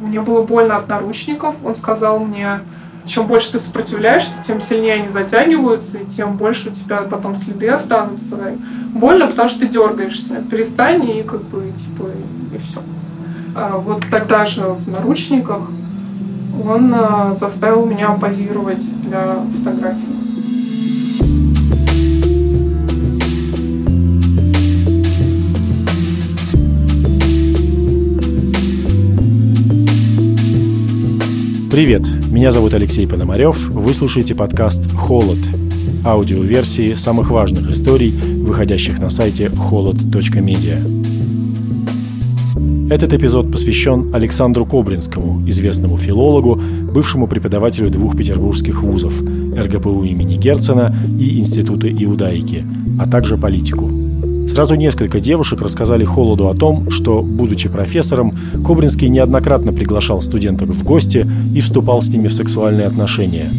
Мне 0.00 0.20
было 0.20 0.42
больно 0.42 0.76
от 0.76 0.88
наручников. 0.88 1.56
Он 1.64 1.74
сказал 1.74 2.20
мне, 2.20 2.60
чем 3.06 3.26
больше 3.26 3.52
ты 3.52 3.58
сопротивляешься, 3.58 4.32
тем 4.46 4.60
сильнее 4.60 4.94
они 4.94 5.08
затягиваются, 5.08 5.98
и 5.98 6.06
тем 6.06 6.36
больше 6.36 6.70
у 6.70 6.72
тебя 6.72 6.98
потом 6.98 7.36
следы 7.36 7.68
останутся. 7.68 8.36
Больно, 8.92 9.26
потому 9.26 9.48
что 9.48 9.60
ты 9.60 9.68
дергаешься. 9.68 10.42
Перестань, 10.50 11.08
и 11.08 11.22
как 11.22 11.42
бы, 11.44 11.72
типа, 11.76 12.10
и 12.54 12.58
все. 12.58 12.80
А 13.54 13.78
вот 13.78 14.04
тогда 14.10 14.46
же 14.46 14.62
в 14.62 14.88
наручниках 14.88 15.62
он 16.64 16.92
а, 16.94 17.34
заставил 17.34 17.86
меня 17.86 18.10
позировать 18.10 18.84
для 19.02 19.36
фотографий. 19.56 20.17
Привет, 31.78 32.02
меня 32.28 32.50
зовут 32.50 32.74
Алексей 32.74 33.06
Пономарев. 33.06 33.68
Вы 33.68 33.94
слушаете 33.94 34.34
подкаст 34.34 34.90
«Холод»– 34.96 35.38
аудиоверсии 36.04 36.94
самых 36.94 37.30
важных 37.30 37.70
историй, 37.70 38.10
выходящих 38.10 38.98
на 38.98 39.10
сайте 39.10 39.48
холод.медиа. 39.48 40.78
Этот 42.92 43.12
эпизод 43.12 43.52
посвящен 43.52 44.12
Александру 44.12 44.66
Кобринскому, 44.66 45.48
известному 45.48 45.96
филологу, 45.96 46.60
бывшему 46.92 47.28
преподавателю 47.28 47.90
двух 47.90 48.16
петербургских 48.16 48.82
вузов– 48.82 49.14
РГПУ 49.22 50.02
имени 50.02 50.36
Герцена 50.36 50.92
и 51.16 51.38
Института 51.38 51.88
иудаики, 51.88 52.66
а 52.98 53.08
также 53.08 53.36
политику– 53.36 53.88
Сразу 54.48 54.74
несколько 54.74 55.20
девушек 55.20 55.60
рассказали 55.60 56.04
Холоду 56.04 56.48
о 56.48 56.54
том, 56.54 56.90
что, 56.90 57.22
будучи 57.22 57.68
профессором, 57.68 58.32
Кобринский 58.64 59.08
неоднократно 59.08 59.72
приглашал 59.72 60.22
студенток 60.22 60.70
в 60.70 60.82
гости 60.82 61.28
и 61.54 61.60
вступал 61.60 62.02
с 62.02 62.08
ними 62.08 62.28
в 62.28 62.32
сексуальные 62.32 62.86
отношения. 62.86 63.50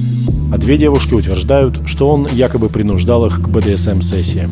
А 0.52 0.58
две 0.58 0.78
девушки 0.78 1.13
утверждают, 1.13 1.80
что 1.86 2.09
он 2.09 2.28
якобы 2.31 2.69
принуждал 2.69 3.25
их 3.28 3.41
к 3.41 3.47
БДСМ-сессиям. 3.47 4.50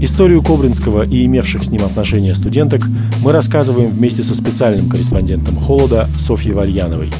Историю 0.00 0.42
Кобринского 0.42 1.06
и 1.06 1.24
имевших 1.24 1.64
с 1.64 1.70
ним 1.70 1.84
отношения 1.84 2.34
студенток 2.34 2.82
мы 3.22 3.32
рассказываем 3.32 3.90
вместе 3.90 4.22
со 4.22 4.34
специальным 4.34 4.90
корреспондентом 4.90 5.56
«Холода» 5.56 6.08
Софьей 6.18 6.52
Вальяновой. 6.52 7.10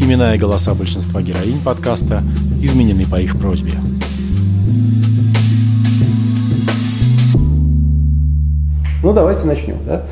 Имена 0.00 0.34
и 0.34 0.38
голоса 0.38 0.72
большинства 0.74 1.20
героинь 1.20 1.60
подкаста 1.62 2.24
изменены 2.62 3.04
по 3.04 3.20
их 3.20 3.36
просьбе. 3.38 3.72
Ну, 9.02 9.12
давайте 9.12 9.46
начнем. 9.46 9.78
Да? 9.84 10.02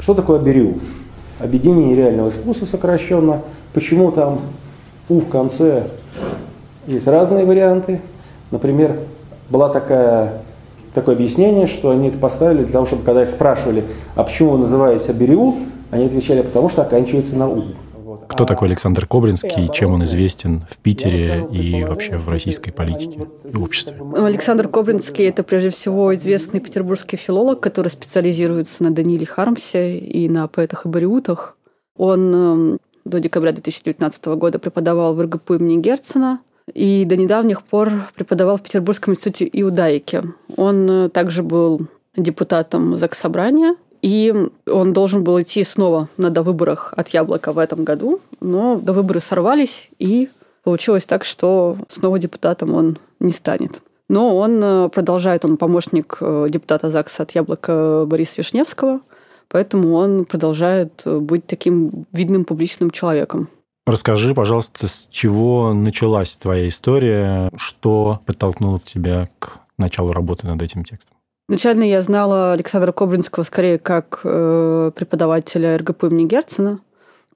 Что 0.00 0.14
такое 0.14 0.40
Бериу? 0.40 0.80
Объединение 1.38 1.94
реального 1.94 2.30
искусства 2.30 2.66
сокращенно. 2.66 3.42
Почему 3.72 4.10
там 4.10 4.40
У 5.08 5.20
в 5.20 5.28
конце 5.28 5.84
есть 6.88 7.06
разные 7.06 7.44
варианты. 7.44 8.00
Например, 8.50 8.98
была 9.48 9.68
такая, 9.68 10.42
такое 10.94 11.14
объяснение, 11.14 11.68
что 11.68 11.90
они 11.90 12.08
это 12.08 12.18
поставили 12.18 12.64
для 12.64 12.72
того, 12.72 12.86
чтобы 12.86 13.04
когда 13.04 13.22
их 13.22 13.30
спрашивали, 13.30 13.84
а 14.16 14.24
почему 14.24 14.50
вы 14.50 14.58
называете 14.58 15.12
Бериу, 15.12 15.56
они 15.92 16.06
отвечали, 16.06 16.42
потому 16.42 16.68
что 16.68 16.82
оканчивается 16.82 17.36
на 17.36 17.48
У. 17.48 17.62
Кто 18.30 18.44
такой 18.44 18.68
Александр 18.68 19.06
Кобринский, 19.06 19.68
чем 19.72 19.92
он 19.92 20.04
известен 20.04 20.62
в 20.70 20.78
Питере 20.78 21.46
и 21.50 21.84
вообще 21.84 22.16
в 22.16 22.28
российской 22.28 22.70
политике 22.70 23.26
и 23.44 23.56
обществе? 23.56 23.96
Александр 24.14 24.68
Кобринский– 24.68 25.24
это 25.28 25.42
прежде 25.42 25.70
всего 25.70 26.14
известный 26.14 26.60
петербургский 26.60 27.16
филолог, 27.16 27.60
который 27.60 27.88
специализируется 27.88 28.84
на 28.84 28.92
Даниле 28.92 29.26
Хармсе 29.26 29.98
и 29.98 30.28
на 30.28 30.46
поэтах 30.46 30.86
и 30.86 30.88
бариутах. 30.88 31.56
Он 31.96 32.34
эм, 32.34 32.78
до 33.04 33.18
декабря 33.18 33.52
2019 33.52 34.24
года 34.26 34.58
преподавал 34.60 35.14
в 35.14 35.20
РГПУ 35.20 35.54
имени 35.54 35.80
Герцена 35.80 36.38
и 36.72 37.04
до 37.04 37.16
недавних 37.16 37.64
пор 37.64 37.90
преподавал 38.14 38.58
в 38.58 38.62
Петербургском 38.62 39.14
институте 39.14 39.50
иудаики. 39.52 40.22
Он 40.56 40.88
э, 40.88 41.08
также 41.08 41.42
был 41.42 41.88
депутатом 42.16 42.96
ЗАГС 42.96 43.18
Собрания– 43.18 43.74
и 44.02 44.34
он 44.66 44.92
должен 44.92 45.24
был 45.24 45.40
идти 45.40 45.62
снова 45.62 46.08
на 46.16 46.30
довыборах 46.30 46.94
от 46.96 47.08
Яблока 47.08 47.52
в 47.52 47.58
этом 47.58 47.84
году, 47.84 48.20
но 48.40 48.76
довыборы 48.76 49.20
сорвались, 49.20 49.90
и 49.98 50.30
получилось 50.64 51.06
так, 51.06 51.24
что 51.24 51.76
снова 51.88 52.18
депутатом 52.18 52.74
он 52.74 52.98
не 53.18 53.32
станет. 53.32 53.80
Но 54.08 54.36
он 54.36 54.60
э, 54.62 54.88
продолжает, 54.88 55.44
он 55.44 55.56
помощник 55.56 56.18
э, 56.20 56.46
депутата 56.50 56.90
ЗАГСа 56.90 57.22
от 57.22 57.30
Яблока 57.32 58.04
Бориса 58.06 58.34
Вишневского, 58.38 59.00
поэтому 59.48 59.94
он 59.94 60.24
продолжает 60.24 61.02
э, 61.04 61.18
быть 61.18 61.46
таким 61.46 62.06
видным 62.10 62.44
публичным 62.44 62.90
человеком. 62.90 63.48
Расскажи, 63.86 64.34
пожалуйста, 64.34 64.88
с 64.88 65.06
чего 65.10 65.72
началась 65.74 66.34
твоя 66.36 66.66
история, 66.68 67.50
что 67.56 68.20
подтолкнуло 68.26 68.80
тебя 68.80 69.28
к 69.38 69.60
началу 69.78 70.12
работы 70.12 70.46
над 70.46 70.60
этим 70.60 70.84
текстом? 70.84 71.16
Изначально 71.50 71.82
я 71.82 72.00
знала 72.00 72.52
Александра 72.52 72.92
Кобринского 72.92 73.42
скорее 73.42 73.80
как 73.80 74.20
э, 74.22 74.92
преподавателя 74.94 75.76
РГПУ 75.78 76.06
имени 76.06 76.28
Герцена, 76.28 76.78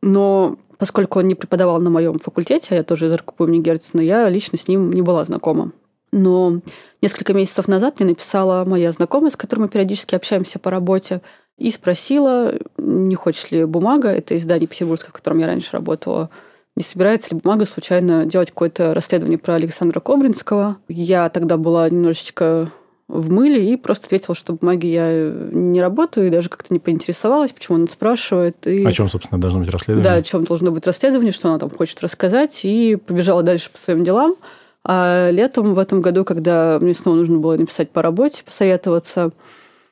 но 0.03 0.57
поскольку 0.79 1.19
он 1.19 1.27
не 1.27 1.35
преподавал 1.35 1.81
на 1.81 1.91
моем 1.91 2.21
факультете, 2.21 2.69
а 2.71 2.75
я 2.77 2.85
тоже 2.85 3.07
из 3.07 3.13
РГПУ 3.13 3.47
имени 3.47 3.61
Герцена, 3.61 4.01
я 4.01 4.29
лично 4.29 4.57
с 4.57 4.69
ним 4.69 4.93
не 4.93 5.03
была 5.03 5.25
знакома. 5.25 5.73
Но 6.13 6.61
несколько 7.03 7.35
месяцев 7.35 7.67
назад 7.67 7.99
мне 7.99 8.11
написала 8.11 8.65
моя 8.65 8.93
знакомая, 8.93 9.33
с 9.33 9.37
которой 9.37 9.63
мы 9.63 9.69
периодически 9.69 10.15
общаемся 10.15 10.61
по 10.61 10.71
работе, 10.71 11.21
и 11.59 11.73
спросила, 11.73 12.55
не 12.79 13.17
хочет 13.17 13.51
ли 13.51 13.65
бумага, 13.65 14.11
это 14.11 14.37
издание 14.37 14.69
петербургское, 14.69 15.11
в 15.11 15.15
котором 15.15 15.39
я 15.39 15.49
раньше 15.49 15.71
работала, 15.73 16.31
не 16.77 16.85
собирается 16.85 17.35
ли 17.35 17.41
бумага 17.43 17.65
случайно 17.65 18.27
делать 18.27 18.51
какое-то 18.51 18.95
расследование 18.95 19.39
про 19.39 19.55
Александра 19.55 19.99
Кобринского. 19.99 20.77
Я 20.87 21.29
тогда 21.31 21.57
была 21.57 21.91
немножечко 21.91 22.71
в 23.09 23.31
мыле 23.31 23.73
и 23.73 23.77
просто 23.77 24.07
ответила, 24.07 24.35
что 24.35 24.55
бумаги 24.55 24.87
я 24.87 25.31
не 25.53 25.81
работаю, 25.81 26.27
и 26.27 26.31
даже 26.31 26.49
как-то 26.49 26.73
не 26.73 26.81
поинтересовалась, 26.81 27.53
почему 27.53 27.77
она 27.77 27.87
спрашивает. 27.87 28.67
И... 28.67 28.85
О 28.85 28.93
чем, 28.93 29.09
собственно, 29.09 29.41
должно 29.41 29.61
быть 29.61 29.69
расследование? 29.69 30.05
Да, 30.05 30.17
о 30.17 30.23
чем 30.23 30.45
должно 30.45 30.71
быть 30.71 30.87
расследование, 30.87 31.33
что 31.33 31.49
она 31.49 31.59
там 31.59 31.71
хочет 31.71 32.01
рассказать, 32.03 32.61
и 32.65 32.97
побежала 32.97 33.43
дальше 33.43 33.71
по 33.71 33.79
своим 33.79 34.05
делам. 34.05 34.37
А 34.85 35.31
летом 35.31 35.75
в 35.75 35.79
этом 35.79 36.01
году, 36.01 36.25
когда 36.25 36.79
мне 36.81 36.95
снова 36.95 37.17
нужно 37.17 37.39
было 37.39 37.57
написать 37.57 37.91
по 37.91 38.03
работе, 38.03 38.43
посоветоваться, 38.45 39.31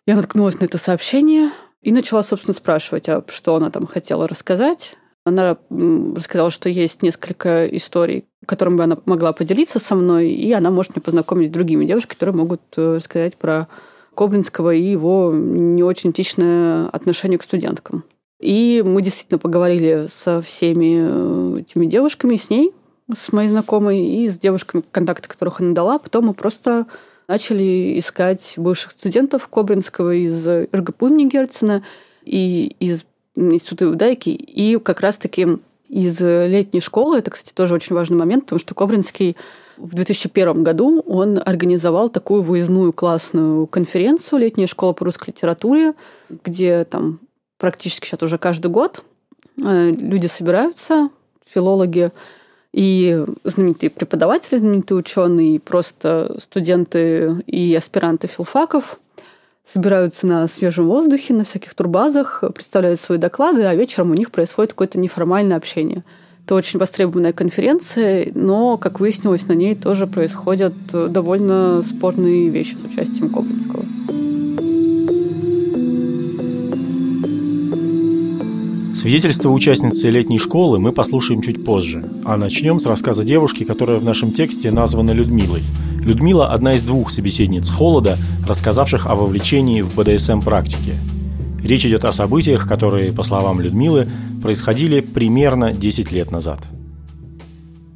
я 0.06 0.16
наткнулась 0.16 0.60
на 0.60 0.64
это 0.64 0.78
сообщение 0.78 1.50
и 1.82 1.92
начала, 1.92 2.22
собственно, 2.22 2.54
спрашивать, 2.54 3.08
а 3.08 3.24
что 3.28 3.56
она 3.56 3.70
там 3.70 3.86
хотела 3.86 4.26
рассказать. 4.28 4.96
Она 5.24 5.56
рассказала, 6.14 6.50
что 6.50 6.68
есть 6.68 7.02
несколько 7.02 7.66
историй, 7.66 8.24
которыми 8.44 8.76
бы 8.76 8.84
она 8.84 8.98
могла 9.06 9.32
поделиться 9.32 9.78
со 9.78 9.94
мной, 9.94 10.30
и 10.30 10.52
она 10.52 10.70
может 10.70 10.92
меня 10.92 11.02
познакомить 11.02 11.48
с 11.48 11.52
другими 11.52 11.84
девушками, 11.84 12.14
которые 12.14 12.36
могут 12.36 12.62
э, 12.76 12.96
рассказать 12.96 13.36
про 13.36 13.68
Коблинского 14.16 14.74
и 14.74 14.82
его 14.82 15.32
не 15.32 15.84
очень 15.84 16.10
этичное 16.10 16.88
отношение 16.88 17.38
к 17.38 17.44
студенткам. 17.44 18.04
И 18.40 18.82
мы 18.84 19.00
действительно 19.00 19.38
поговорили 19.38 20.08
со 20.10 20.42
всеми 20.42 21.56
э, 21.56 21.60
этими 21.60 21.86
девушками, 21.86 22.34
с 22.34 22.50
ней, 22.50 22.72
с 23.14 23.32
моей 23.32 23.48
знакомой, 23.48 24.04
и 24.04 24.28
с 24.28 24.38
девушками, 24.40 24.82
контакты 24.90 25.28
которых 25.28 25.60
она 25.60 25.72
дала. 25.72 25.98
Потом 26.00 26.26
мы 26.26 26.32
просто 26.34 26.86
начали 27.28 27.96
искать 27.96 28.54
бывших 28.56 28.92
студентов 28.92 29.46
Кобринского 29.46 30.14
из 30.14 30.44
РГПУ 30.46 31.06
имени 31.06 31.28
Герцена 31.28 31.84
и 32.24 32.74
из 32.80 33.04
Института 33.34 33.86
Иудайки, 33.86 34.30
и 34.30 34.78
как 34.78 35.00
раз-таки 35.00 35.58
из 35.88 36.20
летней 36.20 36.80
школы, 36.80 37.18
это, 37.18 37.30
кстати, 37.30 37.52
тоже 37.54 37.74
очень 37.74 37.94
важный 37.94 38.16
момент, 38.16 38.44
потому 38.44 38.58
что 38.58 38.74
Кобринский 38.74 39.36
в 39.76 39.94
2001 39.94 40.62
году 40.62 41.00
он 41.00 41.40
организовал 41.44 42.08
такую 42.08 42.42
выездную 42.42 42.92
классную 42.92 43.66
конференцию 43.66 44.40
«Летняя 44.40 44.66
школа 44.66 44.92
по 44.92 45.04
русской 45.04 45.30
литературе», 45.30 45.94
где 46.30 46.84
там 46.84 47.20
практически 47.58 48.06
сейчас 48.06 48.22
уже 48.22 48.38
каждый 48.38 48.70
год 48.70 49.04
э, 49.62 49.90
люди 49.90 50.26
собираются, 50.28 51.10
филологи 51.46 52.10
и 52.72 53.24
знаменитые 53.44 53.90
преподаватели, 53.90 54.58
знаменитые 54.58 54.98
ученые, 54.98 55.56
и 55.56 55.58
просто 55.58 56.38
студенты 56.40 57.42
и 57.46 57.74
аспиранты 57.74 58.28
филфаков 58.28 58.98
собираются 59.66 60.26
на 60.26 60.48
свежем 60.48 60.86
воздухе, 60.86 61.34
на 61.34 61.44
всяких 61.44 61.74
турбазах, 61.74 62.42
представляют 62.54 63.00
свои 63.00 63.18
доклады, 63.18 63.62
а 63.62 63.74
вечером 63.74 64.10
у 64.10 64.14
них 64.14 64.30
происходит 64.30 64.72
какое-то 64.72 64.98
неформальное 64.98 65.56
общение. 65.56 66.04
Это 66.44 66.56
очень 66.56 66.80
востребованная 66.80 67.32
конференция, 67.32 68.32
но, 68.34 68.76
как 68.76 68.98
выяснилось, 68.98 69.46
на 69.46 69.52
ней 69.52 69.76
тоже 69.76 70.06
происходят 70.06 70.74
довольно 70.90 71.82
спорные 71.84 72.48
вещи 72.48 72.76
с 72.76 72.84
участием 72.84 73.28
Кобринского. 73.28 73.84
Свидетельство 78.96 79.50
участницы 79.50 80.10
летней 80.10 80.38
школы 80.38 80.78
мы 80.78 80.92
послушаем 80.92 81.42
чуть 81.42 81.64
позже, 81.64 82.04
а 82.24 82.36
начнем 82.36 82.78
с 82.78 82.86
рассказа 82.86 83.24
девушки, 83.24 83.64
которая 83.64 83.98
в 83.98 84.04
нашем 84.04 84.32
тексте 84.32 84.70
названа 84.70 85.10
Людмилой. 85.10 85.62
Людмила– 86.04 86.48
одна 86.52 86.74
из 86.74 86.82
двух 86.82 87.10
собеседниц 87.10 87.70
«Холода», 87.70 88.18
рассказавших 88.44 89.06
о 89.06 89.14
вовлечении 89.14 89.82
в 89.82 89.94
БДСМ-практике. 89.94 90.94
Речь 91.62 91.86
идет 91.86 92.04
о 92.04 92.12
событиях, 92.12 92.66
которые, 92.66 93.12
по 93.12 93.22
словам 93.22 93.60
Людмилы, 93.60 94.08
происходили 94.42 95.00
примерно 95.00 95.72
10 95.72 96.10
лет 96.10 96.32
назад. 96.32 96.58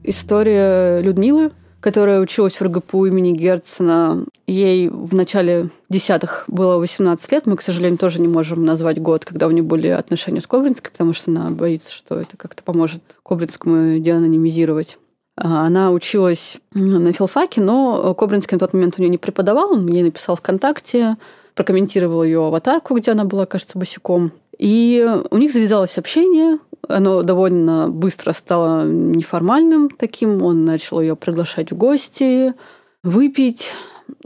История 0.05 1.01
Людмилы, 1.01 1.51
которая 1.81 2.21
училась 2.21 2.55
в 2.55 2.63
РГПУ 2.63 3.07
имени 3.07 3.33
Герцена. 3.33 4.25
Ей 4.47 4.89
в 4.89 5.13
начале 5.13 5.71
десятых 5.89 6.45
было 6.47 6.79
18 6.79 7.33
лет. 7.33 7.47
Мы, 7.47 7.57
к 7.57 7.63
сожалению, 7.63 7.99
тоже 7.99 8.21
не 8.21 8.29
можем 8.29 8.65
назвать 8.65 9.01
год, 9.03 9.25
когда 9.25 9.49
у 9.49 9.51
нее 9.51 9.65
были 9.65 9.89
отношения 9.89 10.41
с 10.41 10.47
Кобринской, 10.47 10.93
потому 10.93 11.13
что 11.13 11.33
она 11.33 11.51
боится, 11.51 11.93
что 11.93 12.21
это 12.21 12.37
как-то 12.37 12.63
поможет 12.63 13.03
Кобринскому 13.25 13.99
деанонимизировать. 13.99 14.97
Она 15.37 15.93
училась 15.93 16.57
на 16.73 17.13
филфаке, 17.13 17.61
но 17.61 18.15
Кобринский 18.15 18.55
на 18.55 18.59
тот 18.59 18.73
момент 18.73 18.95
у 18.97 19.03
нее 19.03 19.11
не 19.11 19.19
преподавал. 19.19 19.73
Он 19.73 19.87
ей 19.87 20.03
написал 20.03 20.35
ВКонтакте, 20.37 21.19
прокомментировал 21.55 22.23
ее 22.23 22.47
аватарку, 22.47 22.95
где 22.95 23.11
она 23.11 23.25
была, 23.25 23.45
кажется, 23.45 23.79
босиком. 23.79 24.33
И 24.59 25.07
у 25.31 25.37
них 25.37 25.53
завязалось 25.53 25.99
общение. 25.99 26.59
Оно 26.89 27.23
довольно 27.23 27.91
быстро 27.91 28.33
стало 28.33 28.87
неформальным 28.87 29.91
таким. 29.91 30.43
Он 30.43 30.65
начал 30.65 31.01
ее 31.01 31.17
приглашать 31.17 31.71
в 31.71 31.77
гости, 31.77 32.55
выпить. 33.03 33.73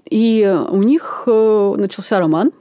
И 0.09 0.57
у 0.71 0.83
них 0.83 1.25
э, 1.27 1.75
начался 1.77 2.21
роман. 2.21 2.53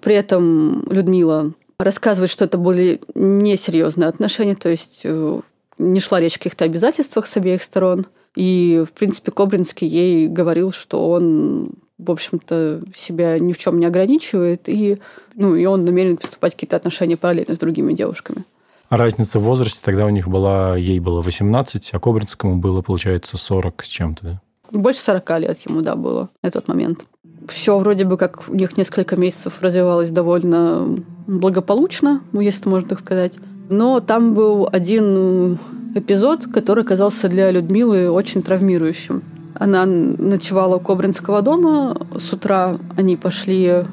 При 0.00 0.16
этом 0.16 0.84
Людмила 0.90 1.52
рассказывает, 1.78 2.30
что 2.30 2.44
это 2.44 2.58
были 2.58 3.00
несерьезные 3.14 4.08
отношения, 4.08 4.54
то 4.54 4.68
есть 4.68 5.00
э, 5.04 5.40
не 5.82 6.00
шла 6.00 6.20
речь 6.20 6.36
о 6.36 6.38
каких-то 6.38 6.64
обязательствах 6.64 7.26
с 7.26 7.36
обеих 7.36 7.62
сторон. 7.62 8.06
И, 8.34 8.84
в 8.88 8.92
принципе, 8.92 9.30
Кобринский 9.30 9.86
ей 9.86 10.28
говорил, 10.28 10.72
что 10.72 11.08
он, 11.10 11.72
в 11.98 12.10
общем-то, 12.10 12.80
себя 12.94 13.38
ни 13.38 13.52
в 13.52 13.58
чем 13.58 13.78
не 13.78 13.86
ограничивает, 13.86 14.68
и, 14.68 14.98
ну, 15.34 15.54
и 15.54 15.64
он 15.66 15.84
намерен 15.84 16.16
поступать 16.16 16.52
в 16.52 16.56
какие-то 16.56 16.76
отношения 16.76 17.16
параллельно 17.16 17.54
с 17.54 17.58
другими 17.58 17.92
девушками. 17.92 18.44
А 18.88 18.96
разница 18.96 19.38
в 19.38 19.44
возрасте 19.44 19.80
тогда 19.82 20.06
у 20.06 20.10
них 20.10 20.28
была, 20.28 20.76
ей 20.76 21.00
было 21.00 21.22
18, 21.22 21.90
а 21.92 21.98
Кобринскому 21.98 22.56
было, 22.56 22.82
получается, 22.82 23.36
40 23.36 23.84
с 23.84 23.88
чем-то, 23.88 24.22
да? 24.22 24.40
Больше 24.70 25.00
40 25.00 25.40
лет 25.40 25.58
ему, 25.68 25.82
да, 25.82 25.96
было 25.96 26.30
на 26.42 26.50
тот 26.50 26.68
момент. 26.68 27.00
Все 27.48 27.78
вроде 27.78 28.04
бы 28.04 28.16
как 28.16 28.48
у 28.48 28.54
них 28.54 28.76
несколько 28.76 29.16
месяцев 29.16 29.60
развивалось 29.60 30.10
довольно 30.10 30.96
благополучно, 31.26 32.22
ну, 32.32 32.40
если 32.40 32.68
можно 32.68 32.90
так 32.90 32.98
сказать. 32.98 33.34
Но 33.72 34.00
там 34.00 34.34
был 34.34 34.68
один 34.70 35.56
эпизод, 35.94 36.46
который 36.52 36.84
казался 36.84 37.30
для 37.30 37.50
Людмилы 37.50 38.10
очень 38.10 38.42
травмирующим. 38.42 39.22
Она 39.54 39.86
ночевала 39.86 40.76
у 40.76 40.78
Кобринского 40.78 41.40
дома. 41.40 41.96
С 42.14 42.34
утра 42.34 42.76
они 42.96 43.16
пошли 43.16 43.84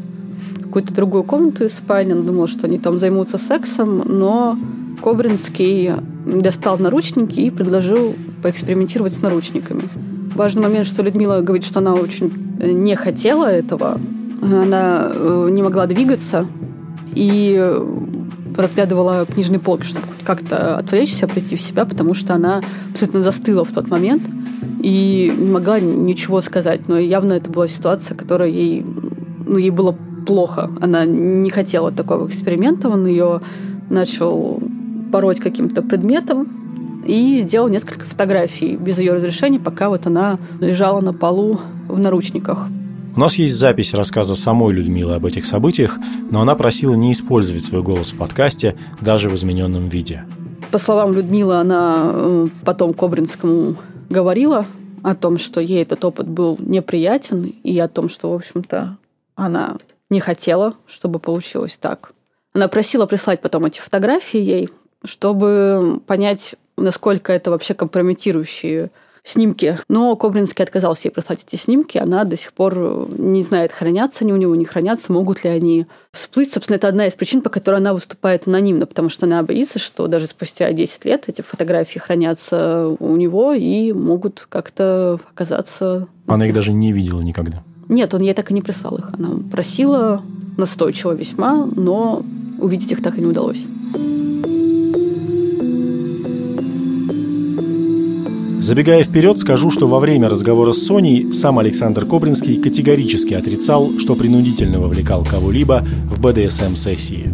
в 0.57 0.63
какую-то 0.63 0.93
другую 0.93 1.23
комнату 1.23 1.63
из 1.63 1.75
спальни. 1.75 2.11
Она 2.11 2.23
думала, 2.23 2.47
что 2.47 2.67
они 2.67 2.77
там 2.77 2.99
займутся 2.99 3.37
сексом, 3.37 3.99
но 3.99 4.59
Кобринский 5.01 5.91
достал 6.25 6.77
наручники 6.77 7.39
и 7.39 7.49
предложил 7.49 8.15
поэкспериментировать 8.43 9.13
с 9.13 9.21
наручниками. 9.21 9.83
Важный 10.35 10.63
момент, 10.63 10.87
что 10.87 11.03
Людмила 11.03 11.39
говорит, 11.39 11.65
что 11.65 11.79
она 11.79 11.93
очень 11.93 12.33
не 12.61 12.97
хотела 12.97 13.45
этого. 13.45 13.97
Она 14.41 15.09
э, 15.09 15.47
не 15.51 15.63
могла 15.63 15.87
двигаться. 15.87 16.47
И 17.15 17.55
разглядывала 18.61 19.25
книжные 19.25 19.59
полки, 19.59 19.85
чтобы 19.85 20.07
как-то 20.23 20.77
отвлечься, 20.77 21.27
прийти 21.27 21.55
в 21.55 21.61
себя, 21.61 21.85
потому 21.85 22.13
что 22.13 22.33
она 22.33 22.61
абсолютно 22.91 23.21
застыла 23.21 23.65
в 23.65 23.71
тот 23.71 23.89
момент 23.89 24.23
и 24.81 25.33
не 25.37 25.51
могла 25.51 25.79
ничего 25.79 26.41
сказать. 26.41 26.87
Но 26.87 26.97
явно 26.97 27.33
это 27.33 27.49
была 27.49 27.67
ситуация, 27.67 28.15
которая 28.15 28.49
ей, 28.49 28.85
ну, 29.45 29.57
ей 29.57 29.69
было 29.71 29.95
плохо. 30.25 30.69
Она 30.81 31.05
не 31.05 31.49
хотела 31.49 31.91
такого 31.91 32.27
эксперимента. 32.27 32.89
Он 32.89 33.05
ее 33.07 33.41
начал 33.89 34.61
пороть 35.11 35.39
каким-то 35.39 35.81
предметом 35.81 36.47
и 37.05 37.37
сделал 37.39 37.67
несколько 37.69 38.05
фотографий 38.05 38.75
без 38.75 38.99
ее 38.99 39.13
разрешения, 39.13 39.59
пока 39.59 39.89
вот 39.89 40.05
она 40.05 40.37
лежала 40.59 41.01
на 41.01 41.13
полу 41.13 41.59
в 41.87 41.97
наручниках. 41.97 42.67
У 43.15 43.19
нас 43.19 43.35
есть 43.35 43.55
запись 43.55 43.93
рассказа 43.93 44.35
самой 44.35 44.73
Людмилы 44.73 45.15
об 45.15 45.25
этих 45.25 45.45
событиях, 45.45 45.97
но 46.29 46.41
она 46.41 46.55
просила 46.55 46.93
не 46.93 47.11
использовать 47.11 47.63
свой 47.63 47.81
голос 47.81 48.13
в 48.13 48.17
подкасте 48.17 48.77
даже 49.01 49.29
в 49.29 49.35
измененном 49.35 49.89
виде. 49.89 50.25
По 50.71 50.77
словам 50.77 51.13
Людмилы, 51.13 51.55
она 51.55 52.11
э, 52.13 52.47
потом 52.63 52.93
Кобринскому 52.93 53.75
говорила 54.09 54.65
о 55.03 55.15
том, 55.15 55.37
что 55.37 55.59
ей 55.59 55.81
этот 55.81 56.05
опыт 56.05 56.27
был 56.27 56.57
неприятен, 56.59 57.43
и 57.43 57.77
о 57.79 57.87
том, 57.87 58.09
что, 58.09 58.31
в 58.31 58.35
общем-то, 58.35 58.97
она 59.35 59.77
не 60.09 60.19
хотела, 60.19 60.75
чтобы 60.85 61.19
получилось 61.19 61.77
так. 61.77 62.13
Она 62.53 62.67
просила 62.67 63.05
прислать 63.05 63.41
потом 63.41 63.65
эти 63.65 63.79
фотографии 63.79 64.39
ей, 64.39 64.69
чтобы 65.03 66.01
понять, 66.05 66.55
насколько 66.77 67.33
это 67.33 67.51
вообще 67.51 67.73
компрометирующие 67.73 68.91
снимки. 69.23 69.77
Но 69.87 70.15
Кобринский 70.15 70.63
отказался 70.63 71.07
ей 71.07 71.11
прислать 71.11 71.43
эти 71.47 71.55
снимки. 71.55 71.97
Она 71.97 72.23
до 72.23 72.37
сих 72.37 72.53
пор 72.53 73.07
не 73.17 73.41
знает, 73.41 73.71
хранятся 73.71 74.23
они 74.23 74.33
у 74.33 74.37
него, 74.37 74.55
не 74.55 74.65
хранятся, 74.65 75.11
могут 75.11 75.43
ли 75.43 75.49
они 75.49 75.85
всплыть. 76.11 76.51
Собственно, 76.51 76.77
это 76.77 76.87
одна 76.87 77.07
из 77.07 77.13
причин, 77.13 77.41
по 77.41 77.49
которой 77.49 77.75
она 77.75 77.93
выступает 77.93 78.47
анонимно, 78.47 78.85
потому 78.85 79.09
что 79.09 79.25
она 79.25 79.43
боится, 79.43 79.79
что 79.79 80.07
даже 80.07 80.25
спустя 80.25 80.71
10 80.71 81.05
лет 81.05 81.23
эти 81.27 81.41
фотографии 81.41 81.99
хранятся 81.99 82.87
у 82.99 83.15
него 83.15 83.53
и 83.53 83.93
могут 83.93 84.45
как-то 84.49 85.19
оказаться... 85.31 86.07
Она 86.27 86.45
их 86.47 86.53
даже 86.53 86.73
не 86.73 86.91
видела 86.91 87.21
никогда? 87.21 87.63
Нет, 87.87 88.13
он 88.13 88.21
ей 88.21 88.33
так 88.33 88.51
и 88.51 88.53
не 88.53 88.61
прислал 88.61 88.97
их. 88.97 89.09
Она 89.17 89.31
просила 89.51 90.21
настойчиво 90.57 91.13
весьма, 91.13 91.65
но 91.65 92.23
увидеть 92.59 92.91
их 92.91 93.01
так 93.01 93.17
и 93.17 93.21
не 93.21 93.27
удалось. 93.27 93.63
Забегая 98.59 99.03
вперед, 99.03 99.39
скажу, 99.39 99.71
что 99.71 99.87
во 99.87 99.99
время 99.99 100.27
разговора 100.27 100.73
с 100.73 100.85
Соней 100.85 101.33
сам 101.33 101.59
Александр 101.59 102.05
Кобринский 102.05 102.61
категорически 102.61 103.33
отрицал, 103.33 103.89
что 103.97 104.15
принудительно 104.15 104.79
вовлекал 104.81 105.23
кого-либо 105.23 105.85
в 106.11 106.19
БДСМ-сессии. 106.19 107.31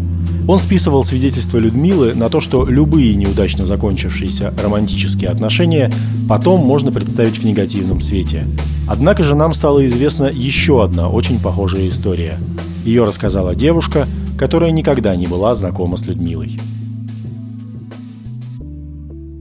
Он 0.48 0.60
списывал 0.60 1.04
свидетельства 1.04 1.58
Людмилы 1.58 2.14
на 2.14 2.30
то, 2.30 2.40
что 2.42 2.66
любые 2.68 3.16
неудачно 3.16 3.66
закончившиеся 3.66 4.54
романтические 4.62 5.32
отношения 5.32 5.92
потом 6.30 6.64
можно 6.64 6.92
представить 6.92 7.40
в 7.40 7.44
негативном 7.44 8.02
свете. 8.02 8.48
Однако 8.88 9.24
же 9.24 9.34
нам 9.34 9.54
стала 9.54 9.84
известна 9.88 10.26
еще 10.26 10.84
одна 10.84 11.10
очень 11.10 11.40
похожая 11.40 11.88
история. 11.88 12.38
Ее 12.86 13.04
рассказала 13.04 13.56
девушка, 13.56 14.08
которая 14.38 14.70
никогда 14.70 15.16
не 15.16 15.26
была 15.26 15.56
знакома 15.56 15.98
с 15.98 16.06
Людмилой. 16.06 16.60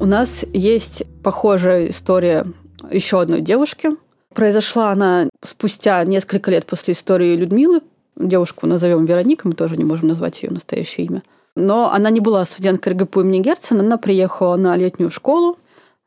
У 0.04 0.06
нас 0.06 0.44
есть 0.52 1.02
похожая 1.22 1.88
история 1.88 2.44
еще 2.90 3.22
одной 3.22 3.40
девушки. 3.40 3.88
Произошла 4.34 4.90
она 4.90 5.30
спустя 5.42 6.04
несколько 6.04 6.50
лет 6.50 6.66
после 6.66 6.92
истории 6.92 7.34
Людмилы. 7.34 7.80
Девушку 8.14 8.66
назовем 8.66 9.06
Вероника, 9.06 9.48
мы 9.48 9.54
тоже 9.54 9.78
не 9.78 9.84
можем 9.84 10.08
назвать 10.08 10.42
ее 10.42 10.50
настоящее 10.50 11.06
имя. 11.06 11.22
Но 11.56 11.90
она 11.90 12.10
не 12.10 12.20
была 12.20 12.44
студенткой 12.44 12.92
РГПУ 12.92 13.22
имени 13.22 13.40
Герцена, 13.40 13.80
она 13.80 13.96
приехала 13.96 14.56
на 14.56 14.76
летнюю 14.76 15.08
школу. 15.08 15.56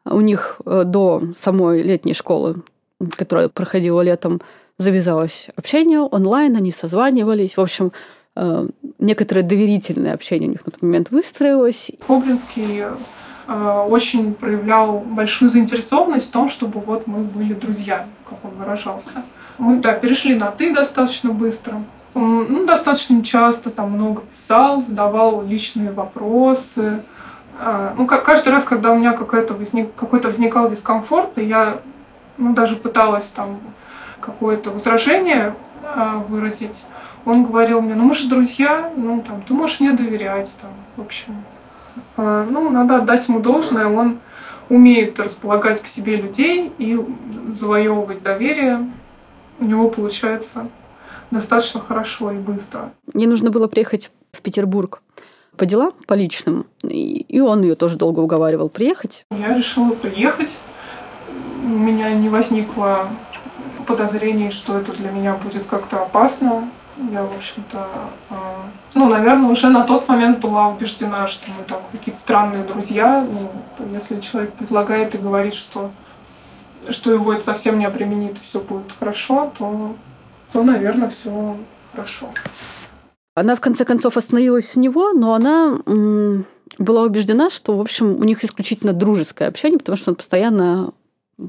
У 0.05 0.21
них 0.21 0.61
э, 0.67 0.83
до 0.85 1.23
самой 1.35 1.81
летней 1.81 2.13
школы, 2.13 2.57
которая 3.15 3.49
проходила 3.49 4.01
летом, 4.01 4.41
завязалось 4.77 5.47
общение 5.55 6.01
онлайн, 6.01 6.55
они 6.55 6.71
созванивались. 6.71 7.57
В 7.57 7.61
общем, 7.61 7.91
э, 8.35 8.67
некоторое 8.99 9.41
доверительное 9.41 10.13
общение 10.13 10.49
у 10.49 10.51
них 10.51 10.63
на 10.67 10.71
тот 10.71 10.83
момент 10.83 11.09
выстроилось. 11.09 11.89
Коблинский 12.05 12.83
очень 13.47 14.33
проявлял 14.33 14.99
большую 14.99 15.49
заинтересованность 15.49 16.29
в 16.29 16.31
том, 16.31 16.49
чтобы 16.49 16.79
вот 16.79 17.07
мы 17.07 17.19
были 17.19 17.53
друзьями, 17.53 18.07
как 18.29 18.43
он 18.43 18.51
выражался. 18.51 19.23
Мы 19.57 19.77
да, 19.77 19.93
перешли 19.93 20.35
на 20.35 20.51
«ты» 20.51 20.73
достаточно 20.73 21.31
быстро. 21.31 21.81
Ну, 22.13 22.65
достаточно 22.65 23.23
часто 23.23 23.69
там 23.69 23.91
много 23.91 24.21
писал, 24.21 24.81
задавал 24.81 25.43
личные 25.43 25.91
вопросы. 25.91 27.01
Э, 27.59 27.93
ну, 27.97 28.05
каждый 28.07 28.49
раз, 28.49 28.63
когда 28.63 28.91
у 28.91 28.97
меня 28.97 29.13
какой-то 29.13 29.53
возник, 29.53 29.93
какой-то 29.95 30.29
возникал 30.29 30.69
дискомфорт, 30.69 31.37
и 31.37 31.45
я 31.45 31.79
ну, 32.37 32.53
даже 32.53 32.75
пыталась 32.75 33.27
там 33.27 33.59
какое-то 34.19 34.71
возражение 34.71 35.55
э, 35.83 36.21
выразить, 36.27 36.85
он 37.25 37.43
говорил 37.43 37.81
мне, 37.81 37.93
ну 37.93 38.05
мы 38.05 38.15
же 38.15 38.29
друзья, 38.29 38.91
ну 38.95 39.21
там, 39.21 39.41
ты 39.41 39.53
можешь 39.53 39.79
мне 39.79 39.91
доверять, 39.91 40.49
там, 40.61 40.71
в 40.95 41.01
общем, 41.01 41.35
ну, 42.17 42.69
надо 42.69 42.97
отдать 42.97 43.27
ему 43.27 43.39
должное, 43.39 43.87
он 43.87 44.19
умеет 44.69 45.19
располагать 45.19 45.81
к 45.81 45.87
себе 45.87 46.17
людей 46.17 46.71
и 46.77 46.99
завоевывать 47.53 48.23
доверие. 48.23 48.89
У 49.59 49.65
него 49.65 49.89
получается 49.89 50.67
достаточно 51.31 51.79
хорошо 51.79 52.31
и 52.31 52.37
быстро. 52.37 52.91
Мне 53.13 53.27
нужно 53.27 53.49
было 53.49 53.67
приехать 53.67 54.11
в 54.31 54.41
Петербург 54.41 55.01
по 55.55 55.65
делам, 55.65 55.93
по 56.05 56.13
личным, 56.13 56.67
и 56.83 57.39
он 57.39 57.63
ее 57.63 57.75
тоже 57.75 57.97
долго 57.97 58.19
уговаривал 58.19 58.69
приехать. 58.69 59.25
Я 59.31 59.55
решила 59.55 59.93
приехать. 59.93 60.57
У 61.63 61.69
меня 61.69 62.11
не 62.11 62.29
возникло 62.29 63.07
подозрений, 63.87 64.51
что 64.51 64.77
это 64.77 64.95
для 64.95 65.09
меня 65.09 65.35
будет 65.35 65.65
как-то 65.65 66.03
опасно. 66.03 66.69
Я, 67.11 67.23
в 67.23 67.35
общем-то, 67.35 67.87
а, 68.29 68.69
ну, 68.93 69.09
наверное, 69.09 69.49
уже 69.49 69.69
на 69.69 69.83
тот 69.83 70.07
момент 70.07 70.39
была 70.39 70.69
убеждена, 70.69 71.27
что 71.27 71.49
мы 71.51 71.63
там 71.63 71.81
какие-то 71.91 72.19
странные 72.19 72.63
друзья. 72.63 73.25
Ну, 73.29 73.51
если 73.93 74.19
человек 74.19 74.53
предлагает 74.53 75.15
и 75.15 75.17
говорит, 75.17 75.53
что, 75.53 75.91
что 76.89 77.11
его 77.11 77.33
это 77.33 77.43
совсем 77.43 77.79
не 77.79 77.85
обременит, 77.85 78.37
все 78.39 78.59
будет 78.59 78.91
хорошо, 78.97 79.53
то, 79.57 79.95
то 80.51 80.63
наверное, 80.63 81.09
все 81.09 81.57
хорошо. 81.93 82.29
Она, 83.35 83.55
в 83.55 83.61
конце 83.61 83.85
концов, 83.85 84.17
остановилась 84.17 84.75
у 84.75 84.79
него, 84.79 85.13
но 85.13 85.33
она 85.33 85.77
была 86.79 87.03
убеждена, 87.03 87.49
что, 87.49 87.77
в 87.77 87.81
общем, 87.81 88.15
у 88.15 88.23
них 88.23 88.43
исключительно 88.43 88.93
дружеское 88.93 89.47
общение, 89.47 89.79
потому 89.79 89.97
что 89.97 90.11
он 90.11 90.15
постоянно 90.15 90.93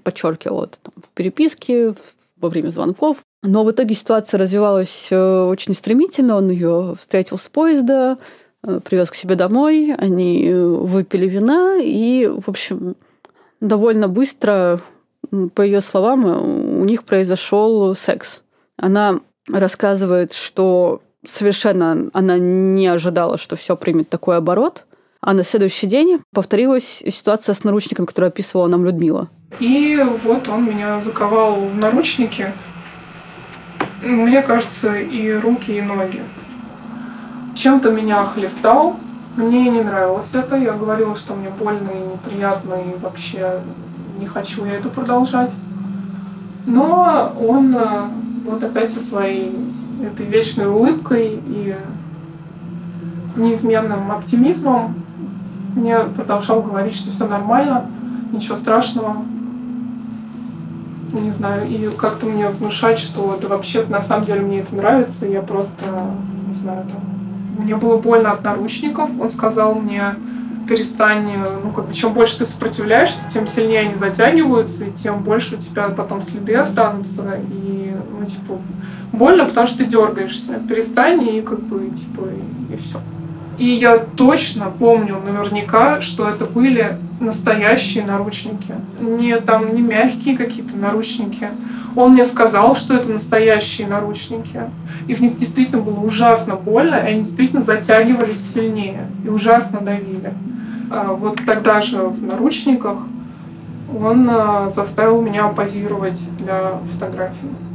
подчеркивал 0.05 0.65
это 0.65 0.79
там, 0.83 0.95
в 1.03 1.09
переписке, 1.15 1.95
во 2.37 2.49
время 2.49 2.71
звонков. 2.71 3.19
Но 3.49 3.65
в 3.65 3.71
итоге 3.71 3.95
ситуация 3.95 4.37
развивалась 4.37 5.09
э, 5.11 5.45
очень 5.45 5.73
стремительно. 5.73 6.37
Он 6.37 6.51
ее 6.51 6.97
встретил 7.01 7.39
с 7.39 7.49
поезда, 7.49 8.19
э, 8.63 8.81
привез 8.85 9.11
к 9.11 9.15
себе 9.15 9.37
домой, 9.37 9.95
они 9.97 10.47
э, 10.47 10.67
выпили 10.67 11.27
вина, 11.27 11.79
и, 11.81 12.27
в 12.27 12.51
общем, 12.51 12.95
довольно 13.61 14.07
быстро, 14.07 14.81
по 15.55 15.63
ее 15.63 15.81
словам, 15.81 16.27
у 16.27 16.85
них 16.85 17.05
произошел 17.05 17.95
секс. 17.95 18.43
Она 18.77 19.21
рассказывает, 19.51 20.35
что 20.35 21.01
совершенно 21.27 22.11
она 22.13 22.39
не 22.39 22.87
ожидала, 22.87 23.39
что 23.39 23.57
все 23.57 23.77
примет 23.77 24.11
такой 24.11 24.37
оборот. 24.37 24.85
А 25.23 25.33
на 25.33 25.43
следующий 25.43 25.87
день 25.87 26.21
повторилась 26.35 27.03
ситуация 27.09 27.55
с 27.55 27.65
наручниками, 27.65 28.05
которую 28.05 28.29
описывала 28.29 28.67
нам 28.69 28.85
Людмила. 28.85 29.31
И 29.59 29.99
вот 30.23 30.49
он 30.49 30.67
меня 30.67 31.01
заковал 31.01 31.57
в 31.57 31.75
наручники. 31.75 32.53
Мне 34.03 34.43
кажется, 34.43 34.95
и 34.95 35.33
руки, 35.33 35.73
и 35.73 35.83
ноги. 35.83 36.23
Чем-то 37.55 37.91
меня 37.91 38.25
хлестал. 38.25 38.97
Мне 39.37 39.69
не 39.71 39.83
нравилось 39.83 40.35
это. 40.35 40.57
Я 40.57 40.73
говорила, 40.73 41.17
что 41.17 41.35
мне 41.35 41.49
больно 41.51 41.91
и 41.91 42.13
неприятно, 42.13 42.75
и 42.75 42.99
вообще 43.01 43.61
не 44.19 44.27
хочу 44.27 44.65
я 44.65 44.75
это 44.75 44.89
продолжать. 44.89 45.53
Но 46.67 47.33
он 47.41 47.75
э, 47.75 48.03
вот 48.45 48.63
опять 48.63 48.93
со 48.93 49.01
своей 49.01 49.57
этой 50.05 50.27
вечной 50.27 50.67
улыбкой 50.67 51.41
и 51.47 51.75
неизменным 53.37 54.13
оптимизмом 54.13 54.95
мне 55.75 55.99
продолжал 55.99 56.63
говорить, 56.63 56.95
что 56.95 57.11
все 57.11 57.27
нормально, 57.27 57.87
ничего 58.33 58.57
страшного, 58.57 59.19
не 61.13 61.31
знаю, 61.31 61.69
и 61.69 61.89
как-то 61.97 62.27
мне 62.27 62.49
внушать, 62.49 62.99
что 62.99 63.37
это 63.39 63.49
вообще 63.49 63.85
на 63.87 64.03
самом 64.03 64.25
деле 64.25 64.41
мне 64.41 64.61
это 64.61 64.75
нравится, 64.75 65.27
я 65.27 65.43
просто, 65.43 65.85
не 66.47 66.55
знаю, 66.55 66.87
там, 66.87 67.65
мне 67.65 67.77
было 67.77 67.99
больно 67.99 68.33
от 68.33 68.45
наручников, 68.45 69.11
он 69.19 69.31
сказал 69.31 69.75
мне, 69.75 70.15
перестань, 70.69 71.33
ну, 71.65 71.71
как 71.71 71.89
бы, 71.89 71.95
чем 71.95 72.13
больше 72.13 72.39
ты 72.39 72.45
сопротивляешься, 72.45 73.19
тем 73.33 73.47
сильнее 73.47 73.81
они 73.81 73.97
затягиваются, 73.97 74.85
и 74.85 74.93
тем 74.93 75.23
больше 75.23 75.57
у 75.57 75.59
тебя 75.59 75.89
потом 75.89 76.23
следы 76.23 76.55
останутся, 76.55 77.41
и, 77.51 77.95
ну, 78.19 78.27
типа, 78.27 78.59
больно, 79.13 79.47
потому 79.47 79.67
что 79.67 79.79
ты 79.79 79.87
дергаешься, 79.87 80.61
перестань, 80.69 81.27
и, 81.27 81.41
как 81.41 81.61
бы, 81.61 81.89
типа, 81.91 82.29
и, 82.29 82.75
и 82.75 82.77
все. 82.77 83.01
И 83.59 83.69
я 83.69 83.99
точно 83.99 84.71
помню 84.79 85.21
наверняка, 85.25 86.01
что 86.01 86.29
это 86.29 86.45
были 86.45 86.97
настоящие 87.19 88.05
наручники. 88.05 88.75
Не 89.01 89.37
там 89.41 89.75
не 89.75 89.83
мягкие 89.83 90.37
какие-то 90.37 90.77
наручники. 90.77 91.49
Он 91.97 92.13
мне 92.13 92.25
сказал, 92.25 92.77
что 92.77 92.95
это 92.95 93.11
настоящие 93.11 93.89
наручники. 93.89 94.61
И 95.09 95.15
в 95.15 95.21
них 95.21 95.37
действительно 95.37 95.83
было 95.83 95.99
ужасно 95.99 96.55
больно, 96.55 96.95
и 96.95 97.09
они 97.09 97.21
действительно 97.23 97.61
затягивались 97.61 98.53
сильнее 98.53 99.09
и 99.25 99.29
ужасно 99.29 99.81
давили. 99.81 100.33
А 100.91 101.13
вот 101.13 101.41
тогда 101.45 101.83
же 101.83 101.99
в 101.99 102.23
наручниках 102.23 102.99
он 104.01 104.29
а, 104.31 104.71
заставил 104.71 105.21
меня 105.21 105.49
позировать 105.49 106.21
для 106.39 106.75
фотографии. 106.93 107.68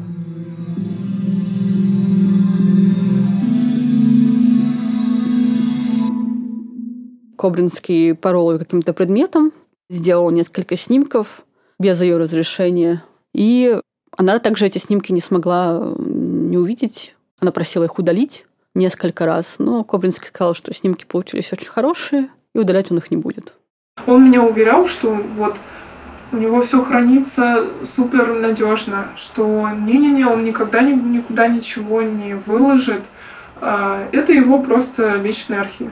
Кобринский 7.44 8.16
порол 8.16 8.54
ее 8.54 8.58
каким-то 8.58 8.94
предметом, 8.94 9.52
сделал 9.90 10.30
несколько 10.30 10.78
снимков 10.78 11.44
без 11.78 12.00
ее 12.00 12.16
разрешения. 12.16 13.04
И 13.34 13.82
она 14.16 14.40
также 14.40 14.68
эти 14.68 14.78
снимки 14.78 15.12
не 15.12 15.20
смогла 15.20 15.94
не 15.98 16.58
увидеть. 16.58 17.18
Она 17.42 17.52
просила 17.52 17.84
их 17.84 18.00
удалить 18.00 18.46
несколько 18.76 19.26
раз, 19.26 19.58
но 19.60 19.84
Кобринский 19.84 20.28
сказал, 20.28 20.54
что 20.54 20.74
снимки 20.74 21.04
получились 21.04 21.52
очень 21.52 21.68
хорошие, 21.68 22.30
и 22.56 22.60
удалять 22.60 22.92
он 22.92 23.00
их 23.00 23.12
не 23.12 23.18
будет. 23.18 23.56
Он 24.08 24.26
меня 24.26 24.42
уверял, 24.42 24.88
что 24.88 25.14
вот 25.36 25.58
у 26.32 26.38
него 26.38 26.62
все 26.62 26.82
хранится 26.82 27.66
супер 27.84 28.40
надежно, 28.40 29.10
что 29.18 29.68
не-не-не, 29.70 30.24
он 30.24 30.46
никогда 30.46 30.82
ни, 30.82 30.94
никуда 30.94 31.50
ничего 31.50 32.04
не 32.04 32.36
выложит. 32.36 33.04
А, 33.60 34.08
это 34.14 34.32
его 34.32 34.60
просто 34.60 35.16
личный 35.18 35.60
архив. 35.60 35.92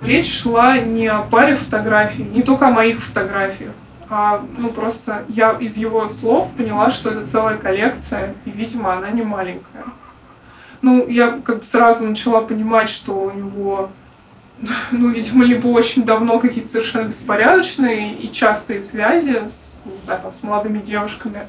Речь 0.00 0.42
шла 0.42 0.78
не 0.78 1.06
о 1.06 1.22
паре 1.22 1.54
фотографий, 1.54 2.24
не 2.24 2.42
только 2.42 2.68
о 2.68 2.70
моих 2.70 3.02
фотографиях, 3.02 3.72
а 4.10 4.44
ну 4.58 4.70
просто 4.70 5.24
я 5.28 5.52
из 5.52 5.76
его 5.76 6.08
слов 6.08 6.50
поняла, 6.56 6.90
что 6.90 7.10
это 7.10 7.24
целая 7.26 7.56
коллекция, 7.56 8.34
и, 8.44 8.50
видимо, 8.50 8.94
она 8.94 9.10
не 9.10 9.22
маленькая. 9.22 9.84
Ну, 10.82 11.08
я 11.08 11.40
как 11.42 11.64
сразу 11.64 12.06
начала 12.06 12.42
понимать, 12.42 12.90
что 12.90 13.14
у 13.14 13.30
него, 13.30 13.90
ну, 14.90 15.08
видимо, 15.08 15.44
либо 15.44 15.68
очень 15.68 16.04
давно 16.04 16.38
какие-то 16.38 16.68
совершенно 16.68 17.08
беспорядочные 17.08 18.14
и 18.14 18.30
частые 18.30 18.82
связи 18.82 19.40
с, 19.48 19.80
не 19.86 19.92
знаю, 20.04 20.20
там, 20.22 20.30
с 20.32 20.42
молодыми 20.42 20.80
девушками, 20.80 21.46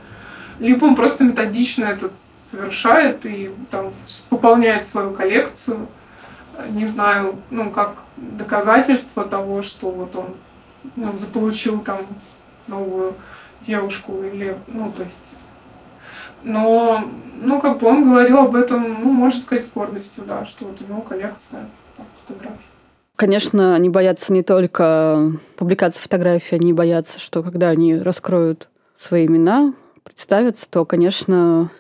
либо 0.60 0.86
он 0.86 0.96
просто 0.96 1.26
методично 1.26 1.86
это 1.86 2.10
совершает 2.50 3.26
и 3.26 3.52
там 3.72 3.92
пополняет 4.30 4.86
свою 4.86 5.12
коллекцию 5.12 5.88
не 6.70 6.88
знаю, 6.88 7.36
ну, 7.50 7.72
как 7.72 7.96
доказательство 8.18 9.24
того, 9.26 9.62
что 9.62 9.90
вот 9.90 10.16
он 10.16 10.28
ну, 10.96 11.16
заполучил 11.18 11.80
там 11.80 12.00
новую 12.68 13.14
девушку 13.62 14.24
или, 14.24 14.56
ну, 14.68 14.92
то 14.92 15.04
есть... 15.04 15.38
Но, 16.44 17.04
ну, 17.42 17.60
как 17.60 17.80
бы 17.80 17.88
он 17.88 18.04
говорил 18.04 18.38
об 18.38 18.56
этом, 18.56 19.02
ну, 19.02 19.12
можно 19.12 19.42
сказать, 19.42 19.66
с 19.66 19.72
гордостью, 19.72 20.26
да, 20.28 20.46
что 20.46 20.66
вот 20.66 20.80
у 20.80 20.84
него 20.84 21.02
коллекция 21.02 21.68
фотографий. 22.22 22.60
Конечно, 23.16 23.74
они 23.74 23.90
боятся 23.90 24.34
не 24.34 24.44
только 24.44 25.32
публикации 25.58 26.02
фотографий, 26.02 26.58
они 26.58 26.74
боятся, 26.74 27.20
что 27.20 27.42
когда 27.42 27.70
они 27.70 27.98
раскроют 27.98 28.68
свои 28.96 29.26
имена, 29.26 29.74
представятся, 30.04 30.70
то, 30.70 30.86
конечно, 30.86 31.72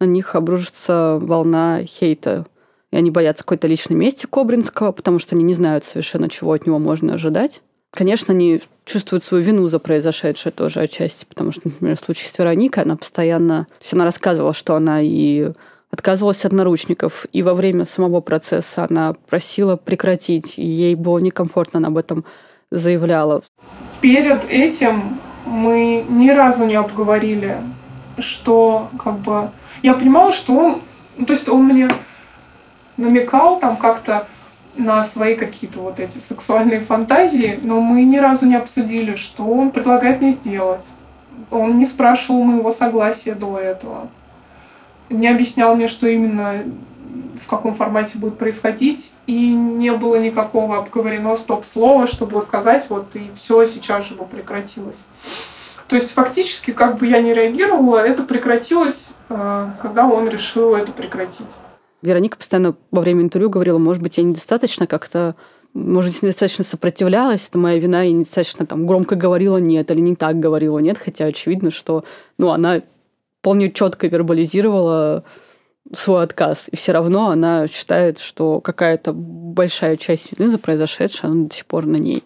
на 0.00 0.04
них 0.04 0.34
обрушится 0.34 1.18
волна 1.20 1.84
хейта 1.84 2.44
и 2.90 2.96
они 2.96 3.10
боятся 3.10 3.44
какой-то 3.44 3.66
личной 3.66 3.96
мести 3.96 4.26
Кобринского, 4.26 4.92
потому 4.92 5.18
что 5.18 5.34
они 5.34 5.44
не 5.44 5.54
знают 5.54 5.84
совершенно, 5.84 6.28
чего 6.28 6.52
от 6.52 6.66
него 6.66 6.78
можно 6.78 7.14
ожидать. 7.14 7.62
Конечно, 7.92 8.32
они 8.32 8.62
чувствуют 8.84 9.24
свою 9.24 9.42
вину 9.42 9.66
за 9.66 9.78
произошедшее 9.78 10.52
тоже 10.52 10.80
отчасти, 10.80 11.24
потому 11.24 11.52
что, 11.52 11.62
например, 11.64 11.96
в 11.96 12.00
случае 12.00 12.28
с 12.28 12.38
Вероникой 12.38 12.84
она 12.84 12.96
постоянно... 12.96 13.66
То 13.78 13.82
есть 13.82 13.94
она 13.94 14.04
рассказывала, 14.04 14.52
что 14.52 14.74
она 14.76 15.00
и 15.00 15.52
отказывалась 15.90 16.44
от 16.44 16.52
наручников, 16.52 17.26
и 17.32 17.42
во 17.42 17.54
время 17.54 17.84
самого 17.84 18.20
процесса 18.20 18.86
она 18.88 19.14
просила 19.28 19.76
прекратить, 19.76 20.56
и 20.56 20.64
ей 20.64 20.94
было 20.94 21.18
некомфортно, 21.18 21.78
она 21.78 21.88
об 21.88 21.96
этом 21.96 22.24
заявляла. 22.70 23.42
Перед 24.00 24.48
этим 24.48 25.18
мы 25.44 26.04
ни 26.08 26.30
разу 26.30 26.64
не 26.66 26.76
обговорили, 26.76 27.56
что 28.18 28.88
как 29.02 29.18
бы... 29.18 29.50
Я 29.82 29.94
понимала, 29.94 30.30
что 30.30 30.54
он... 30.54 30.80
То 31.26 31.32
есть 31.32 31.48
он 31.48 31.64
мне 31.64 31.88
намекал 33.00 33.58
там 33.58 33.76
как-то 33.76 34.26
на 34.76 35.02
свои 35.02 35.34
какие-то 35.34 35.80
вот 35.80 35.98
эти 35.98 36.18
сексуальные 36.18 36.80
фантазии, 36.80 37.58
но 37.62 37.80
мы 37.80 38.02
ни 38.04 38.18
разу 38.18 38.46
не 38.46 38.56
обсудили, 38.56 39.14
что 39.14 39.44
он 39.44 39.70
предлагает 39.70 40.20
мне 40.20 40.30
сделать. 40.30 40.90
Он 41.50 41.78
не 41.78 41.84
спрашивал 41.84 42.44
моего 42.44 42.70
согласия 42.70 43.34
до 43.34 43.58
этого. 43.58 44.08
Не 45.08 45.28
объяснял 45.28 45.74
мне, 45.74 45.88
что 45.88 46.06
именно 46.06 46.62
в 47.42 47.48
каком 47.48 47.74
формате 47.74 48.18
будет 48.18 48.38
происходить, 48.38 49.12
и 49.26 49.52
не 49.52 49.90
было 49.92 50.16
никакого 50.16 50.78
обговорено 50.78 51.34
стоп-слова, 51.36 52.06
чтобы 52.06 52.40
сказать, 52.42 52.88
вот 52.90 53.16
и 53.16 53.30
все 53.34 53.66
сейчас 53.66 54.06
же 54.06 54.14
бы 54.14 54.24
прекратилось. 54.24 54.98
То 55.88 55.96
есть 55.96 56.12
фактически, 56.12 56.70
как 56.70 56.98
бы 56.98 57.08
я 57.08 57.20
не 57.20 57.34
реагировала, 57.34 57.98
это 57.98 58.22
прекратилось, 58.22 59.10
э, 59.28 59.70
когда 59.82 60.06
он 60.06 60.28
решил 60.28 60.76
это 60.76 60.92
прекратить. 60.92 61.48
Вероника 62.02 62.36
постоянно 62.36 62.76
во 62.90 63.00
время 63.00 63.22
интервью 63.22 63.50
говорила, 63.50 63.78
может 63.78 64.02
быть, 64.02 64.18
я 64.18 64.24
недостаточно 64.24 64.86
как-то 64.86 65.36
может, 65.72 66.12
быть, 66.12 66.22
недостаточно 66.22 66.64
сопротивлялась, 66.64 67.46
это 67.48 67.58
моя 67.58 67.78
вина, 67.78 68.04
и 68.04 68.12
недостаточно 68.12 68.66
там 68.66 68.86
громко 68.86 69.14
говорила 69.14 69.58
нет 69.58 69.90
или 69.90 70.00
не 70.00 70.16
так 70.16 70.40
говорила 70.40 70.78
нет, 70.78 70.98
хотя 70.98 71.26
очевидно, 71.26 71.70
что 71.70 72.04
ну, 72.38 72.50
она 72.50 72.82
вполне 73.40 73.70
четко 73.70 74.08
вербализировала 74.08 75.24
свой 75.94 76.24
отказ. 76.24 76.68
И 76.70 76.76
все 76.76 76.92
равно 76.92 77.30
она 77.30 77.68
считает, 77.68 78.18
что 78.18 78.60
какая-то 78.60 79.12
большая 79.12 79.96
часть 79.96 80.32
вины 80.32 80.48
за 80.48 80.58
произошедшее, 80.58 81.30
она 81.30 81.46
до 81.46 81.54
сих 81.54 81.66
пор 81.66 81.86
на 81.86 81.96
ней. 81.96 82.22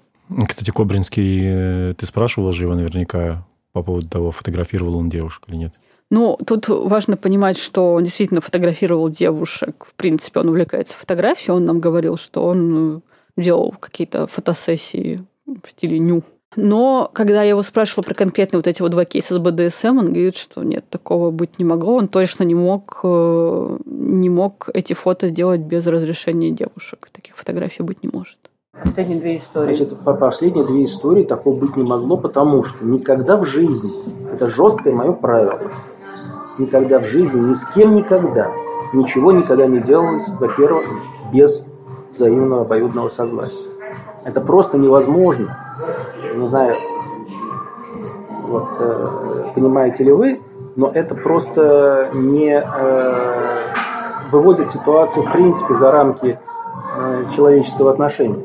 Кстати, 0.49 0.71
Кобринский, 0.71 1.41
э, 1.43 1.95
ты 1.95 2.07
спрашивала 2.07 2.53
же 2.53 2.65
его 2.65 2.75
наверняка 2.75 3.47
по 3.73 3.83
поводу 3.83 4.09
того, 4.09 4.31
фотографировал 4.31 4.97
он 4.97 5.11
девушек 5.11 5.45
или 5.49 5.57
нет? 5.57 5.75
Ну, 6.15 6.39
тут 6.47 6.69
важно 6.69 7.17
понимать, 7.17 7.59
что 7.59 7.95
он 7.95 8.05
действительно 8.05 8.41
фотографировал 8.41 9.09
девушек. 9.09 9.85
В 9.85 9.95
принципе, 9.95 10.39
он 10.39 10.49
увлекается 10.49 10.97
фотографией. 10.97 11.57
Он 11.57 11.65
нам 11.65 11.81
говорил, 11.81 12.17
что 12.17 12.45
он 12.45 12.99
э, 12.99 13.01
делал 13.43 13.75
какие-то 13.81 14.29
фотосессии 14.29 15.25
в 15.45 15.69
стиле 15.69 15.99
ню. 15.99 16.23
Но 16.55 17.11
когда 17.13 17.43
я 17.43 17.49
его 17.49 17.63
спрашивала 17.63 18.05
про 18.05 18.15
конкретно 18.15 18.59
вот 18.59 18.69
эти 18.69 18.81
вот 18.81 18.93
два 18.93 19.05
кейса 19.05 19.35
с 19.35 19.39
БДСМ, 19.39 19.99
он 19.99 20.13
говорит, 20.13 20.37
что 20.37 20.63
нет, 20.63 20.85
такого 20.89 21.33
быть 21.33 21.59
не 21.59 21.65
могло. 21.65 21.97
Он 21.97 22.07
точно 22.07 22.45
не 22.45 22.55
мог, 22.55 23.01
э, 23.03 23.79
не 23.85 24.31
мог 24.31 24.69
эти 24.73 24.93
фото 24.93 25.27
сделать 25.27 25.63
без 25.63 25.85
разрешения 25.85 26.53
девушек. 26.53 27.09
Таких 27.11 27.37
фотографий 27.37 27.83
быть 27.83 28.05
не 28.05 28.11
может. 28.13 28.39
Последние 28.81 29.21
две 29.21 29.37
истории. 29.37 29.77
Значит, 29.77 29.99
по 30.05 30.15
последние 30.15 30.65
две 30.65 30.85
истории 30.85 31.25
такого 31.25 31.59
быть 31.59 31.77
не 31.77 31.85
могло, 31.85 32.17
потому 32.17 32.65
что 32.65 32.85
никогда 32.85 33.37
в 33.37 33.45
жизни, 33.45 33.91
это 34.33 34.49
жесткое 34.49 34.93
мое 34.93 35.13
правило, 35.13 35.61
никогда 36.59 36.99
в 36.99 37.05
жизни, 37.05 37.41
ни 37.41 37.53
с 37.53 37.65
кем 37.75 37.95
никогда, 37.95 38.53
ничего 38.93 39.33
никогда 39.33 39.67
не 39.67 39.81
делалось, 39.81 40.29
во-первых, 40.39 40.89
без 41.33 41.63
взаимного 42.13 42.63
обоюдного 42.63 43.09
согласия. 43.09 43.69
Это 44.25 44.41
просто 44.41 44.79
невозможно. 44.79 45.59
Не 46.35 46.49
знаю, 46.49 46.75
вот, 48.49 48.69
э, 48.79 49.45
понимаете 49.55 50.05
ли 50.05 50.13
вы, 50.13 50.41
но 50.77 50.91
это 50.93 51.15
просто 51.15 52.11
не 52.15 52.59
э, 52.59 53.35
выводит 54.31 54.71
ситуацию 54.71 55.25
в 55.25 55.33
принципе 55.33 55.75
за 55.75 55.91
рамки 55.91 56.39
э, 56.97 57.25
человеческого 57.35 57.91
отношения. 57.91 58.43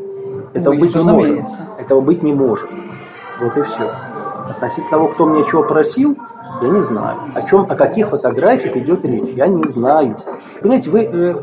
Этого 0.53 0.73
Ой, 0.73 0.79
быть 0.79 0.95
не 0.95 1.11
может. 1.11 1.47
Этого 1.77 2.01
быть 2.01 2.23
не 2.23 2.33
может. 2.33 2.69
Вот 3.39 3.57
и 3.57 3.61
все. 3.63 3.91
Относительно 4.49 4.89
того, 4.89 5.07
кто 5.09 5.25
мне 5.25 5.45
чего 5.45 5.63
просил, 5.63 6.17
я 6.61 6.67
не 6.67 6.81
знаю. 6.81 7.17
О 7.35 7.41
чем, 7.43 7.61
о 7.69 7.75
каких 7.75 8.09
фотографиях 8.09 8.75
идет 8.77 9.05
речь, 9.05 9.35
я 9.35 9.47
не 9.47 9.63
знаю. 9.65 10.17
Понимаете, 10.61 10.89
вы, 10.89 11.03
э, 11.03 11.41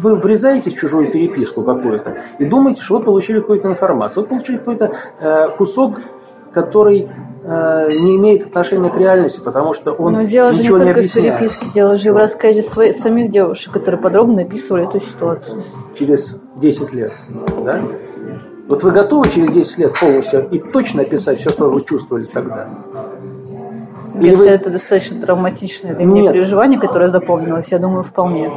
вы 0.00 0.16
врезаете 0.16 0.70
в 0.70 0.74
чужую 0.74 1.10
переписку 1.10 1.62
какую-то 1.62 2.16
и 2.38 2.44
думаете, 2.44 2.82
что 2.82 2.98
вы 2.98 3.04
получили 3.04 3.40
какую-то 3.40 3.68
информацию. 3.68 4.22
Вы 4.22 4.28
получили 4.28 4.56
какой-то 4.58 4.92
э, 5.20 5.48
кусок, 5.56 6.00
который 6.52 7.08
э, 7.44 7.88
не 7.92 8.16
имеет 8.16 8.46
отношения 8.46 8.90
к 8.90 8.96
реальности, 8.96 9.40
потому 9.44 9.72
что 9.74 9.92
он 9.92 10.12
Но 10.12 10.22
дело 10.22 10.52
же 10.52 10.58
не 10.58 10.64
ничего 10.64 10.78
не, 10.78 10.84
только 10.84 10.96
в 10.96 10.98
объясняет. 10.98 11.38
переписке, 11.38 11.66
дело 11.74 11.96
же 11.96 12.12
в 12.12 12.16
рассказе 12.16 12.62
своих, 12.62 12.94
самих 12.94 13.30
девушек, 13.30 13.72
которые 13.72 14.00
подробно 14.00 14.42
описывали 14.42 14.86
эту 14.86 15.00
ситуацию. 15.00 15.62
через 15.98 16.36
10 16.56 16.92
лет. 16.92 17.12
Да? 17.64 17.82
Вот 18.72 18.82
вы 18.84 18.90
готовы 18.90 19.28
через 19.28 19.52
10 19.52 19.76
лет 19.76 19.92
полностью 20.00 20.48
и 20.48 20.56
точно 20.56 21.02
описать 21.02 21.38
все, 21.38 21.50
что 21.50 21.68
вы 21.68 21.82
чувствовали 21.84 22.24
тогда? 22.24 22.70
Или 24.14 24.28
Если 24.28 24.44
вы- 24.44 24.48
это 24.48 24.70
достаточно 24.70 25.20
травматичное 25.20 25.94
для 25.94 26.06
меня 26.06 26.22
Нет. 26.22 26.32
переживание, 26.32 26.80
которое 26.80 27.10
запомнилось, 27.10 27.70
я 27.70 27.78
думаю, 27.78 28.02
вполне. 28.02 28.50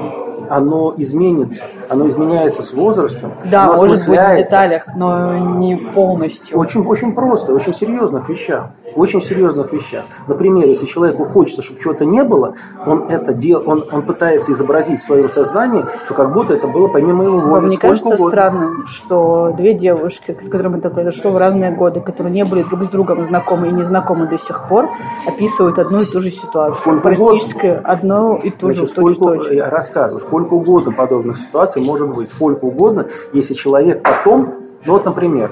Оно 0.47 0.93
изменится, 0.95 1.65
оно 1.89 2.07
изменяется 2.07 2.63
с 2.63 2.71
возрастом. 2.71 3.33
Да, 3.51 3.73
может 3.73 4.07
быть, 4.07 4.17
в 4.17 4.35
деталях, 4.37 4.87
но 4.95 5.37
не 5.57 5.75
полностью. 5.75 6.57
Очень, 6.59 6.85
очень 6.85 7.13
просто, 7.13 7.53
очень 7.53 7.73
серьезных 7.73 8.29
вещах. 8.29 8.69
Очень 8.95 9.21
серьезных 9.21 9.73
вещах. 9.73 10.05
Например, 10.27 10.65
если 10.65 10.85
человеку 10.85 11.25
хочется, 11.25 11.61
чтобы 11.61 11.81
чего-то 11.81 12.05
не 12.05 12.23
было, 12.23 12.55
он 12.85 13.03
это 13.09 13.33
дел, 13.33 13.61
он, 13.65 13.83
он 13.91 14.03
пытается 14.03 14.53
изобразить 14.53 15.01
в 15.01 15.05
своем 15.05 15.27
сознании, 15.27 15.85
что 16.05 16.13
как 16.13 16.33
будто 16.33 16.53
это 16.53 16.67
было 16.67 16.87
помимо 16.87 17.25
его 17.25 17.39
воли. 17.39 17.49
Вам 17.49 17.67
не 17.67 17.77
кажется 17.77 18.13
угодно. 18.13 18.29
странным, 18.29 18.85
что 18.87 19.53
две 19.57 19.73
девушки, 19.73 20.37
с 20.41 20.49
которыми 20.49 20.77
это 20.77 20.89
произошло 20.89 21.31
в 21.31 21.37
разные 21.37 21.71
годы, 21.71 21.99
которые 21.99 22.33
не 22.33 22.45
были 22.45 22.63
друг 22.63 22.83
с 22.83 22.87
другом 22.87 23.23
знакомы 23.25 23.67
и 23.67 23.71
не 23.71 23.83
знакомы 23.83 24.27
до 24.27 24.37
сих 24.37 24.67
пор, 24.69 24.89
описывают 25.27 25.77
одну 25.77 26.01
и 26.01 26.05
ту 26.05 26.21
же 26.21 26.31
ситуацию? 26.31 26.79
Сколько 26.79 27.01
Практически 27.01 27.81
одну 27.83 28.37
и 28.37 28.49
ту 28.49 28.69
же, 28.71 28.77
Значит, 28.77 28.91
сколько, 28.91 29.25
точь-в-точь. 29.25 29.51
я 29.51 29.67
рассказываю, 29.67 30.21
сколько 30.21 30.53
угодно 30.53 30.93
подобных 30.93 31.37
ситуаций 31.39 31.81
может 31.81 32.15
быть, 32.15 32.29
сколько 32.29 32.63
угодно, 32.65 33.07
если 33.33 33.53
человек 33.55 34.01
потом, 34.03 34.53
ну 34.85 34.93
вот, 34.93 35.03
например, 35.05 35.51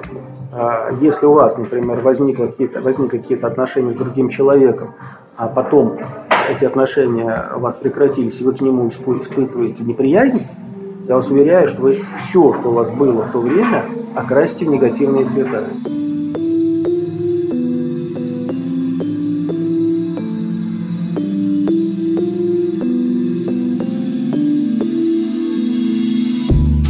если 1.01 1.25
у 1.25 1.33
вас, 1.33 1.57
например, 1.57 2.01
возникло 2.01 2.47
какие-то, 2.47 2.81
возникли 2.81 3.17
какие-то 3.17 3.47
отношения 3.47 3.91
с 3.91 3.95
другим 3.95 4.29
человеком, 4.29 4.89
а 5.35 5.47
потом 5.47 5.97
эти 6.49 6.65
отношения 6.65 7.49
у 7.55 7.59
вас 7.59 7.75
прекратились, 7.75 8.39
и 8.39 8.43
вы 8.43 8.53
к 8.53 8.61
нему 8.61 8.85
испы- 8.85 9.21
испытываете 9.21 9.83
неприязнь, 9.83 10.45
я 11.07 11.15
вас 11.15 11.27
уверяю, 11.27 11.67
что 11.67 11.81
вы 11.81 11.99
все, 12.19 12.53
что 12.53 12.69
у 12.69 12.73
вас 12.73 12.91
было 12.91 13.23
в 13.23 13.31
то 13.31 13.39
время, 13.39 13.85
окрасите 14.15 14.65
в 14.65 14.69
негативные 14.69 15.25
цвета. 15.25 15.63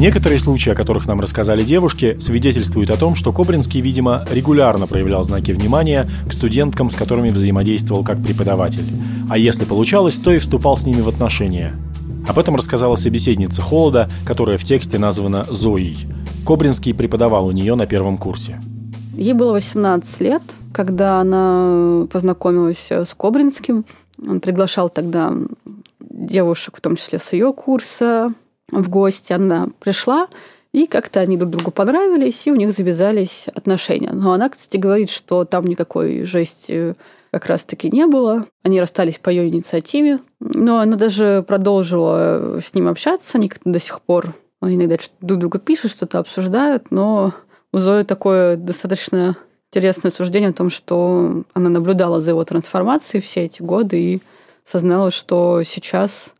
Некоторые 0.03 0.37
случаи, 0.37 0.71
о 0.71 0.75
которых 0.75 1.07
нам 1.07 1.21
рассказали 1.21 1.63
девушки, 1.63 2.17
свидетельствуют 2.19 2.89
о 2.89 2.97
том, 2.97 3.15
что 3.15 3.31
Кобринский, 3.31 3.79
видимо, 3.79 4.25
регулярно 4.29 4.85
проявлял 4.85 5.23
знаки 5.23 5.51
внимания 5.51 6.09
к 6.27 6.33
студенткам, 6.33 6.89
с 6.89 6.95
которыми 6.95 7.29
взаимодействовал 7.29 8.03
как 8.03 8.21
преподаватель. 8.21 8.83
А 9.29 9.37
если 9.37 9.63
получалось, 9.63 10.15
то 10.15 10.33
и 10.33 10.39
вступал 10.39 10.75
с 10.75 10.85
ними 10.85 10.99
в 10.99 11.07
отношения. 11.07 11.73
Об 12.27 12.37
этом 12.37 12.57
рассказала 12.57 12.97
собеседница 12.97 13.61
Холода, 13.61 14.09
которая 14.25 14.57
в 14.57 14.65
тексте 14.65 14.99
названа 14.99 15.45
Зоей. 15.49 16.05
Кобринский 16.45 16.93
преподавал 16.93 17.45
у 17.45 17.51
нее 17.51 17.75
на 17.75 17.85
первом 17.85 18.17
курсе. 18.17 18.59
Ей 19.15 19.31
было 19.31 19.53
18 19.53 20.19
лет, 20.19 20.43
когда 20.73 21.21
она 21.21 22.07
познакомилась 22.11 22.91
с 22.91 23.13
Кобринским. 23.15 23.85
Он 24.27 24.41
приглашал 24.41 24.89
тогда 24.89 25.33
девушек, 26.01 26.75
в 26.75 26.81
том 26.81 26.97
числе 26.97 27.19
с 27.19 27.31
ее 27.31 27.53
курса, 27.53 28.33
в 28.71 28.89
гости. 28.89 29.33
Она 29.33 29.69
пришла, 29.79 30.27
и 30.73 30.87
как-то 30.87 31.19
они 31.19 31.37
друг 31.37 31.51
другу 31.51 31.71
понравились, 31.71 32.47
и 32.47 32.51
у 32.51 32.55
них 32.55 32.71
завязались 32.71 33.47
отношения. 33.53 34.11
Но 34.11 34.33
она, 34.33 34.49
кстати, 34.49 34.77
говорит, 34.77 35.09
что 35.09 35.45
там 35.45 35.65
никакой 35.65 36.23
жести 36.23 36.95
как 37.31 37.47
раз-таки 37.47 37.89
не 37.89 38.05
было. 38.05 38.45
Они 38.63 38.79
расстались 38.79 39.17
по 39.17 39.29
ее 39.29 39.47
инициативе. 39.47 40.19
Но 40.39 40.79
она 40.79 40.95
даже 40.95 41.43
продолжила 41.47 42.59
с 42.61 42.73
ним 42.73 42.87
общаться. 42.87 43.37
Они 43.37 43.49
как-то 43.49 43.71
до 43.71 43.79
сих 43.79 44.01
пор 44.01 44.33
они 44.63 44.75
иногда 44.75 44.95
друг 45.19 45.39
другу 45.39 45.59
пишут, 45.59 45.91
что-то 45.91 46.19
обсуждают, 46.19 46.89
но 46.89 47.33
у 47.73 47.77
Зои 47.79 48.03
такое 48.03 48.55
достаточно 48.55 49.35
интересное 49.69 50.11
суждение 50.11 50.51
о 50.51 50.53
том, 50.53 50.69
что 50.69 51.43
она 51.53 51.69
наблюдала 51.69 52.21
за 52.21 52.31
его 52.31 52.43
трансформацией 52.45 53.21
все 53.21 53.41
эти 53.41 53.61
годы 53.61 53.99
и 53.99 54.21
сознала, 54.65 55.11
что 55.11 55.63
сейчас 55.63 56.33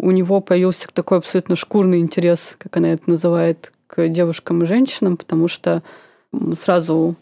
у 0.00 0.10
него 0.12 0.40
появился 0.40 0.88
такой 0.92 1.18
абсолютно 1.18 1.56
шкурный 1.56 2.00
интерес, 2.00 2.56
как 2.58 2.76
она 2.76 2.92
это 2.92 3.08
называет, 3.10 3.72
к 3.86 4.08
девушкам 4.08 4.62
и 4.62 4.66
женщинам, 4.66 5.16
потому 5.16 5.48
что 5.48 5.82
сразу 6.54 7.16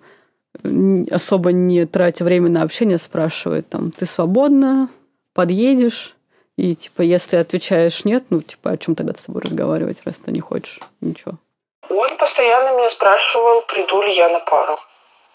особо 1.11 1.53
не 1.53 1.87
тратя 1.87 2.25
время 2.25 2.51
на 2.51 2.63
общение, 2.63 2.99
спрашивает 2.99 3.69
там, 3.69 3.91
ты 3.91 4.07
свободна, 4.07 4.89
подъедешь? 5.35 6.15
И 6.57 6.75
типа, 6.75 7.03
если 7.03 7.37
отвечаешь 7.37 8.05
нет, 8.05 8.27
ну 8.31 8.43
типа, 8.43 8.71
о 8.71 8.77
чем 8.77 8.95
тогда 8.95 9.15
с 9.15 9.23
тобой 9.23 9.43
разговаривать, 9.43 9.99
раз 10.05 10.17
ты 10.17 10.31
не 10.31 10.41
хочешь 10.41 10.81
ничего? 11.01 11.35
Он 11.89 12.17
постоянно 12.19 12.77
меня 12.77 12.91
спрашивал, 12.91 13.63
приду 13.63 14.03
ли 14.03 14.15
я 14.17 14.29
на 14.29 14.41
пару. 14.41 14.77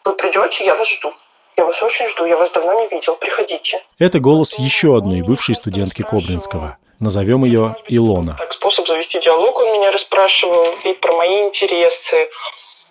Вы 0.06 0.14
придете, 0.14 0.66
я 0.66 0.76
вас 0.76 0.88
жду. 0.88 1.12
Я 1.58 1.66
вас 1.66 1.82
очень 1.82 2.08
жду, 2.10 2.26
я 2.26 2.38
вас 2.38 2.52
давно 2.52 2.74
не 2.80 2.88
видел, 2.90 3.16
приходите. 3.16 3.82
Это 4.00 4.20
голос 4.20 4.58
еще 4.60 4.98
одной 4.98 5.22
бывшей 5.22 5.56
студентки 5.56 6.02
Кобринского. 6.02 6.78
Назовем 7.00 7.44
ее 7.44 7.76
Илона. 7.88 8.36
Так, 8.38 8.54
способ 8.54 8.88
завести 8.88 9.20
диалог 9.20 9.60
он 9.60 9.74
меня 9.74 9.92
расспрашивал 9.92 10.68
и 10.84 10.94
про 10.94 11.14
мои 11.14 11.44
интересы, 11.44 12.30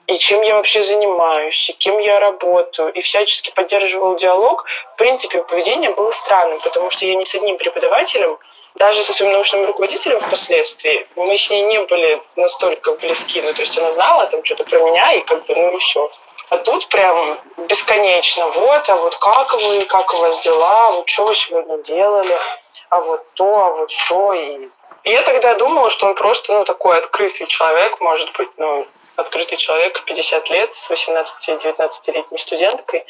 и 0.06 0.18
чем 0.18 0.42
я 0.42 0.56
вообще 0.56 0.82
занимаюсь, 0.82 1.70
и 1.70 1.72
кем 1.72 1.98
я 1.98 2.20
работаю, 2.20 2.92
и 2.92 3.00
всячески 3.00 3.52
поддерживал 3.54 4.16
диалог. 4.18 4.64
В 4.94 4.96
принципе, 4.98 5.42
поведение 5.42 5.90
было 5.90 6.10
странным, 6.10 6.60
потому 6.60 6.90
что 6.90 7.06
я 7.06 7.14
ни 7.14 7.24
с 7.24 7.34
одним 7.34 7.56
преподавателем, 7.56 8.38
даже 8.76 9.04
со 9.04 9.12
своим 9.12 9.32
научным 9.32 9.66
руководителем 9.66 10.18
впоследствии, 10.20 11.06
мы 11.16 11.36
с 11.36 11.50
ней 11.50 11.62
не 11.62 11.80
были 11.82 12.22
настолько 12.36 12.92
близки. 12.92 13.40
Ну, 13.42 13.52
то 13.52 13.60
есть 13.60 13.76
она 13.78 13.92
знала 13.92 14.26
там 14.26 14.44
что-то 14.44 14.64
про 14.64 14.78
меня, 14.80 15.12
и 15.12 15.20
как 15.20 15.44
бы, 15.46 15.54
ну 15.54 15.76
и 15.76 15.78
все. 15.78 16.10
А 16.48 16.58
тут 16.58 16.88
прям 16.88 17.38
бесконечно. 17.68 18.48
Вот, 18.48 18.88
а 18.88 18.96
вот 18.96 19.16
как 19.16 19.54
вы, 19.54 19.84
как 19.84 20.12
у 20.14 20.16
вас 20.18 20.40
дела, 20.42 20.92
вот 20.92 21.08
что 21.08 21.26
вы 21.26 21.34
сегодня 21.34 21.82
делали, 21.82 22.36
а 22.92 23.00
вот 23.00 23.22
то, 23.34 23.64
а 23.64 23.72
вот 23.72 23.90
что. 23.90 24.34
И, 24.34 24.68
я 25.04 25.22
тогда 25.22 25.58
думала, 25.58 25.88
что 25.88 26.08
он 26.08 26.14
просто, 26.14 26.52
ну, 26.52 26.64
такой 26.64 26.98
открытый 26.98 27.46
человек, 27.46 27.98
может 28.00 28.28
быть, 28.36 28.50
ну, 28.58 28.86
открытый 29.16 29.56
человек 29.56 29.96
в 29.96 30.04
50 30.04 30.50
лет 30.50 30.74
с 30.74 30.90
18-19-летней 30.90 32.38
студенткой. 32.38 33.04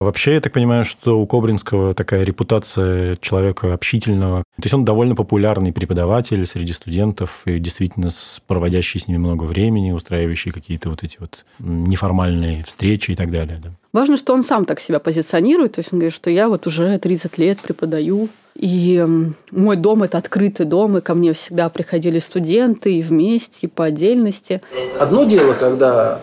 Вообще, 0.00 0.34
я 0.34 0.40
так 0.40 0.52
понимаю, 0.52 0.84
что 0.84 1.18
у 1.18 1.26
Кобринского 1.26 1.94
такая 1.94 2.24
репутация 2.24 3.16
человека 3.16 3.72
общительного. 3.72 4.42
То 4.56 4.64
есть 4.64 4.74
он 4.74 4.84
довольно 4.84 5.14
популярный 5.14 5.72
преподаватель 5.72 6.44
среди 6.44 6.74
студентов 6.74 7.42
и 7.46 7.58
действительно 7.58 8.10
проводящий 8.46 9.00
с 9.00 9.08
ними 9.08 9.18
много 9.18 9.44
времени, 9.44 9.92
устраивающий 9.92 10.50
какие-то 10.50 10.90
вот 10.90 11.04
эти 11.04 11.18
вот 11.20 11.46
неформальные 11.58 12.64
встречи 12.64 13.12
и 13.12 13.14
так 13.14 13.30
далее. 13.30 13.60
Да. 13.62 13.70
Важно, 13.92 14.16
что 14.16 14.34
он 14.34 14.42
сам 14.42 14.66
так 14.66 14.80
себя 14.80 14.98
позиционирует. 14.98 15.74
То 15.74 15.78
есть 15.78 15.92
он 15.92 16.00
говорит, 16.00 16.14
что 16.14 16.28
я 16.28 16.48
вот 16.48 16.66
уже 16.66 16.98
30 16.98 17.38
лет 17.38 17.60
преподаю, 17.60 18.28
и 18.54 19.04
мой 19.50 19.76
дом– 19.76 20.02
это 20.04 20.18
открытый 20.18 20.66
дом, 20.66 20.98
и 20.98 21.00
ко 21.00 21.14
мне 21.14 21.32
всегда 21.32 21.68
приходили 21.68 22.18
студенты 22.18 22.94
и 22.94 23.02
вместе, 23.02 23.66
и 23.66 23.70
по 23.70 23.84
отдельности. 23.84 24.60
Одно 25.00 25.24
дело, 25.24 25.54
когда 25.54 26.20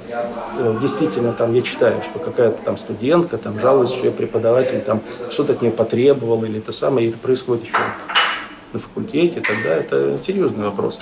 э, 0.58 0.78
действительно 0.80 1.34
там 1.34 1.54
я 1.54 1.62
читаю, 1.62 2.02
что 2.04 2.20
какая-то 2.20 2.64
там 2.64 2.78
студентка 2.78 3.38
там 3.38 3.60
жалуется, 3.60 3.96
что 3.96 4.06
я 4.06 4.12
преподаватель 4.12 4.82
там 4.82 5.02
что-то 5.32 5.54
от 5.54 5.62
нее 5.62 5.72
потребовал, 5.72 6.44
или 6.44 6.60
это 6.60 6.72
самое, 6.72 7.08
и 7.08 7.10
это 7.10 7.18
происходит 7.18 7.66
еще 7.66 7.78
на 8.74 8.80
факультете, 8.80 9.42
тогда 9.42 9.76
это 9.76 10.18
серьезный 10.18 10.66
вопрос. 10.66 11.00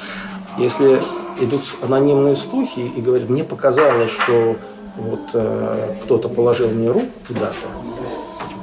Если 0.57 1.01
идут 1.41 1.61
анонимные 1.81 2.35
слухи 2.35 2.79
и 2.79 3.01
говорят, 3.01 3.29
мне 3.29 3.43
показалось, 3.43 4.11
что 4.11 4.55
вот 4.95 5.29
э, 5.33 5.95
кто-то 6.03 6.29
положил 6.29 6.69
мне 6.69 6.89
руку 6.89 7.11
куда-то, 7.27 7.67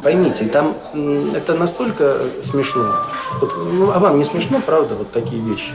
Поймите, 0.05 0.45
там 0.49 0.77
это 1.35 1.55
настолько 1.55 2.19
смешно. 2.43 2.95
Вот, 3.40 3.55
ну, 3.73 3.90
а 3.90 3.99
вам 3.99 4.19
не 4.19 4.25
смешно, 4.25 4.61
правда, 4.64 4.97
вот 4.97 5.11
такие 5.11 5.40
вещи? 5.40 5.71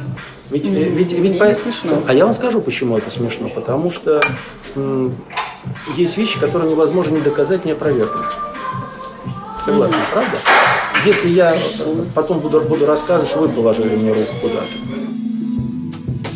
Ведь, 0.52 0.68
mm, 0.68 0.89
ведь, 0.92 1.13
ведь 1.13 1.39
по... 1.39 1.46
не 1.46 1.56
смешно. 1.56 1.94
А 2.08 2.13
я 2.13 2.26
вам 2.26 2.34
скажу, 2.34 2.62
почему 2.62 2.96
это 2.96 3.10
смешно. 3.10 3.50
Потому 3.50 3.89
что 3.89 4.22
м- 4.76 5.15
есть 5.98 6.15
вещи, 6.15 6.39
которые 6.39 6.70
невозможно 6.70 7.15
ни 7.15 7.22
доказать, 7.22 7.65
ни 7.65 7.72
опровергнуть. 7.72 8.28
Согласны, 9.65 9.96
mm 9.96 10.13
правда? 10.13 10.38
Если 11.08 11.30
я 11.30 11.56
потом 12.13 12.39
буду, 12.39 12.62
буду 12.62 12.86
рассказывать, 12.86 13.32
что 13.32 13.39
вы 13.39 13.50
положили 13.50 13.96
мне 13.96 14.10
руку 14.12 14.34
куда-то, 14.44 14.78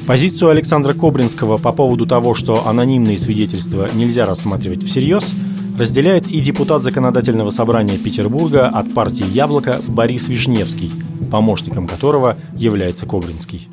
Позицию 0.07 0.49
Александра 0.49 0.93
Кобринского 0.93 1.57
по 1.59 1.71
поводу 1.71 2.07
того, 2.07 2.33
что 2.33 2.67
анонимные 2.67 3.19
свидетельства 3.19 3.87
нельзя 3.93 4.25
рассматривать 4.25 4.83
всерьез– 4.83 5.31
разделяет 5.77 6.27
и 6.27 6.39
депутат 6.39 6.83
Законодательного 6.83 7.49
собрания 7.49 7.97
Петербурга 7.97 8.67
от 8.67 8.93
партии 8.93 9.25
«Яблоко» 9.25 9.81
Борис 9.87 10.27
Вишневский, 10.27 10.91
помощником 11.31 11.87
которого 11.87 12.37
является 12.55 13.05
Кобринский. 13.05 13.69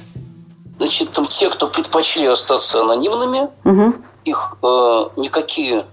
Значит, 0.78 1.12
там 1.12 1.26
те, 1.26 1.50
кто 1.50 1.68
предпочли 1.68 2.26
остаться 2.26 2.80
анонимными, 2.80 3.48
угу. 3.64 3.94
их 4.24 4.56
э, 4.62 4.66
никакие 5.18 5.84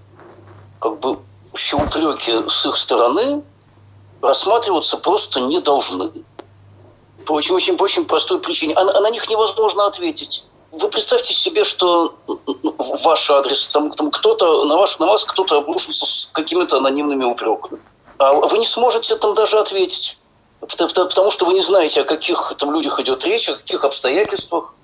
как 0.78 0.98
бы 1.00 1.18
все 1.52 1.76
упреки 1.76 2.32
с 2.48 2.66
их 2.66 2.76
стороны 2.76 3.42
рассматриваться 4.22 4.96
просто 4.96 5.40
не 5.40 5.60
должны. 5.60 6.10
По 7.26 7.32
очень, 7.32 7.54
очень, 7.54 7.76
по 7.76 7.84
очень 7.84 8.04
простой 8.04 8.40
причине. 8.40 8.74
А, 8.74 8.80
а 8.80 9.00
на 9.00 9.10
них 9.10 9.28
невозможно 9.28 9.86
ответить. 9.86 10.44
Вы 10.70 10.88
представьте 10.88 11.32
себе, 11.32 11.64
что 11.64 12.14
ваш 12.78 13.30
адрес 13.30 13.68
там, 13.68 13.90
там 13.92 14.10
кто-то, 14.10 14.64
на, 14.64 14.76
ваш, 14.76 14.98
на 14.98 15.06
вас 15.06 15.24
кто-то 15.24 15.58
обрушится 15.58 16.04
с 16.04 16.28
какими-то 16.32 16.76
анонимными 16.76 17.24
упреками. 17.24 17.80
А 18.18 18.32
вы 18.32 18.58
не 18.58 18.66
сможете 18.66 19.16
там 19.16 19.34
даже 19.34 19.58
ответить. 19.58 20.18
Потому 20.60 21.30
что 21.30 21.46
вы 21.46 21.54
не 21.54 21.62
знаете, 21.62 22.02
о 22.02 22.04
каких 22.04 22.54
там 22.58 22.72
людях 22.72 23.00
идет 23.00 23.24
речь, 23.24 23.48
о 23.48 23.54
каких 23.54 23.84
обстоятельствах. 23.84 24.74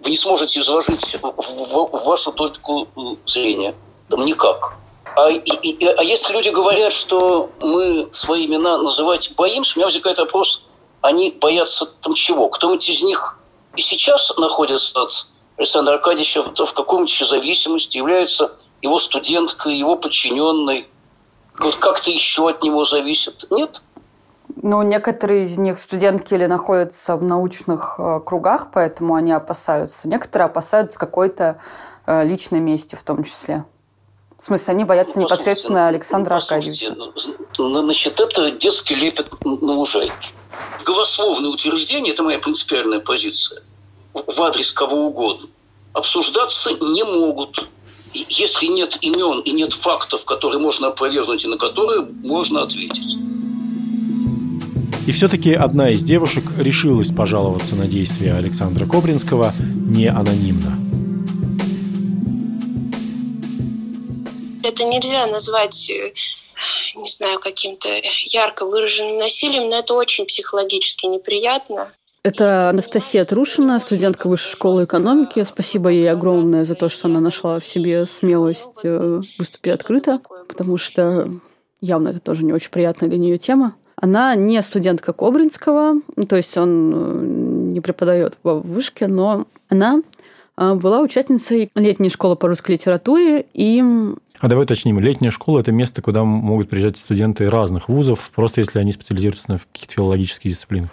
Вы 0.00 0.10
не 0.10 0.16
сможете 0.16 0.60
изложить 0.60 1.16
в 1.22 2.04
вашу 2.06 2.32
точку 2.32 2.86
э, 2.96 3.00
зрения. 3.26 3.74
Там 4.08 4.24
никак. 4.24 4.74
А, 5.16 5.30
и, 5.30 5.38
и, 5.38 5.86
а 5.86 6.02
если 6.02 6.34
люди 6.34 6.50
говорят, 6.50 6.92
что 6.92 7.48
мы 7.62 8.08
свои 8.12 8.46
имена 8.46 8.76
называть 8.78 9.32
боимся, 9.34 9.72
у 9.74 9.78
меня 9.78 9.86
возникает 9.86 10.18
вопрос, 10.18 10.62
они 11.00 11.30
боятся 11.30 11.86
там 11.86 12.12
чего? 12.12 12.48
Кто-нибудь 12.50 12.88
из 12.88 13.02
них 13.02 13.38
и 13.76 13.80
сейчас 13.80 14.36
находится 14.38 15.02
от 15.02 15.26
Александра 15.56 15.94
Аркадьевича 15.94 16.42
в 16.42 16.74
каком-то 16.74 17.24
зависимости, 17.24 17.96
является 17.96 18.52
его 18.82 18.98
студенткой, 18.98 19.76
его 19.76 19.96
подчиненной. 19.96 20.88
Вот 21.58 21.76
как-то 21.76 22.10
еще 22.10 22.48
от 22.50 22.62
него 22.62 22.84
зависит. 22.84 23.46
Нет? 23.50 23.82
Ну, 24.54 24.82
некоторые 24.82 25.42
из 25.42 25.58
них 25.58 25.78
студентки 25.78 26.34
или 26.34 26.46
находятся 26.46 27.16
в 27.16 27.22
научных 27.22 27.96
э, 27.98 28.20
кругах, 28.24 28.68
поэтому 28.72 29.14
они 29.14 29.32
опасаются. 29.32 30.08
Некоторые 30.08 30.46
опасаются 30.46 30.98
какой-то 30.98 31.60
э, 32.06 32.24
личной 32.24 32.60
мести 32.60 32.94
в 32.94 33.02
том 33.02 33.24
числе. 33.24 33.64
В 34.38 34.44
смысле, 34.44 34.74
они 34.74 34.84
боятся 34.84 35.18
ну, 35.18 35.24
непосредственно 35.24 35.88
Александра 35.88 36.36
Аркадьевича. 36.36 36.94
Значит, 37.56 38.20
это 38.20 38.50
детский 38.50 38.94
лепет 38.94 39.32
на 39.44 39.72
лужайке 39.72 40.34
голословные 40.86 41.50
утверждения, 41.52 42.12
это 42.12 42.22
моя 42.22 42.38
принципиальная 42.38 43.00
позиция, 43.00 43.62
в 44.14 44.42
адрес 44.42 44.70
кого 44.70 45.08
угодно, 45.08 45.48
обсуждаться 45.92 46.70
не 46.70 47.04
могут. 47.04 47.68
Если 48.14 48.66
нет 48.66 48.96
имен 49.02 49.40
и 49.40 49.50
нет 49.50 49.74
фактов, 49.74 50.24
которые 50.24 50.58
можно 50.58 50.86
опровергнуть 50.86 51.44
и 51.44 51.48
на 51.48 51.58
которые 51.58 52.06
можно 52.24 52.62
ответить. 52.62 53.18
И 55.06 55.12
все-таки 55.12 55.52
одна 55.52 55.90
из 55.90 56.02
девушек 56.02 56.44
решилась 56.56 57.08
пожаловаться 57.08 57.74
на 57.74 57.86
действия 57.86 58.34
Александра 58.34 58.86
Кобринского 58.86 59.52
не 59.58 60.06
анонимно. 60.06 60.78
Это 64.66 64.84
нельзя 64.84 65.26
назвать 65.26 65.90
э, 65.90 66.12
не 66.96 67.08
знаю, 67.08 67.38
каким-то 67.38 67.88
ярко 68.26 68.66
выраженным 68.66 69.18
насилием, 69.18 69.68
но 69.68 69.78
это 69.78 69.94
очень 69.94 70.26
психологически 70.26 71.06
неприятно. 71.06 71.92
Это 72.22 72.70
Анастасия 72.70 73.24
Трушина, 73.24 73.78
студентка 73.78 74.26
высшей 74.26 74.50
школы 74.50 74.84
экономики. 74.84 75.44
Спасибо 75.44 75.90
ей 75.90 76.10
огромное 76.10 76.64
за 76.64 76.74
то, 76.74 76.88
что 76.88 77.06
она 77.06 77.20
нашла 77.20 77.60
в 77.60 77.64
себе 77.64 78.04
смелость 78.06 78.80
э, 78.82 79.20
выступить 79.38 79.72
открыто, 79.72 80.20
потому 80.48 80.76
что 80.76 81.30
явно 81.80 82.08
это 82.08 82.18
тоже 82.18 82.44
не 82.44 82.52
очень 82.52 82.70
приятная 82.70 83.08
для 83.08 83.18
нее 83.18 83.38
тема. 83.38 83.76
Она 83.94 84.34
не 84.34 84.60
студентка 84.62 85.12
Кобринского, 85.12 86.00
то 86.28 86.36
есть 86.36 86.58
он 86.58 86.92
э, 86.92 87.72
не 87.72 87.80
преподает 87.80 88.36
в 88.42 88.58
вышке, 88.60 89.06
но 89.06 89.46
она 89.68 90.02
была 90.56 91.00
участницей 91.00 91.70
летней 91.74 92.08
школы 92.08 92.36
по 92.36 92.48
русской 92.48 92.72
литературе, 92.72 93.46
и 93.52 93.82
а 94.38 94.48
давай 94.48 94.64
уточним, 94.64 95.00
летняя 95.00 95.30
школа– 95.30 95.60
это 95.60 95.72
место, 95.72 96.02
куда 96.02 96.24
могут 96.24 96.68
приезжать 96.68 96.98
студенты 96.98 97.48
разных 97.48 97.88
вузов, 97.88 98.30
просто 98.34 98.60
если 98.60 98.78
они 98.78 98.92
специализируются 98.92 99.52
на 99.52 99.58
каких-то 99.58 99.94
филологических 99.94 100.50
дисциплинах. 100.50 100.90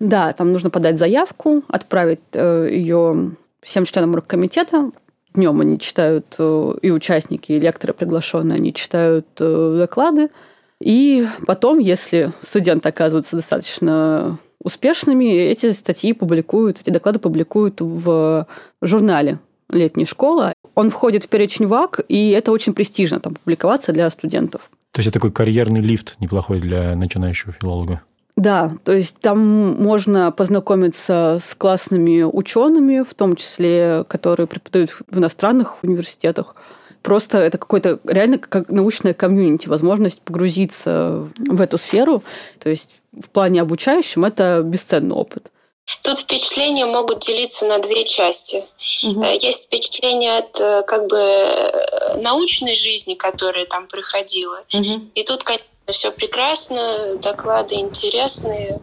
Да, 0.00 0.32
там 0.32 0.52
нужно 0.52 0.70
подать 0.70 0.98
заявку, 0.98 1.62
отправить 1.68 2.20
э, 2.32 2.68
ее 2.70 3.36
всем 3.62 3.84
членам 3.84 4.14
оргкомитета. 4.14 4.90
Днем 5.34 5.60
они 5.60 5.78
читают, 5.78 6.34
э, 6.38 6.74
и 6.82 6.90
участники, 6.90 7.52
и 7.52 7.60
лекторы 7.60 7.92
приглашенные, 7.92 8.56
они 8.56 8.72
читают 8.72 9.26
э, 9.40 9.76
доклады. 9.78 10.30
И 10.80 11.26
потом, 11.46 11.78
если 11.78 12.32
студенты 12.42 12.88
оказываются 12.88 13.36
достаточно 13.36 14.38
успешными, 14.66 15.24
эти 15.24 15.70
статьи 15.70 16.12
публикуют, 16.12 16.80
эти 16.80 16.90
доклады 16.90 17.20
публикуют 17.20 17.80
в 17.80 18.46
журнале 18.82 19.38
летней 19.70 20.04
школы. 20.04 20.52
Он 20.74 20.90
входит 20.90 21.24
в 21.24 21.28
перечень 21.28 21.68
ВАК, 21.68 22.00
и 22.08 22.30
это 22.30 22.50
очень 22.50 22.74
престижно 22.74 23.20
там 23.20 23.34
публиковаться 23.34 23.92
для 23.92 24.10
студентов. 24.10 24.68
То 24.90 24.98
есть 24.98 25.08
это 25.08 25.14
такой 25.14 25.30
карьерный 25.30 25.80
лифт 25.80 26.16
неплохой 26.18 26.58
для 26.58 26.96
начинающего 26.96 27.52
филолога. 27.52 28.02
Да, 28.36 28.72
то 28.84 28.92
есть 28.92 29.18
там 29.20 29.38
можно 29.82 30.32
познакомиться 30.32 31.38
с 31.40 31.54
классными 31.54 32.22
учеными, 32.22 33.02
в 33.02 33.14
том 33.14 33.36
числе, 33.36 34.04
которые 34.08 34.46
преподают 34.48 34.90
в 34.90 35.18
иностранных 35.18 35.82
университетах. 35.84 36.56
Просто 37.02 37.38
это 37.38 37.56
какой-то 37.56 38.00
реально 38.04 38.38
как 38.38 38.68
научная 38.68 39.14
комьюнити, 39.14 39.68
возможность 39.68 40.20
погрузиться 40.22 41.28
в 41.38 41.60
эту 41.60 41.78
сферу. 41.78 42.24
То 42.58 42.68
есть 42.68 42.96
в 43.16 43.30
плане 43.30 43.62
обучающем 43.62 44.24
это 44.24 44.62
бесценный 44.62 45.14
опыт. 45.14 45.50
Тут 46.02 46.18
впечатления 46.18 46.84
могут 46.84 47.20
делиться 47.20 47.64
на 47.66 47.78
две 47.78 48.04
части. 48.04 48.64
Угу. 49.04 49.22
Есть 49.40 49.66
впечатление 49.66 50.38
от 50.38 50.60
э, 50.60 50.82
как 50.82 51.06
бы 51.06 51.16
э, 51.16 52.20
научной 52.20 52.74
жизни, 52.74 53.14
которая 53.14 53.66
там 53.66 53.86
проходила. 53.86 54.64
Угу. 54.72 55.10
И 55.14 55.22
тут, 55.22 55.44
конечно, 55.44 55.66
все 55.88 56.10
прекрасно, 56.10 57.16
доклады 57.16 57.76
интересные, 57.76 58.80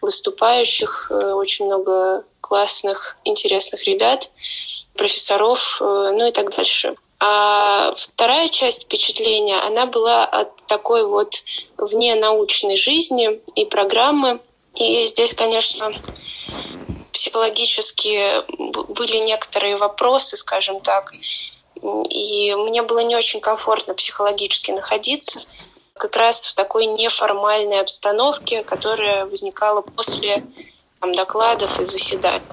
выступающих, 0.00 1.10
очень 1.10 1.66
много 1.66 2.24
классных, 2.40 3.18
интересных 3.24 3.84
ребят, 3.86 4.30
профессоров, 4.94 5.78
ну 5.80 6.26
и 6.26 6.32
так 6.32 6.56
дальше. 6.56 6.94
А 7.20 7.90
вторая 7.96 8.48
часть 8.48 8.84
впечатления, 8.84 9.58
она 9.58 9.86
была 9.86 10.24
от 10.24 10.54
такой 10.66 11.04
вот 11.06 11.42
вне 11.76 12.14
научной 12.14 12.76
жизни 12.76 13.40
и 13.56 13.64
программы. 13.64 14.40
И 14.74 15.04
здесь, 15.06 15.34
конечно, 15.34 15.92
психологически 17.12 18.44
были 18.92 19.16
некоторые 19.18 19.76
вопросы, 19.76 20.36
скажем 20.36 20.80
так, 20.80 21.12
и 21.82 22.54
мне 22.54 22.82
было 22.82 23.00
не 23.00 23.16
очень 23.16 23.40
комфортно 23.40 23.94
психологически 23.94 24.70
находиться. 24.70 25.40
как 25.94 26.16
раз 26.16 26.46
в 26.46 26.54
такой 26.54 26.86
неформальной 26.86 27.80
обстановке, 27.80 28.62
которая 28.62 29.26
возникала 29.26 29.80
после 29.82 30.46
там, 31.00 31.14
докладов 31.14 31.80
и 31.80 31.84
заседаний. 31.84 32.44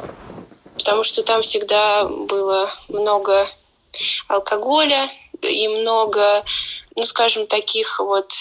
Потому 0.74 1.04
что 1.04 1.24
там 1.24 1.42
всегда 1.42 2.06
было 2.06 2.70
много 2.90 3.48
алкоголя 4.28 5.12
и 5.42 5.68
много, 5.68 6.44
ну, 6.96 7.04
скажем, 7.04 7.48
таких 7.48 8.00
вот 8.00 8.34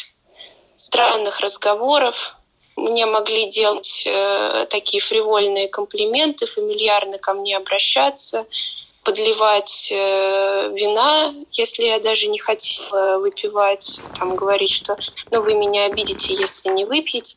странных 0.77 1.41
разговоров. 1.41 2.37
Мне 2.77 3.07
могли 3.07 3.49
делать 3.49 4.05
э, 4.07 4.67
такие 4.69 5.01
фривольные 5.01 5.69
комплименты, 5.69 6.47
фамильярно 6.47 7.19
ко 7.19 7.35
мне 7.35 7.57
обращаться– 7.57 8.47
подливать 9.05 9.93
э, 9.93 10.71
вина, 10.73 11.35
если 11.51 11.85
я 11.85 12.01
даже 12.01 12.27
не 12.27 12.39
хотела 12.39 13.19
выпивать, 13.19 14.03
там 14.19 14.35
говорить, 14.35 14.71
что 14.71 14.97
ну 15.31 15.43
вы 15.43 15.55
меня 15.55 15.85
обидите, 15.85 16.35
если 16.35 16.71
не 16.71 16.85
выпьете 16.85 17.37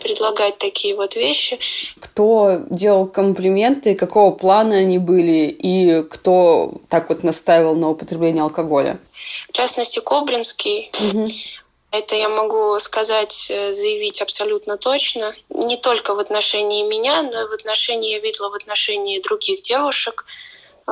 предлагать 0.00 0.58
такие 0.58 0.96
вот 0.96 1.14
вещи. 1.16 1.58
Кто 2.00 2.62
делал 2.70 3.06
комплименты, 3.06 3.94
какого 3.94 4.32
плана 4.32 4.76
они 4.76 4.98
были, 4.98 5.46
и 5.46 6.02
кто 6.02 6.74
так 6.88 7.08
вот 7.08 7.22
настаивал 7.22 7.76
на 7.76 7.90
употреблении 7.90 8.42
алкоголя? 8.42 8.98
В 9.48 9.52
частности, 9.52 10.00
Кобринский. 10.00 10.90
Угу. 11.12 11.24
Это 11.92 12.16
я 12.16 12.28
могу 12.28 12.78
сказать, 12.78 13.48
э, 13.50 13.72
заявить 13.72 14.22
абсолютно 14.22 14.76
точно. 14.76 15.34
Не 15.48 15.76
только 15.76 16.14
в 16.14 16.18
отношении 16.20 16.86
меня, 16.86 17.22
но 17.22 17.42
и 17.42 17.48
в 17.48 17.52
отношении, 17.52 18.12
я 18.12 18.20
видела 18.20 18.48
в 18.50 18.54
отношении 18.54 19.20
других 19.20 19.62
девушек– 19.62 20.24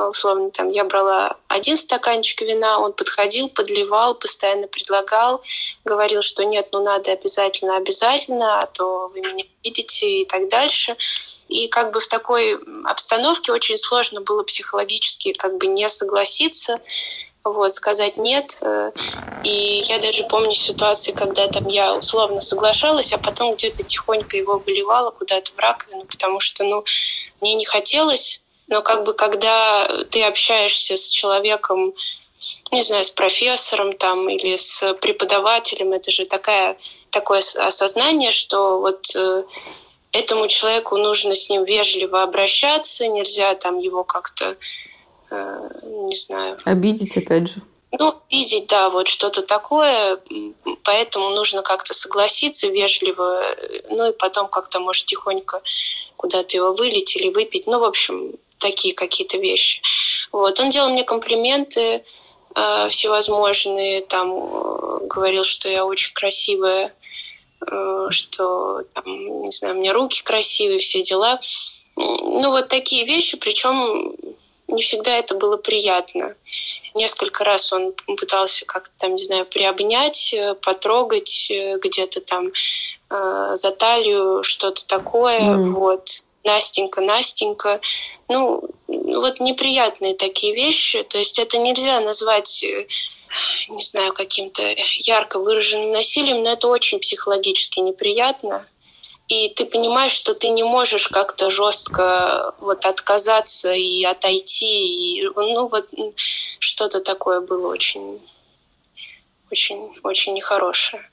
условно, 0.07 0.51
там, 0.51 0.69
я 0.69 0.83
брала 0.83 1.37
один 1.47 1.77
стаканчик 1.77 2.41
вина, 2.41 2.79
он 2.79 2.93
подходил, 2.93 3.49
подливал, 3.49 4.15
постоянно 4.15 4.67
предлагал, 4.67 5.41
говорил, 5.83 6.21
что 6.21 6.45
нет, 6.45 6.69
ну 6.71 6.83
надо 6.83 7.11
обязательно, 7.11 7.77
обязательно, 7.77 8.61
а 8.61 8.65
то 8.67 9.09
вы 9.13 9.21
меня 9.21 9.45
видите 9.63 10.21
и 10.21 10.25
так 10.25 10.47
дальше. 10.49 10.95
И 11.47 11.67
как 11.67 11.91
бы 11.91 11.99
в 11.99 12.07
такой 12.07 12.59
обстановке 12.85 13.51
очень 13.51 13.77
сложно 13.77 14.21
было 14.21 14.43
психологически 14.43 15.33
как 15.33 15.57
бы 15.57 15.67
не 15.67 15.89
согласиться, 15.89 16.79
вот, 17.43 17.73
сказать 17.73 18.17
нет. 18.17 18.57
Э, 18.61 18.91
и 19.43 19.83
я 19.87 19.99
даже 19.99 20.23
помню 20.25 20.53
ситуации, 20.53 21.11
когда 21.11 21.47
там 21.47 21.67
я 21.67 21.95
условно 21.95 22.41
соглашалась, 22.41 23.13
а 23.13 23.17
потом 23.17 23.55
где-то 23.55 23.83
тихонько 23.83 24.37
его 24.37 24.59
выливала 24.59 25.11
куда-то 25.11 25.51
в 25.51 25.59
раковину, 25.59 26.05
потому 26.05 26.39
что, 26.39 26.63
ну, 26.63 26.83
мне 27.41 27.55
не 27.55 27.65
хотелось 27.65 28.43
но 28.69 28.81
как 28.81 29.03
бы 29.03 29.13
когда 29.13 30.05
ты 30.11 30.23
общаешься 30.23 30.95
с 30.95 31.09
человеком, 31.09 31.93
не 32.71 32.81
знаю, 32.81 33.03
с 33.03 33.09
профессором 33.09 33.97
там 33.97 34.29
или 34.29 34.55
с 34.55 34.93
преподавателем, 35.01 35.93
это 35.93 36.11
же 36.11 36.25
такая, 36.25 36.77
такое 37.09 37.41
осознание, 37.57 38.31
что 38.31 38.79
вот 38.79 39.15
э, 39.15 39.43
этому 40.11 40.47
человеку 40.47 40.97
нужно 40.97 41.35
с 41.35 41.49
ним 41.49 41.65
вежливо 41.65 42.23
обращаться, 42.23 43.07
нельзя 43.07 43.55
там 43.55 43.79
его 43.79 44.03
как-то, 44.03 44.55
э, 45.31 45.69
не 45.83 46.15
знаю... 46.15 46.57
Обидеть 46.63 47.17
опять 47.17 47.49
же. 47.49 47.61
Ну, 47.91 48.15
видеть, 48.29 48.67
да, 48.67 48.91
вот 48.91 49.07
что-то 49.07 49.41
такое, 49.41 50.19
поэтому 50.83 51.31
нужно 51.31 51.63
как-то 51.63 51.95
согласиться 51.95 52.67
вежливо, 52.67 53.43
ну 53.89 54.09
и 54.09 54.13
потом 54.13 54.47
как-то, 54.47 54.79
может, 54.79 55.07
тихонько 55.07 55.63
куда-то 56.15 56.55
его 56.55 56.73
вылить 56.73 57.15
или 57.15 57.29
выпить. 57.29 57.65
Ну, 57.65 57.79
в 57.79 57.83
общем, 57.83 58.33
такие 58.59 58.93
какие-то 58.93 59.37
вещи. 59.37 59.81
Вот. 60.31 60.59
Он 60.59 60.69
делал 60.69 60.89
мне 60.89 61.03
комплименты 61.03 62.03
э, 62.55 62.89
всевозможные, 62.89 64.01
там 64.01 64.31
э, 64.31 65.07
говорил, 65.07 65.43
что 65.43 65.69
я 65.69 65.85
очень 65.85 66.13
красивая, 66.13 66.93
э, 67.65 68.07
что, 68.09 68.81
там, 68.93 69.43
не 69.43 69.51
знаю, 69.51 69.75
у 69.75 69.79
меня 69.79 69.93
руки 69.93 70.23
красивые, 70.23 70.79
все 70.79 71.01
дела. 71.01 71.39
Ну, 71.95 72.51
вот 72.51 72.67
такие 72.69 73.05
вещи, 73.05 73.37
причем 73.37 74.15
не 74.67 74.81
всегда 74.81 75.17
это 75.17 75.35
было 75.35 75.57
приятно. 75.57 76.35
Несколько 76.95 77.43
раз 77.43 77.71
он 77.71 77.93
пытался 78.17 78.65
как-то 78.65 78.91
там, 78.97 79.15
не 79.15 79.23
знаю, 79.23 79.45
приобнять, 79.45 80.33
э, 80.33 80.55
потрогать 80.55 81.49
э, 81.51 81.77
где-то 81.77 82.21
там 82.21 82.51
э, 83.09 83.51
за 83.53 83.71
талию, 83.71 84.43
что-то 84.43 84.85
такое. 84.87 85.39
Mm. 85.39 85.71
Вот. 85.71 86.23
Настенька, 86.43 87.01
Настенька. 87.01 87.81
Ну, 88.27 88.63
вот 88.87 89.39
неприятные 89.39 90.15
такие 90.15 90.53
вещи. 90.53 91.03
То 91.03 91.17
есть 91.17 91.39
это 91.39 91.57
нельзя 91.57 91.99
назвать 91.99 92.63
э, 92.63 92.87
не 93.69 93.83
знаю, 93.83 94.13
каким-то 94.13 94.63
ярко 94.99 95.39
выраженным 95.39 95.91
насилием, 95.91 96.43
но 96.43 96.51
это 96.51 96.67
очень 96.67 96.99
психологически 96.99 97.79
неприятно. 97.79 98.65
И 99.27 99.49
ты 99.49 99.65
понимаешь, 99.65 100.11
что 100.11 100.33
ты 100.33 100.49
не 100.49 100.63
можешь 100.63 101.07
как-то 101.07 101.51
жестко 101.51 102.55
вот 102.59 102.85
отказаться 102.85 103.71
и 103.71 104.03
отойти. 104.03 105.19
И, 105.19 105.23
ну, 105.35 105.67
вот 105.67 105.89
что-то 106.57 106.99
такое 106.99 107.39
было 107.39 107.67
очень, 107.67 108.19
очень, 109.51 109.93
очень 110.01 110.33
нехорошее. 110.33 111.07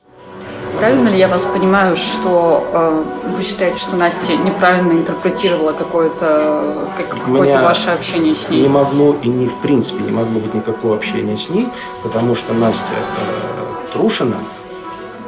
Правильно 0.79 1.09
ли 1.09 1.19
я 1.19 1.29
вас 1.29 1.45
понимаю, 1.45 1.97
что 1.97 2.69
э, 2.73 3.05
вы 3.37 3.43
считаете, 3.43 3.79
что 3.79 3.97
Настя 3.97 4.37
неправильно 4.37 4.93
интерпретировала 4.93 5.73
какое-то 5.73 6.89
какое 6.97 7.63
ваше 7.63 7.91
общение 7.91 8.35
с 8.35 8.51
ней? 8.51 8.63
Не 8.63 8.69
могло 8.69 9.15
и 9.15 9.29
не 9.29 9.47
в 9.47 9.55
принципе 9.61 10.03
не 10.05 10.11
могло 10.11 10.39
быть 10.41 10.53
никакого 10.53 10.97
общения 10.97 11.39
с 11.39 11.49
ней, 11.49 11.69
потому 12.03 12.35
что 12.35 12.53
Настя 12.53 12.83
э, 12.93 13.93
Трушина, 13.93 14.37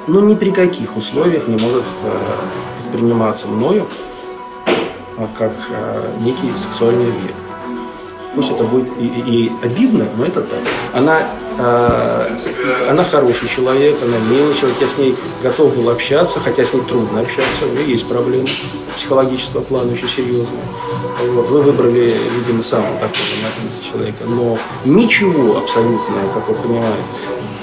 ну 0.06 0.20
ни 0.20 0.34
при 0.34 0.50
каких 0.50 0.96
условиях 0.96 1.48
не 1.48 1.54
может 1.54 1.84
э, 2.04 2.18
восприниматься 2.76 3.46
мною 3.46 3.86
э, 4.66 5.26
как 5.38 5.52
э, 5.70 6.10
некий 6.20 6.52
сексуальный 6.58 7.08
объект. 7.08 7.36
Пусть 8.34 8.50
это 8.50 8.64
будет 8.64 8.88
и, 8.98 9.06
и, 9.06 9.46
и 9.46 9.52
обидно, 9.62 10.06
но 10.16 10.24
это 10.24 10.42
так. 10.42 10.60
Она 10.92 11.18
а, 11.18 11.47
она 11.58 13.04
хороший 13.04 13.48
человек, 13.48 13.96
она 14.02 14.16
милый 14.30 14.54
человек, 14.54 14.80
я 14.80 14.86
с 14.86 14.96
ней 14.98 15.14
готов 15.42 15.76
был 15.76 15.90
общаться, 15.90 16.38
хотя 16.38 16.64
с 16.64 16.72
ней 16.72 16.82
трудно 16.82 17.20
общаться, 17.20 17.66
у 17.66 17.74
нее 17.74 17.90
есть 17.90 18.08
проблемы 18.08 18.46
психологического 18.96 19.62
плана 19.62 19.92
очень 19.92 20.08
серьезные. 20.08 20.62
Вот. 21.32 21.48
Вы 21.48 21.62
выбрали, 21.62 22.14
видимо, 22.36 22.62
самого 22.62 22.94
такого 22.94 23.90
человека, 23.90 24.24
но 24.26 24.58
ничего 24.84 25.58
абсолютно, 25.58 26.14
как 26.32 26.48
вы 26.48 26.54
понимаете, 26.54 27.02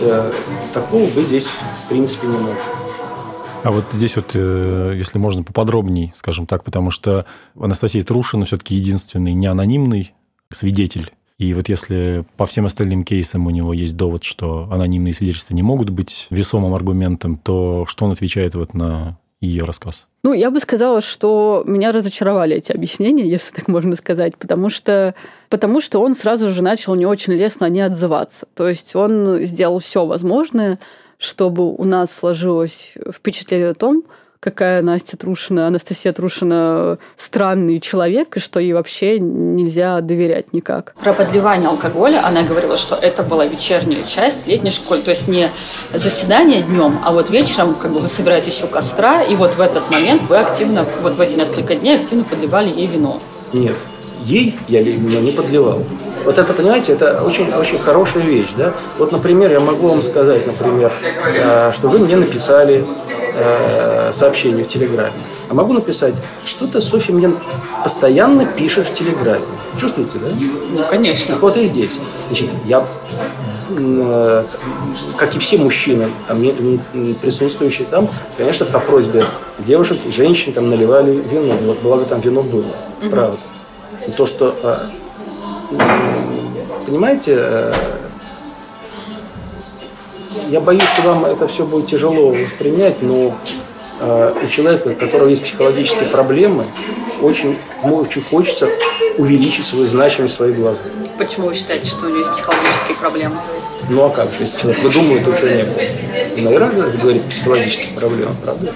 э, 0.02 0.32
такого 0.74 1.06
вы 1.08 1.22
здесь 1.22 1.46
в 1.46 1.90
принципе 1.90 2.28
не 2.28 2.38
можете. 2.38 2.62
А 3.64 3.72
вот 3.72 3.86
здесь 3.94 4.16
вот, 4.16 4.32
э, 4.34 4.94
если 4.96 5.18
можно 5.18 5.44
поподробнее, 5.44 6.14
скажем 6.18 6.46
так, 6.46 6.64
потому 6.64 6.92
что 6.92 7.26
Анастасия 7.60 8.04
Трушина 8.04 8.46
все-таки 8.46 8.76
единственный 8.76 9.34
неанонимный 9.34 10.14
свидетель 10.52 11.12
и 11.38 11.54
вот 11.54 11.67
если 11.67 12.24
по 12.38 12.45
всем 12.45 12.65
остальным 12.65 13.04
кейсам 13.04 13.45
у 13.45 13.50
него 13.50 13.74
есть 13.74 13.98
довод, 13.98 14.24
что 14.24 14.69
анонимные 14.71 15.13
свидетельства 15.13 15.54
не 15.54 15.63
могут 15.63 15.89
быть 15.89 16.28
весомым 16.30 16.74
аргументом, 16.74 17.38
то 17.38 17.86
что 17.88 18.06
он 18.06 18.12
отвечает 18.12 18.56
вот 18.56 18.74
на 18.74 19.17
ее 19.41 19.65
рассказ? 19.65 20.08
Ну, 20.24 20.34
я 20.34 20.50
бы 20.50 20.60
сказала, 20.60 21.02
что 21.02 21.63
меня 21.67 21.91
разочаровали 21.91 22.56
эти 22.56 22.71
объяснения, 22.71 23.30
если 23.30 23.54
так 23.54 23.67
можно 23.67 23.95
сказать, 23.95 24.38
потому 24.38 24.69
что, 24.69 25.13
потому 25.50 25.82
что 25.82 26.00
он 26.00 26.15
сразу 26.15 26.50
же 26.50 26.63
начал 26.63 26.95
не 26.95 27.06
очень 27.06 27.34
лестно 27.34 27.69
не 27.69 27.82
отзываться. 27.82 28.48
То 28.56 28.67
есть 28.67 28.95
он 28.95 29.43
сделал 29.43 29.80
все 29.80 30.06
возможное, 30.06 30.80
чтобы 31.17 31.74
у 31.74 31.84
нас 31.84 32.12
сложилось 32.12 32.93
впечатление 33.13 33.69
о 33.69 33.76
том, 33.76 34.04
какая 34.39 34.82
Настя 34.82 35.17
Трушина, 35.17 35.67
Анастасия 35.67 36.13
Трушина 36.13 36.98
странный 37.15 37.80
человек, 37.80 38.38
и 38.38 38.39
что 38.39 38.60
ей 38.60 38.74
вообще 38.74 39.19
нельзя 39.19 40.02
доверять 40.02 40.54
никак. 40.54 40.95
Про 41.02 41.13
подливание 41.13 41.69
алкоголя 41.69 42.26
она 42.26 42.43
говорила, 42.43 42.78
что 42.78 42.95
это 42.95 43.24
была 43.24 43.45
вечерняя 43.45 44.04
часть 44.04 44.48
летней 44.48 44.71
школы, 44.71 45.02
то 45.02 45.12
есть 45.12 45.28
не 45.28 45.50
заседание 45.93 46.62
днем, 46.62 47.00
а 47.04 47.12
вот 47.12 47.30
вечером 47.30 47.76
как 47.76 47.91
бы 47.91 48.00
вы 48.00 48.08
собираетесь 48.08 48.63
у 48.63 48.67
костра, 48.67 49.21
и 49.24 49.36
вот 49.36 49.56
в 49.56 49.62
этот 49.62 49.89
момент 49.91 50.24
вы 50.30 50.38
активно, 50.38 50.86
вот 51.02 51.15
в 51.15 51.21
эти 51.21 51.36
несколько 51.36 51.76
дней 51.76 51.95
активно 51.95 52.24
подливали 52.24 52.69
ей 52.69 52.88
вино. 52.88 53.21
Нет, 53.54 53.76
ей 54.26 54.58
я 54.68 54.82
вино 54.82 55.20
не 55.20 55.32
подливал. 55.32 55.84
Вот 56.26 56.38
это, 56.38 56.54
понимаете, 56.54 56.94
это 56.94 57.22
очень, 57.22 57.52
очень 57.54 57.80
хорошая 57.80 58.24
вещь, 58.24 58.50
да? 58.58 58.74
Вот, 58.98 59.12
например, 59.12 59.52
я 59.52 59.60
могу 59.60 59.88
вам 59.88 60.02
сказать, 60.02 60.46
например, 60.48 60.92
э, 61.28 61.72
что 61.74 61.88
вы 61.88 62.00
мне 62.00 62.16
написали 62.16 62.86
э, 63.36 64.12
сообщение 64.14 64.64
в 64.64 64.68
Телеграме. 64.68 65.14
А 65.50 65.54
могу 65.54 65.74
написать, 65.74 66.16
что-то 66.44 66.80
Софья 66.80 67.14
мне 67.14 67.32
постоянно 67.84 68.46
пишет 68.46 68.88
в 68.88 68.94
Телеграме. 68.94 69.46
Чувствуете, 69.80 70.18
да? 70.18 70.28
Ну, 70.72 70.82
конечно. 70.90 71.34
Так 71.34 71.42
вот 71.44 71.58
и 71.58 71.66
здесь. 71.66 72.00
Значит, 72.28 72.50
я, 72.66 72.84
э, 73.70 74.44
как 75.18 75.36
и 75.36 75.40
все 75.40 75.58
мужчины, 75.58 76.08
там, 76.28 76.42
присутствующие 77.22 77.88
там, 77.92 78.10
конечно, 78.38 78.66
по 78.66 78.80
просьбе 78.80 79.24
девушек 79.60 80.00
и 80.06 80.12
женщин 80.12 80.52
там 80.54 80.70
наливали 80.70 81.12
вино. 81.12 81.76
Благо 81.84 82.06
там 82.06 82.22
вино 82.22 82.42
было, 82.42 82.66
угу. 83.02 83.10
правда. 83.12 83.38
И 84.08 84.12
то, 84.12 84.26
что, 84.26 84.56
э, 84.62 84.76
понимаете, 86.86 87.36
э, 87.38 87.74
я 90.50 90.62
боюсь, 90.62 90.84
что 90.94 91.02
вам 91.02 91.26
это 91.26 91.48
все 91.48 91.65
будет 91.65 91.88
тяжело 91.88 92.28
воспринять, 92.28 93.02
но 93.02 93.36
э, 94.00 94.34
у 94.44 94.48
человека, 94.48 94.89
у 94.89 94.96
которого 94.96 95.28
есть 95.28 95.44
психологические 95.44 96.10
проблемы, 96.10 96.65
очень, 97.22 97.58
очень 97.84 98.22
хочется 98.24 98.70
увеличить 99.18 99.65
свою 99.65 99.86
значимость 99.88 100.36
в 100.36 100.38
своих 100.38 100.58
глазах. 100.58 100.84
Почему 101.18 101.48
вы 101.48 101.54
считаете, 101.54 101.88
что 101.88 102.06
у 102.06 102.10
него 102.10 102.20
есть 102.20 102.32
психологические 102.34 102.98
проблемы? 102.98 103.38
Ну 103.89 104.04
а 104.04 104.10
как 104.10 104.30
же, 104.32 104.41
если 104.41 104.60
человек 104.60 104.84
выдумывает 104.84 105.26
то, 105.26 105.32
чего 105.32 105.48
не 105.48 105.63
было? 105.63 105.76
Наверное, 106.38 106.89
говорит 106.91 107.26
о 107.26 107.30
психологических 107.30 107.96
проблемах, 107.96 108.36
правда? 108.44 108.74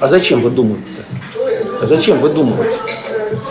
А 0.00 0.06
зачем 0.06 0.42
вы 0.42 0.50
думаете-то? 0.50 1.82
А 1.82 1.86
зачем 1.86 2.18
вы 2.18 2.28
думаете? 2.28 2.76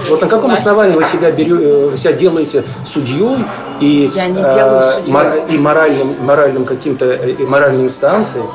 Вот 0.09 0.21
на 0.21 0.27
каком 0.27 0.51
основании 0.51 0.95
вы 0.95 1.03
себя, 1.03 1.31
берете, 1.31 1.91
э, 1.93 1.95
себя 1.97 2.13
делаете 2.13 2.63
судьей 2.85 3.37
и, 3.79 4.09
Я 4.13 4.27
не 4.27 4.35
делаю 4.41 4.79
э, 4.79 4.93
судьей. 4.93 5.55
и 5.55 5.57
моральным, 5.57 6.15
моральным 6.25 6.65
каким-то 6.65 7.05
э, 7.05 7.35
моральной 7.45 7.83
инстанцией, 7.83 8.45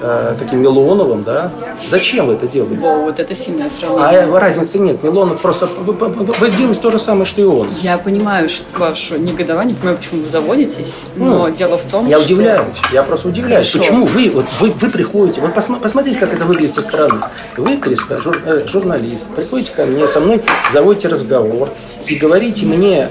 э, 0.00 0.34
таким 0.38 0.60
Милоновым, 0.60 1.22
да? 1.22 1.50
Зачем 1.88 2.26
вы 2.26 2.34
это 2.34 2.46
делаете? 2.46 2.80
Во, 2.80 2.96
вот 2.96 3.20
это 3.20 3.34
сильное 3.34 3.70
сравнение. 3.70 4.22
А 4.22 4.40
разницы 4.40 4.78
нет. 4.78 5.02
Милонов 5.02 5.40
просто... 5.40 5.66
Вы, 5.66 5.92
вы, 5.92 6.08
вы 6.08 6.50
делаете 6.50 6.80
то 6.80 6.90
же 6.90 6.98
самое, 6.98 7.24
что 7.24 7.40
и 7.40 7.44
он. 7.44 7.70
Я 7.82 7.98
понимаю 7.98 8.48
что 8.48 8.64
ваше 8.78 9.18
негодование, 9.18 9.74
понимаю, 9.74 9.98
почему 9.98 10.22
вы 10.22 10.28
заводитесь, 10.28 11.06
но 11.16 11.46
ну, 11.46 11.54
дело 11.54 11.78
в 11.78 11.84
том, 11.84 12.06
Я 12.06 12.18
что... 12.18 12.26
удивляюсь. 12.26 12.76
Я 12.92 13.02
просто 13.02 13.28
удивляюсь. 13.28 13.70
Хорошо. 13.70 13.78
Почему 13.78 14.06
вы, 14.06 14.30
вот, 14.30 14.46
вы, 14.60 14.70
вы 14.72 14.90
приходите... 14.90 15.40
Вот 15.40 15.54
посмотрите, 15.54 16.18
как 16.18 16.32
это 16.32 16.44
выглядит 16.44 16.74
со 16.74 16.82
стороны. 16.82 17.20
Вы, 17.56 17.80
жур, 18.20 18.40
э, 18.44 18.66
журналист, 18.66 19.28
приходите 19.34 19.72
ко 19.72 19.86
мне, 19.86 20.06
со 20.06 20.20
мной 20.20 20.42
заводите 20.70 21.08
разговор 21.08 21.70
и 22.06 22.14
говорите 22.14 22.66
мне 22.66 23.08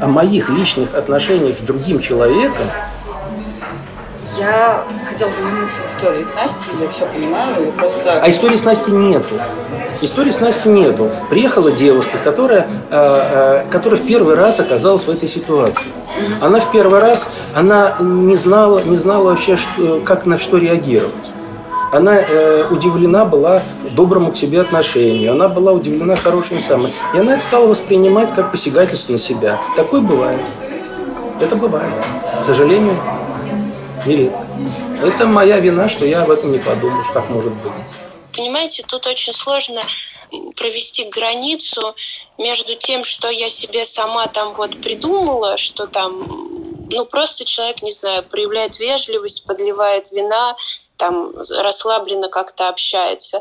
о 0.00 0.06
моих 0.06 0.50
личных 0.50 0.94
отношениях 0.94 1.58
с 1.58 1.62
другим 1.62 2.00
человеком, 2.00 2.66
я 4.38 4.84
хотела 5.08 5.30
бы 5.30 5.36
вернуться 5.36 5.80
к 5.82 5.86
истории 5.86 6.24
с 6.24 6.34
Настей, 6.34 6.72
я 6.80 6.88
все 6.88 7.06
понимаю, 7.06 7.72
просто... 7.76 8.20
А 8.22 8.30
истории 8.30 8.56
с 8.56 8.64
Настей 8.64 8.92
нету. 8.92 9.34
Истории 10.00 10.30
с 10.30 10.40
Настей 10.40 10.70
нету. 10.70 11.08
Приехала 11.30 11.70
девушка, 11.70 12.18
которая, 12.22 12.66
э, 12.90 13.64
э, 13.64 13.70
которая 13.70 14.00
в 14.00 14.06
первый 14.06 14.34
раз 14.34 14.60
оказалась 14.60 15.04
в 15.04 15.10
этой 15.10 15.28
ситуации. 15.28 15.90
Она 16.40 16.60
в 16.60 16.70
первый 16.70 17.00
раз, 17.00 17.28
она 17.54 17.94
не 18.00 18.36
знала, 18.36 18.82
не 18.84 18.96
знала 18.96 19.30
вообще, 19.30 19.56
что, 19.56 20.00
как 20.04 20.26
на 20.26 20.38
что 20.38 20.58
реагировать. 20.58 21.14
Она 21.92 22.16
э, 22.16 22.66
удивлена 22.70 23.24
была 23.24 23.62
доброму 23.92 24.32
к 24.32 24.36
себе 24.36 24.60
отношению, 24.60 25.32
она 25.32 25.48
была 25.48 25.70
удивлена 25.72 26.16
хорошим 26.16 26.60
самым. 26.60 26.90
И 27.14 27.18
она 27.18 27.34
это 27.34 27.42
стала 27.42 27.68
воспринимать 27.68 28.34
как 28.34 28.50
посягательство 28.50 29.12
на 29.12 29.18
себя. 29.18 29.60
Такое 29.76 30.00
бывает. 30.00 30.40
Это 31.40 31.54
бывает. 31.54 31.92
К 32.40 32.44
сожалению, 32.44 32.94
нередко. 34.06 34.46
Это 35.02 35.26
моя 35.26 35.58
вина, 35.58 35.88
что 35.88 36.06
я 36.06 36.22
об 36.22 36.30
этом 36.30 36.52
не 36.52 36.58
подумал, 36.58 37.02
что 37.04 37.14
так 37.14 37.28
может 37.30 37.52
быть. 37.54 37.72
Понимаете, 38.34 38.84
тут 38.86 39.06
очень 39.06 39.32
сложно 39.32 39.80
провести 40.56 41.04
границу 41.04 41.94
между 42.38 42.74
тем, 42.74 43.04
что 43.04 43.28
я 43.28 43.48
себе 43.48 43.84
сама 43.84 44.26
там 44.26 44.54
вот 44.54 44.80
придумала, 44.80 45.56
что 45.56 45.86
там, 45.86 46.88
ну 46.90 47.04
просто 47.04 47.44
человек, 47.44 47.82
не 47.82 47.92
знаю, 47.92 48.22
проявляет 48.24 48.78
вежливость, 48.80 49.44
подливает 49.44 50.10
вина, 50.10 50.56
там 50.96 51.32
расслабленно 51.36 52.28
как-то 52.28 52.68
общается. 52.68 53.40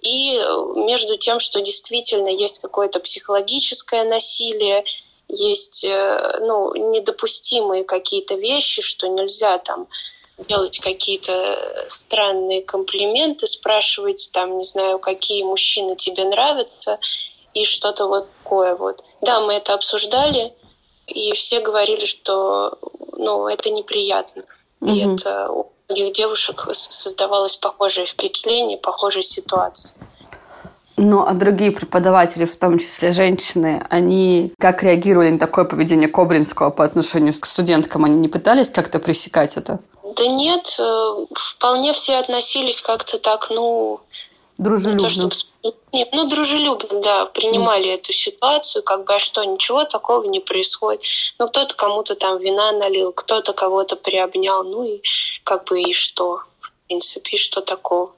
И 0.00 0.36
между 0.74 1.16
тем, 1.16 1.38
что 1.38 1.60
действительно 1.60 2.28
есть 2.28 2.60
какое-то 2.60 2.98
психологическое 2.98 4.04
насилие, 4.04 4.84
есть 5.32 5.84
э, 5.84 6.38
ну, 6.40 6.74
недопустимые 6.74 7.84
какие-то 7.84 8.34
вещи, 8.34 8.82
что 8.82 9.08
нельзя 9.08 9.58
там 9.58 9.88
делать 10.38 10.78
какие-то 10.78 11.84
странные 11.88 12.62
комплименты, 12.62 13.46
спрашивать 13.46 14.30
там, 14.32 14.58
не 14.58 14.64
знаю, 14.64 14.98
какие 14.98 15.42
мужчины 15.42 15.96
тебе 15.96 16.24
нравятся 16.24 16.98
и 17.54 17.64
что-то 17.64 18.06
вот 18.06 18.28
такое 18.42 18.76
вот. 18.76 19.02
Да, 19.20 19.40
мы 19.40 19.54
это 19.54 19.74
обсуждали, 19.74 20.54
и 21.06 21.32
все 21.32 21.60
говорили, 21.60 22.04
что 22.04 22.78
ну, 23.12 23.46
это 23.48 23.70
неприятно. 23.70 24.44
Угу. 24.80 24.90
И 24.90 25.14
это 25.14 25.50
у 25.50 25.72
многих 25.88 26.12
девушек 26.14 26.68
создавалось 26.72 27.56
похожее 27.56 28.06
впечатление, 28.06 28.78
похожая 28.78 29.22
ситуация. 29.22 29.98
Ну, 30.96 31.24
а 31.26 31.32
другие 31.32 31.70
преподаватели, 31.70 32.44
в 32.44 32.56
том 32.56 32.78
числе 32.78 33.12
женщины, 33.12 33.84
они 33.88 34.52
как 34.58 34.82
реагировали 34.82 35.30
на 35.30 35.38
такое 35.38 35.64
поведение 35.64 36.08
Кобринского 36.08 36.70
по 36.70 36.84
отношению 36.84 37.32
к 37.38 37.46
студенткам? 37.46 38.04
Они 38.04 38.16
не 38.16 38.28
пытались 38.28 38.70
как-то 38.70 38.98
пресекать 38.98 39.56
это? 39.56 39.80
Да 40.16 40.26
нет, 40.26 40.76
э, 40.78 41.26
вполне 41.34 41.92
все 41.92 42.16
относились 42.16 42.80
как-то 42.80 43.18
так, 43.18 43.48
ну... 43.50 44.00
Дружелюбно. 44.58 45.06
Не 45.06 45.08
то, 45.08 45.08
чтобы... 45.08 45.34
Нет, 45.92 46.10
ну, 46.12 46.28
дружелюбно, 46.28 47.00
да, 47.00 47.24
принимали 47.26 47.90
mm. 47.90 47.94
эту 47.94 48.12
ситуацию, 48.12 48.82
как 48.82 49.04
бы, 49.04 49.14
а 49.14 49.18
что, 49.18 49.42
ничего 49.44 49.84
такого 49.84 50.24
не 50.24 50.40
происходит. 50.40 51.02
Ну, 51.38 51.48
кто-то 51.48 51.74
кому-то 51.74 52.14
там 52.14 52.38
вина 52.38 52.72
налил, 52.72 53.12
кто-то 53.12 53.54
кого-то 53.54 53.96
приобнял, 53.96 54.62
ну, 54.62 54.84
и 54.84 55.00
как 55.42 55.64
бы 55.64 55.80
и 55.80 55.92
что, 55.92 56.42
в 56.60 56.70
принципе, 56.86 57.36
и 57.36 57.38
что 57.38 57.62
такого. 57.62 58.12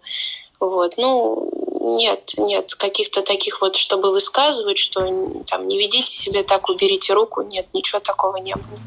Вот, 0.58 0.94
ну, 0.96 1.50
нет, 1.84 2.32
нет, 2.38 2.74
каких-то 2.74 3.20
таких 3.20 3.60
вот, 3.60 3.76
чтобы 3.76 4.10
высказывать, 4.10 4.78
что 4.78 5.00
там 5.46 5.68
не 5.68 5.78
ведите 5.78 6.10
себе 6.10 6.42
так, 6.42 6.68
уберите 6.70 7.12
руку, 7.12 7.42
нет, 7.42 7.66
ничего 7.74 8.00
такого 8.00 8.38
не 8.38 8.54
было. 8.54 8.78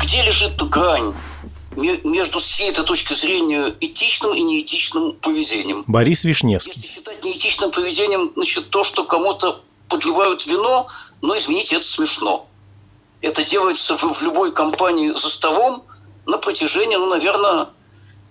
Где 0.00 0.22
лежит 0.22 0.56
грань 0.68 1.12
между 1.76 2.38
всей 2.38 2.70
этой 2.70 2.84
точки 2.84 3.14
зрения 3.14 3.74
этичным 3.80 4.32
и 4.32 4.42
неэтичным 4.42 5.14
поведением? 5.14 5.82
Борис 5.88 6.22
Вишневский. 6.22 6.72
Если 6.76 6.94
считать 6.94 7.24
неэтичным 7.24 7.72
поведением, 7.72 8.30
значит, 8.36 8.70
то, 8.70 8.84
что 8.84 9.04
кому-то 9.04 9.60
подливают 9.88 10.46
вино, 10.46 10.86
но, 11.20 11.36
извините, 11.36 11.76
это 11.76 11.86
смешно. 11.86 12.46
Это 13.22 13.44
делается 13.44 13.96
в, 13.96 14.02
в 14.04 14.22
любой 14.22 14.52
компании 14.52 15.08
за 15.08 15.28
столом 15.28 15.82
на 16.26 16.38
протяжении, 16.38 16.96
ну, 16.96 17.10
наверное, 17.10 17.68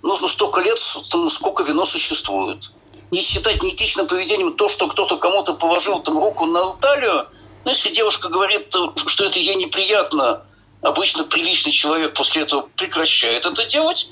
нужно 0.04 0.28
столько 0.28 0.62
лет, 0.62 0.78
сколько 0.78 1.64
вино 1.64 1.86
существует. 1.86 2.72
Не 3.12 3.22
считать 3.22 3.64
неэтичным 3.64 4.08
поведением 4.08 4.54
то, 4.54 4.70
что 4.70 4.88
кто-то 4.88 5.18
кому-то 5.18 5.54
положил 5.54 6.00
там 6.00 6.20
руку 6.20 6.46
на 6.46 6.74
талию, 6.74 7.28
ну, 7.66 7.72
если 7.72 7.94
девушка 7.94 8.30
говорит, 8.30 8.76
что 9.08 9.26
это 9.26 9.40
ей 9.40 9.56
неприятно, 9.56 10.44
обычно 10.82 11.24
приличный 11.24 11.72
человек 11.72 12.14
после 12.14 12.42
этого 12.42 12.68
прекращает 12.76 13.46
это 13.46 13.66
делать. 13.66 14.10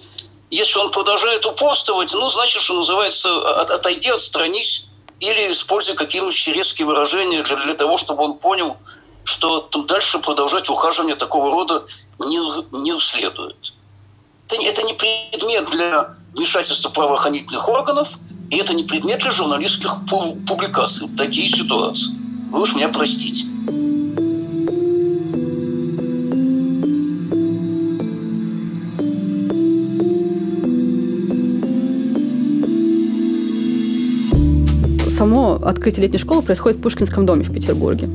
Если 0.49 0.80
он 0.80 0.91
продолжает 0.91 1.45
упорствовать, 1.45 2.13
ну, 2.13 2.30
значит, 2.30 2.62
что 2.62 2.75
называется, 2.75 3.62
отойди, 3.62 4.10
отстранись, 4.10 4.86
или 5.19 5.51
используй 5.51 5.95
какие-нибудь 5.95 6.47
резкие 6.47 6.88
выражения 6.88 7.43
для, 7.43 7.58
для 7.58 7.73
того, 7.73 7.97
чтобы 7.97 8.23
он 8.23 8.38
понял, 8.38 8.77
что 9.23 9.62
дальше 9.86 10.19
продолжать 10.19 10.69
ухаживание 10.69 11.15
такого 11.15 11.51
рода 11.51 11.86
не, 12.19 12.39
не 12.84 12.97
следует. 12.99 13.73
Это, 14.52 14.66
это 14.66 14.84
не 14.84 14.94
предмет 14.94 15.70
для 15.72 16.10
вмешательства 16.36 16.90
правоохранительных 16.90 17.68
органов, 17.70 18.20
и 18.50 18.58
это 18.58 18.74
не 18.74 18.84
предмет 18.84 19.22
для 19.22 19.32
журналистских 19.32 19.92
публикаций. 20.48 21.08
Такие 21.18 21.48
ситуации. 21.48 22.14
Вы 22.52 22.62
уж 22.62 22.76
меня 22.76 22.90
простите. 22.90 23.46
Само 35.18 35.60
открытие 35.64 36.04
летней 36.04 36.18
школы 36.18 36.42
происходит 36.42 36.80
в 36.80 36.82
Пушкинском 36.82 37.26
доме 37.26 37.46
в 37.46 37.54
Петербурге. 37.54 38.10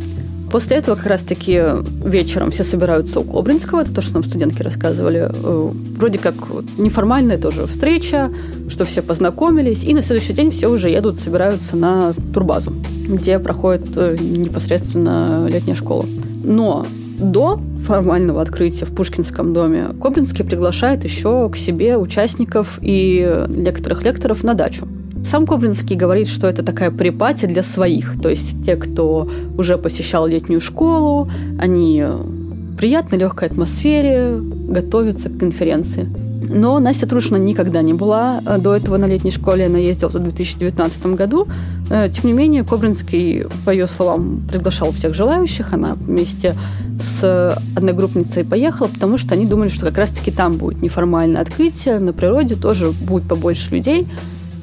После 0.51 0.77
этого 0.77 0.95
как 0.95 1.07
раз-таки 1.07 1.61
вечером 2.05 2.51
все 2.51 2.63
собираются 2.63 3.21
у 3.21 3.25
Кобринского, 3.25 3.81
это 3.81 3.93
то, 3.93 4.01
что 4.01 4.15
нам 4.15 4.25
студентки 4.25 4.63
рассказывали. 4.63 5.29
Э, 5.33 5.71
вроде 5.97 6.19
как 6.19 6.35
неформальная 6.79 7.37
тоже 7.37 7.67
встреча, 7.67 8.31
что 8.69 8.85
все 8.85 9.03
познакомились, 9.03 9.83
и 9.83 9.93
на 9.93 10.03
следующий 10.03 10.33
день 10.33 10.51
все 10.53 10.69
уже 10.69 10.89
едут, 10.89 11.19
собираются 11.19 11.77
на 11.77 12.15
турбазу, 12.33 12.73
где 13.09 13.39
проходит 13.39 13.89
э, 13.97 14.17
непосредственно 14.21 15.47
летняя 15.49 15.75
школа. 15.75 16.05
Но 16.45 16.87
до 17.19 17.61
формального 17.87 18.43
открытия 18.43 18.85
в 18.85 18.95
Пушкинском 18.95 19.53
доме 19.53 19.89
Кобринский 20.01 20.45
приглашает 20.45 21.05
еще 21.05 21.49
к 21.49 21.57
себе 21.57 21.97
участников 21.97 22.79
и 22.83 23.47
некоторых 23.49 24.05
лекторов 24.05 24.45
на 24.45 24.55
дачу. 24.55 24.87
Сам 25.27 25.45
Кобринский 25.45 25.97
говорит, 25.97 26.29
что 26.29 26.47
это 26.47 26.63
такая 26.63 26.93
припати 26.93 27.47
для 27.47 27.63
своих, 27.63 28.15
то 28.23 28.29
есть 28.29 28.65
те, 28.65 28.77
кто 28.77 29.29
уже 29.59 29.77
посещал 29.77 30.27
летнюю 30.29 30.61
школу, 30.61 31.29
они 31.59 32.05
в 32.05 32.77
приятной 32.77 33.19
легкой 33.19 33.49
атмосфере 33.49 34.39
готовятся 34.39 35.29
к 35.29 35.37
конференции. 35.37 36.09
Но 36.49 36.79
Настя 36.79 37.09
Трушина 37.09 37.39
никогда 37.39 37.83
не 37.83 37.93
была 37.93 38.41
э, 38.47 38.59
до 38.59 38.77
этого 38.77 38.99
на 38.99 39.07
летней 39.07 39.33
школе. 39.33 39.67
Она 39.67 39.79
ездила 39.79 40.11
в 40.11 40.19
2019 40.19 41.07
году. 41.07 41.49
Э, 41.91 42.09
тем 42.09 42.27
не 42.27 42.33
менее, 42.33 42.63
Кобринский, 42.63 43.47
по 43.65 43.71
ее 43.71 43.89
словам, 43.89 44.43
приглашал 44.49 44.93
всех 44.93 45.15
желающих. 45.15 45.73
Она 45.73 45.95
вместе 45.95 46.55
с 47.01 47.59
одногруппницей 47.75 48.45
поехала, 48.45 48.87
потому 48.87 49.19
что 49.19 49.35
они 49.35 49.47
думали, 49.47 49.69
что 49.69 49.87
как 49.87 49.99
раз-таки 49.99 50.31
там 50.31 50.57
будет 50.57 50.83
неформальное 50.83 51.43
открытие. 51.43 51.99
На 51.99 52.13
природе 52.13 52.55
тоже 52.55 52.93
будет 52.93 53.25
побольше 53.25 53.75
людей. 53.75 54.07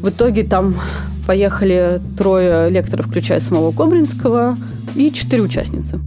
В 0.03 0.09
итоге 0.09 0.43
там 0.43 0.75
поехали 1.25 2.01
трое 2.17 2.67
лекторов, 2.67 3.05
включая 3.05 3.39
самого 3.39 3.71
Кобринского, 3.71 4.57
и 4.97 5.13
четыре 5.13 5.43
участницы. 5.43 6.01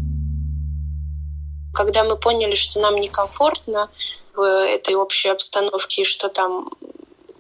Когда 1.73 2.05
мы 2.05 2.19
поняли, 2.19 2.55
что 2.55 2.79
нам 2.79 2.97
некомфортно, 2.97 3.89
в 4.35 4.43
этой 4.43 4.95
общей 4.97 5.31
обстановке, 5.31 6.03
и 6.03 6.05
что 6.05 6.29
там 6.29 6.69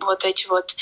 вот 0.00 0.24
эти 0.24 0.46
вот 0.46 0.74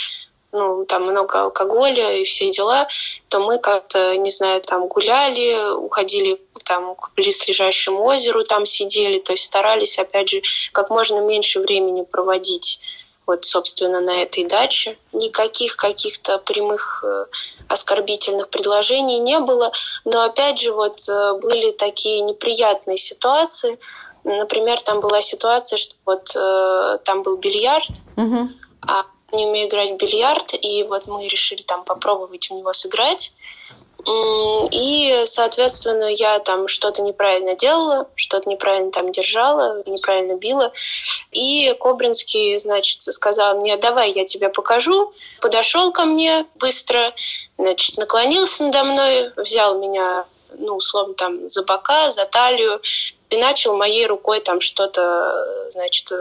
ну, 0.53 0.85
там 0.85 1.03
много 1.11 1.43
алкоголя 1.43 2.18
и 2.18 2.22
все 2.22 2.53
дела, 2.53 2.87
то 3.29 3.41
мы 3.41 3.59
как-то, 3.59 4.16
не 4.16 4.31
знаю, 4.31 4.61
там 4.61 4.87
гуляли, 4.87 5.75
уходили 5.75 6.41
там 6.64 6.95
к 6.95 7.11
близлежащему 7.16 8.01
озеру, 8.05 8.45
там 8.45 8.64
сидели, 8.64 9.18
то 9.18 9.33
есть 9.33 9.45
старались, 9.45 9.99
опять 9.99 10.29
же, 10.29 10.43
как 10.70 10.91
можно 10.91 11.18
меньше 11.18 11.59
времени 11.59 12.05
проводить 12.05 12.79
вот, 13.27 13.45
собственно, 13.45 14.01
на 14.01 14.22
этой 14.22 14.45
даче. 14.45 14.99
Никаких 15.12 15.77
каких-то 15.77 16.39
прямых 16.39 17.05
э, 17.05 17.27
оскорбительных 17.68 18.49
предложений 18.51 19.20
не 19.20 19.39
было, 19.39 19.72
но, 20.05 20.22
опять 20.22 20.61
же, 20.61 20.72
вот 20.72 21.01
э, 21.09 21.39
были 21.41 21.70
такие 21.70 22.20
неприятные 22.20 22.99
ситуации, 22.99 23.79
Например, 24.25 24.81
там 24.81 25.01
была 25.01 25.20
ситуация, 25.20 25.77
что 25.77 25.97
вот 26.07 26.35
э, 26.35 26.99
там 27.05 27.22
был 27.22 27.37
бильярд, 27.37 27.91
угу. 28.16 28.49
а 28.81 29.05
не 29.33 29.47
умею 29.47 29.68
играть 29.68 29.93
в 29.93 29.97
бильярд, 29.97 30.55
и 30.55 30.83
вот 30.85 31.07
мы 31.07 31.29
решили 31.29 31.61
там 31.61 31.85
попробовать 31.85 32.49
в 32.49 32.55
него 32.55 32.72
сыграть. 32.72 33.35
И, 34.07 35.23
соответственно, 35.25 36.05
я 36.05 36.39
там 36.39 36.69
что-то 36.69 37.03
неправильно 37.03 37.57
делала, 37.57 38.09
что-то 38.15 38.49
неправильно 38.51 38.91
там 38.91 39.11
держала, 39.11 39.83
неправильно 39.87 40.35
била. 40.35 40.73
И 41.31 41.75
Кобринский, 41.81 42.59
значит, 42.59 43.03
сказал 43.03 43.61
мне, 43.61 43.77
давай 43.77 44.11
я 44.11 44.25
тебе 44.25 44.49
покажу. 44.49 45.13
Подошел 45.41 45.93
ко 45.93 46.05
мне 46.05 46.47
быстро, 46.57 47.15
значит, 47.57 47.97
наклонился 47.97 48.65
надо 48.65 48.85
мной, 48.85 49.33
взял 49.37 49.79
меня 49.79 50.27
ну, 50.57 50.77
условно, 50.77 51.15
там, 51.15 51.49
за 51.51 51.63
бока, 51.63 52.11
за 52.11 52.27
талию, 52.27 52.81
и 53.31 53.37
начал 53.37 53.77
моей 53.77 54.07
рукой 54.07 54.41
там 54.41 54.61
что-то, 54.61 55.69
значит, 55.71 56.13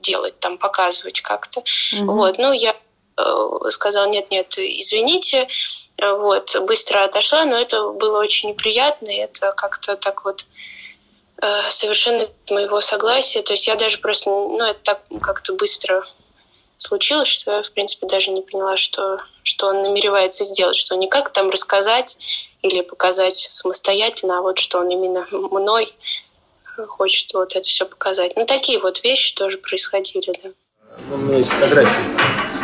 делать, 0.00 0.38
там, 0.38 0.58
показывать 0.58 1.20
как-то. 1.20 1.60
Угу. 1.98 2.12
Вот, 2.12 2.38
ну, 2.38 2.52
я 2.52 2.76
э, 3.16 3.70
сказала, 3.70 4.06
нет, 4.06 4.30
нет, 4.30 4.54
извините, 4.56 5.48
вот, 6.00 6.56
быстро 6.66 7.04
отошла, 7.04 7.44
но 7.44 7.56
это 7.56 7.90
было 7.90 8.18
очень 8.18 8.50
неприятно, 8.50 9.08
и 9.08 9.16
это 9.16 9.52
как-то 9.52 9.96
так 9.96 10.24
вот 10.24 10.46
э, 11.42 11.70
совершенно 11.70 12.28
моего 12.50 12.80
согласия, 12.80 13.42
то 13.42 13.52
есть 13.52 13.66
я 13.66 13.76
даже 13.76 13.98
просто, 13.98 14.30
ну, 14.30 14.62
это 14.64 14.80
так 14.82 15.02
как-то 15.20 15.54
быстро 15.54 16.06
случилось, 16.76 17.28
что 17.28 17.52
я, 17.52 17.62
в 17.62 17.70
принципе, 17.72 18.06
даже 18.06 18.30
не 18.30 18.42
поняла, 18.42 18.76
что, 18.76 19.18
что 19.42 19.66
он 19.66 19.82
намеревается 19.82 20.44
сделать, 20.44 20.76
что 20.76 20.96
не 20.96 21.08
как 21.08 21.30
там 21.30 21.50
рассказать 21.50 22.16
или 22.62 22.80
показать 22.80 23.36
самостоятельно, 23.36 24.38
а 24.38 24.42
вот 24.42 24.58
что 24.58 24.78
он 24.78 24.88
именно 24.90 25.26
мной 25.30 25.94
хочет 26.86 27.34
вот 27.34 27.54
это 27.54 27.68
все 27.68 27.84
показать. 27.84 28.36
Ну, 28.36 28.46
такие 28.46 28.78
вот 28.78 29.02
вещи 29.04 29.34
тоже 29.34 29.58
происходили, 29.58 30.32
да. 30.42 30.50
Ну, 31.08 31.16
у 31.16 31.18
меня 31.18 31.38
есть 31.38 31.50
фотографии. 31.50 31.90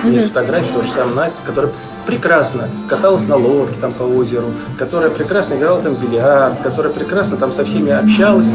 У 0.03 0.07
меня 0.07 0.17
есть 0.17 0.29
фотографии, 0.29 0.73
тоже 0.73 0.91
самое 0.91 1.17
Настя, 1.17 1.43
которая 1.45 1.73
прекрасно 2.07 2.69
каталась 2.89 3.25
на 3.25 3.37
лодке 3.37 3.81
там 3.81 3.93
по 3.93 4.03
озеру, 4.03 4.47
которая 4.79 5.11
прекрасно 5.11 5.55
играла 5.55 5.81
там 5.81 5.95
в 5.95 6.03
бильярд, 6.03 6.61
которая 6.63 6.93
прекрасно 6.93 7.37
там 7.37 7.53
со 7.53 7.65
всеми 7.65 7.93
общалась. 7.93 8.47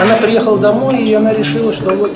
Она 0.00 0.16
приехала 0.20 0.58
домой, 0.58 0.98
и 0.98 1.12
она 1.12 1.32
решила, 1.32 1.72
что 1.72 1.90
вот 1.92 2.10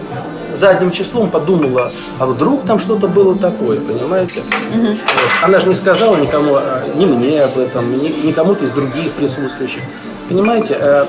задним 0.54 0.90
числом 0.90 1.30
подумала, 1.30 1.92
а 2.18 2.26
вдруг 2.26 2.64
там 2.64 2.78
что-то 2.78 3.06
было 3.06 3.36
такое, 3.36 3.80
понимаете? 3.80 4.40
Угу. 4.40 4.86
Вот. 4.86 4.98
Она 5.42 5.58
же 5.60 5.68
не 5.68 5.74
сказала 5.74 6.16
никому, 6.16 6.56
а, 6.56 6.84
ни 6.94 7.06
мне 7.06 7.42
об 7.42 7.56
этом, 7.58 7.96
ни, 7.98 8.08
ни 8.26 8.32
кому-то 8.32 8.64
из 8.64 8.72
других 8.72 9.12
присутствующих. 9.12 9.82
Понимаете, 10.28 10.76
э, 10.78 11.06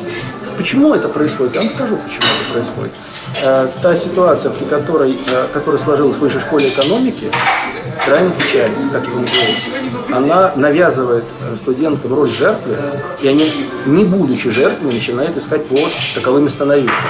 почему 0.61 0.93
это 0.93 1.09
происходит? 1.09 1.55
Я 1.55 1.61
вам 1.61 1.69
скажу, 1.69 1.97
почему 1.97 2.25
это 2.39 2.53
происходит. 2.53 2.93
Э, 3.41 3.67
та 3.81 3.95
ситуация, 3.95 4.51
при 4.51 4.65
которой, 4.65 5.13
э, 5.13 5.47
которая 5.51 5.81
сложилась 5.81 6.15
в 6.15 6.19
высшей 6.19 6.39
школе 6.39 6.69
экономики, 6.69 7.31
крайне 8.05 8.29
печальна, 8.31 8.91
как 8.91 9.07
вы 9.07 9.13
говорите. 9.13 9.71
Она 10.13 10.51
навязывает 10.55 11.23
студентам 11.57 12.13
роль 12.13 12.29
жертвы, 12.29 12.75
и 13.21 13.27
они, 13.27 13.51
не 13.87 14.05
будучи 14.05 14.51
жертвами, 14.51 14.93
начинают 14.93 15.35
искать 15.35 15.65
повод 15.65 15.91
таковыми 16.13 16.47
становиться. 16.47 17.07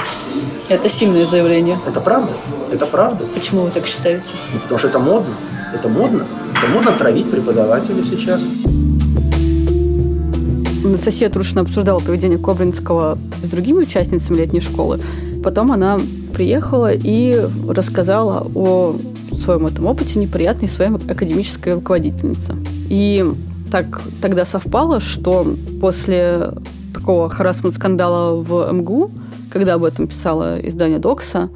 Это 0.68 0.88
сильное 0.88 1.26
заявление. 1.26 1.78
Это 1.86 2.00
правда. 2.00 2.32
Это 2.72 2.86
правда. 2.86 3.24
Почему 3.34 3.62
вы 3.62 3.70
так 3.70 3.86
считаете? 3.86 4.28
Ну, 4.54 4.60
потому 4.60 4.78
что 4.78 4.88
это 4.88 4.98
модно. 4.98 5.34
Это 5.74 5.88
модно. 5.88 6.26
Это 6.56 6.66
модно 6.68 6.92
травить 6.92 7.30
преподавателей 7.30 8.04
сейчас. 8.04 8.42
Анастасия 10.84 11.28
Трушина 11.30 11.62
обсуждала 11.62 12.00
поведение 12.00 12.38
Кобринского 12.38 13.18
с 13.42 13.48
другими 13.48 13.82
участницами 13.82 14.36
летней 14.38 14.60
школы. 14.60 15.00
Потом 15.42 15.72
она 15.72 16.00
приехала 16.34 16.92
и 16.92 17.40
рассказала 17.68 18.46
о 18.54 18.96
своем 19.36 19.66
этом 19.66 19.86
опыте 19.86 20.18
неприятной 20.18 20.68
своей 20.68 20.92
академической 20.92 21.74
руководительнице. 21.74 22.54
И 22.88 23.24
так 23.70 24.02
тогда 24.20 24.44
совпало, 24.44 25.00
что 25.00 25.56
после 25.80 26.52
такого 26.94 27.30
харасмент-скандала 27.30 28.42
в 28.42 28.72
МГУ 28.72 29.10
когда 29.52 29.74
об 29.74 29.84
этом 29.84 30.06
писало 30.06 30.58
издание 30.66 30.98
Докса, 30.98 31.50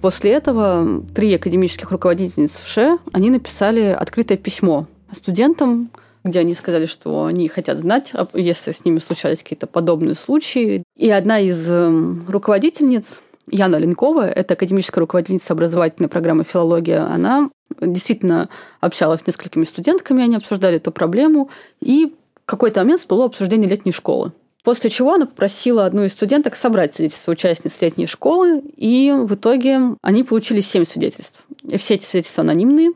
после 0.00 0.32
этого 0.32 1.02
три 1.14 1.34
академических 1.34 1.90
руководительниц 1.90 2.60
в 2.60 2.68
ШЕ, 2.68 2.98
они 3.12 3.30
написали 3.30 3.86
открытое 3.86 4.38
письмо 4.38 4.86
студентам, 5.12 5.90
где 6.24 6.40
они 6.40 6.54
сказали, 6.54 6.86
что 6.86 7.26
они 7.26 7.48
хотят 7.48 7.78
знать, 7.78 8.12
если 8.32 8.72
с 8.72 8.84
ними 8.84 8.98
случались 8.98 9.42
какие-то 9.42 9.66
подобные 9.66 10.14
случаи. 10.14 10.82
И 10.96 11.10
одна 11.10 11.40
из 11.40 11.70
эм, 11.70 12.24
руководительниц, 12.28 13.20
Яна 13.50 13.76
Ленкова, 13.76 14.26
это 14.26 14.54
академическая 14.54 15.00
руководительница 15.00 15.52
образовательной 15.52 16.08
программы 16.08 16.44
«Филология», 16.44 17.04
она 17.04 17.50
действительно 17.80 18.48
общалась 18.80 19.20
с 19.20 19.26
несколькими 19.26 19.64
студентками, 19.64 20.24
они 20.24 20.36
обсуждали 20.36 20.76
эту 20.76 20.92
проблему, 20.92 21.50
и 21.80 22.14
в 22.42 22.46
какой-то 22.46 22.80
момент 22.80 23.00
всплыло 23.00 23.26
обсуждение 23.26 23.68
летней 23.68 23.92
школы. 23.92 24.32
После 24.62 24.88
чего 24.88 25.12
она 25.12 25.26
попросила 25.26 25.84
одну 25.84 26.04
из 26.04 26.12
студенток 26.12 26.56
собрать 26.56 26.94
свидетельства 26.94 27.32
участниц 27.32 27.76
летней 27.82 28.06
школы, 28.06 28.62
и 28.76 29.12
в 29.14 29.34
итоге 29.34 29.78
они 30.00 30.24
получили 30.24 30.60
семь 30.60 30.86
свидетельств. 30.86 31.44
И 31.64 31.76
все 31.76 31.94
эти 31.94 32.04
свидетельства 32.04 32.42
анонимные. 32.42 32.92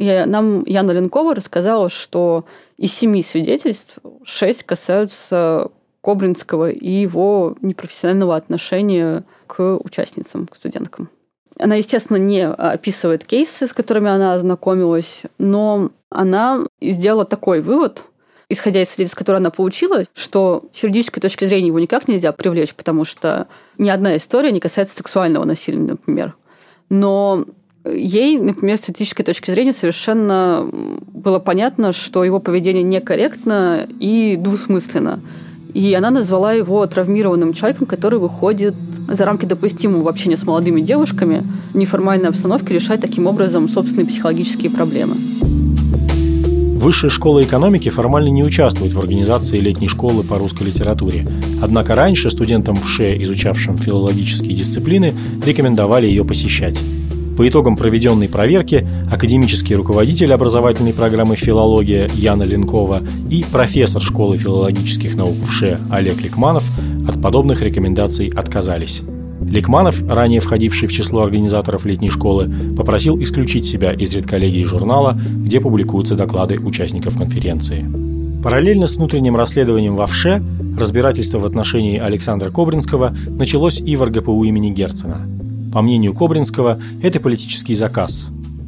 Нам 0.00 0.64
Яна 0.64 0.92
Ленкова 0.92 1.34
рассказала, 1.34 1.90
что 1.90 2.46
из 2.78 2.94
семи 2.94 3.22
свидетельств 3.22 3.98
шесть 4.24 4.64
касаются 4.64 5.70
Кобринского 6.00 6.70
и 6.70 6.90
его 6.90 7.54
непрофессионального 7.60 8.34
отношения 8.34 9.24
к 9.46 9.76
участницам, 9.76 10.46
к 10.46 10.56
студенткам. 10.56 11.10
Она, 11.58 11.74
естественно, 11.74 12.16
не 12.16 12.46
описывает 12.46 13.24
кейсы, 13.24 13.66
с 13.66 13.74
которыми 13.74 14.08
она 14.08 14.32
ознакомилась, 14.32 15.24
но 15.38 15.90
она 16.08 16.66
сделала 16.80 17.26
такой 17.26 17.60
вывод, 17.60 18.04
исходя 18.48 18.80
из 18.80 18.88
свидетельств, 18.88 19.18
которые 19.18 19.38
она 19.38 19.50
получила, 19.50 20.04
что 20.14 20.64
с 20.72 20.82
юридической 20.82 21.20
точки 21.20 21.44
зрения 21.44 21.68
его 21.68 21.78
никак 21.78 22.08
нельзя 22.08 22.32
привлечь, 22.32 22.74
потому 22.74 23.04
что 23.04 23.48
ни 23.76 23.90
одна 23.90 24.16
история 24.16 24.52
не 24.52 24.60
касается 24.60 24.96
сексуального 24.96 25.44
насилия, 25.44 25.78
например. 25.78 26.34
Но 26.88 27.44
ей, 27.84 28.38
например, 28.38 28.76
с 28.76 28.88
этической 28.88 29.24
точки 29.24 29.50
зрения 29.50 29.72
совершенно 29.72 30.68
было 31.12 31.38
понятно, 31.38 31.92
что 31.92 32.24
его 32.24 32.40
поведение 32.40 32.82
некорректно 32.82 33.86
и 33.98 34.36
двусмысленно. 34.38 35.20
И 35.72 35.94
она 35.94 36.10
назвала 36.10 36.52
его 36.52 36.84
травмированным 36.86 37.52
человеком, 37.52 37.86
который 37.86 38.18
выходит 38.18 38.74
за 39.08 39.24
рамки 39.24 39.46
допустимого 39.46 40.12
в 40.12 40.18
с 40.18 40.44
молодыми 40.44 40.80
девушками 40.80 41.44
в 41.72 41.76
неформальной 41.76 42.28
обстановке, 42.28 42.74
решать 42.74 43.00
таким 43.00 43.26
образом 43.26 43.68
собственные 43.68 44.06
психологические 44.06 44.70
проблемы. 44.70 45.14
Высшая 46.80 47.10
школа 47.10 47.42
экономики 47.44 47.88
формально 47.90 48.28
не 48.30 48.42
участвует 48.42 48.94
в 48.94 48.98
организации 48.98 49.60
летней 49.60 49.88
школы 49.88 50.24
по 50.24 50.38
русской 50.38 50.64
литературе. 50.64 51.26
Однако 51.62 51.94
раньше 51.94 52.30
студентам 52.30 52.74
ВШЭ, 52.76 53.22
изучавшим 53.22 53.76
филологические 53.76 54.54
дисциплины, 54.54 55.14
рекомендовали 55.44 56.06
ее 56.06 56.24
посещать. 56.24 56.78
По 57.36 57.48
итогам 57.48 57.76
проведенной 57.76 58.28
проверки 58.28 58.86
академический 59.10 59.74
руководитель 59.74 60.32
образовательной 60.32 60.92
программы 60.92 61.36
«Филология» 61.36 62.08
Яна 62.14 62.42
Ленкова 62.42 63.02
и 63.30 63.44
профессор 63.50 64.02
школы 64.02 64.36
филологических 64.36 65.14
наук 65.14 65.36
ВШЭ 65.46 65.78
Олег 65.90 66.20
Ликманов 66.20 66.64
от 67.08 67.22
подобных 67.22 67.62
рекомендаций 67.62 68.28
отказались. 68.28 69.02
Ликманов, 69.40 70.06
ранее 70.06 70.40
входивший 70.40 70.86
в 70.86 70.92
число 70.92 71.22
организаторов 71.22 71.84
летней 71.86 72.10
школы, 72.10 72.52
попросил 72.76 73.20
исключить 73.22 73.66
себя 73.66 73.92
из 73.92 74.14
редколлегии 74.14 74.62
журнала, 74.62 75.18
где 75.18 75.60
публикуются 75.60 76.14
доклады 76.14 76.58
участников 76.58 77.16
конференции. 77.16 77.86
Параллельно 78.42 78.86
с 78.86 78.96
внутренним 78.96 79.36
расследованием 79.36 79.96
в 79.96 80.02
ОВШЕ 80.02 80.42
разбирательство 80.78 81.38
в 81.38 81.46
отношении 81.46 81.98
Александра 81.98 82.50
Кобринского 82.50 83.14
началось 83.28 83.80
и 83.80 83.96
в 83.96 84.04
РГПУ 84.04 84.44
имени 84.44 84.70
Герцена. 84.70 85.26
По 85.72 85.82
мнению 85.82 86.14
Кобринского, 86.14 86.80
это 87.02 87.20
политический 87.20 87.74
заказ. 87.74 88.26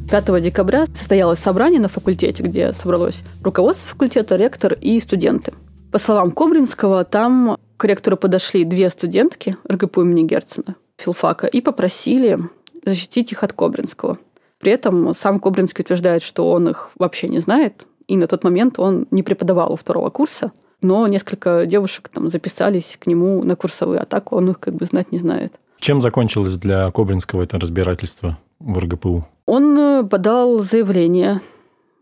5 0.09 0.41
декабря 0.41 0.85
состоялось 0.95 1.39
собрание 1.39 1.81
на 1.81 1.87
факультете, 1.87 2.43
где 2.43 2.71
собралось 2.71 3.23
руководство 3.43 3.89
факультета, 3.89 4.35
ректор 4.35 4.73
и 4.73 4.99
студенты. 4.99 5.53
По 5.91 5.97
словам 5.97 6.31
Кобринского, 6.31 7.03
там 7.03 7.57
к 7.77 7.85
ректору 7.85 8.15
подошли 8.15 8.63
две 8.63 8.89
студентки 8.89 9.57
РГПУ 9.69 10.01
имени 10.01 10.25
Герцена, 10.25 10.75
филфака, 10.97 11.47
и 11.47 11.61
попросили 11.61 12.39
защитить 12.85 13.31
их 13.31 13.43
от 13.43 13.53
Кобринского. 13.53 14.17
При 14.59 14.71
этом 14.71 15.13
сам 15.13 15.39
Кобринский 15.39 15.83
утверждает, 15.83 16.23
что 16.23 16.49
он 16.51 16.69
их 16.69 16.91
вообще 16.97 17.27
не 17.27 17.39
знает, 17.39 17.85
и 18.07 18.15
на 18.15 18.27
тот 18.27 18.43
момент 18.43 18.79
он 18.79 19.07
не 19.11 19.23
преподавал 19.23 19.73
у 19.73 19.75
второго 19.75 20.09
курса, 20.09 20.51
но 20.81 21.07
несколько 21.07 21.65
девушек 21.65 22.09
там 22.09 22.29
записались 22.29 22.97
к 22.99 23.07
нему 23.07 23.43
на 23.43 23.55
курсовые, 23.55 24.01
а 24.01 24.05
так 24.05 24.31
он 24.31 24.51
их 24.51 24.59
как 24.59 24.75
бы 24.75 24.85
знать 24.85 25.11
не 25.11 25.17
знает. 25.17 25.53
Чем 25.83 26.01
закончилось 26.01 26.55
для 26.55 26.89
Кобринского 26.91 27.43
это 27.43 27.59
разбирательство 27.59 28.37
в 28.59 28.79
РГПУ? 28.79 29.27
Он 29.45 29.77
э, 29.77 30.03
подал 30.05 30.59
заявление, 30.59 31.41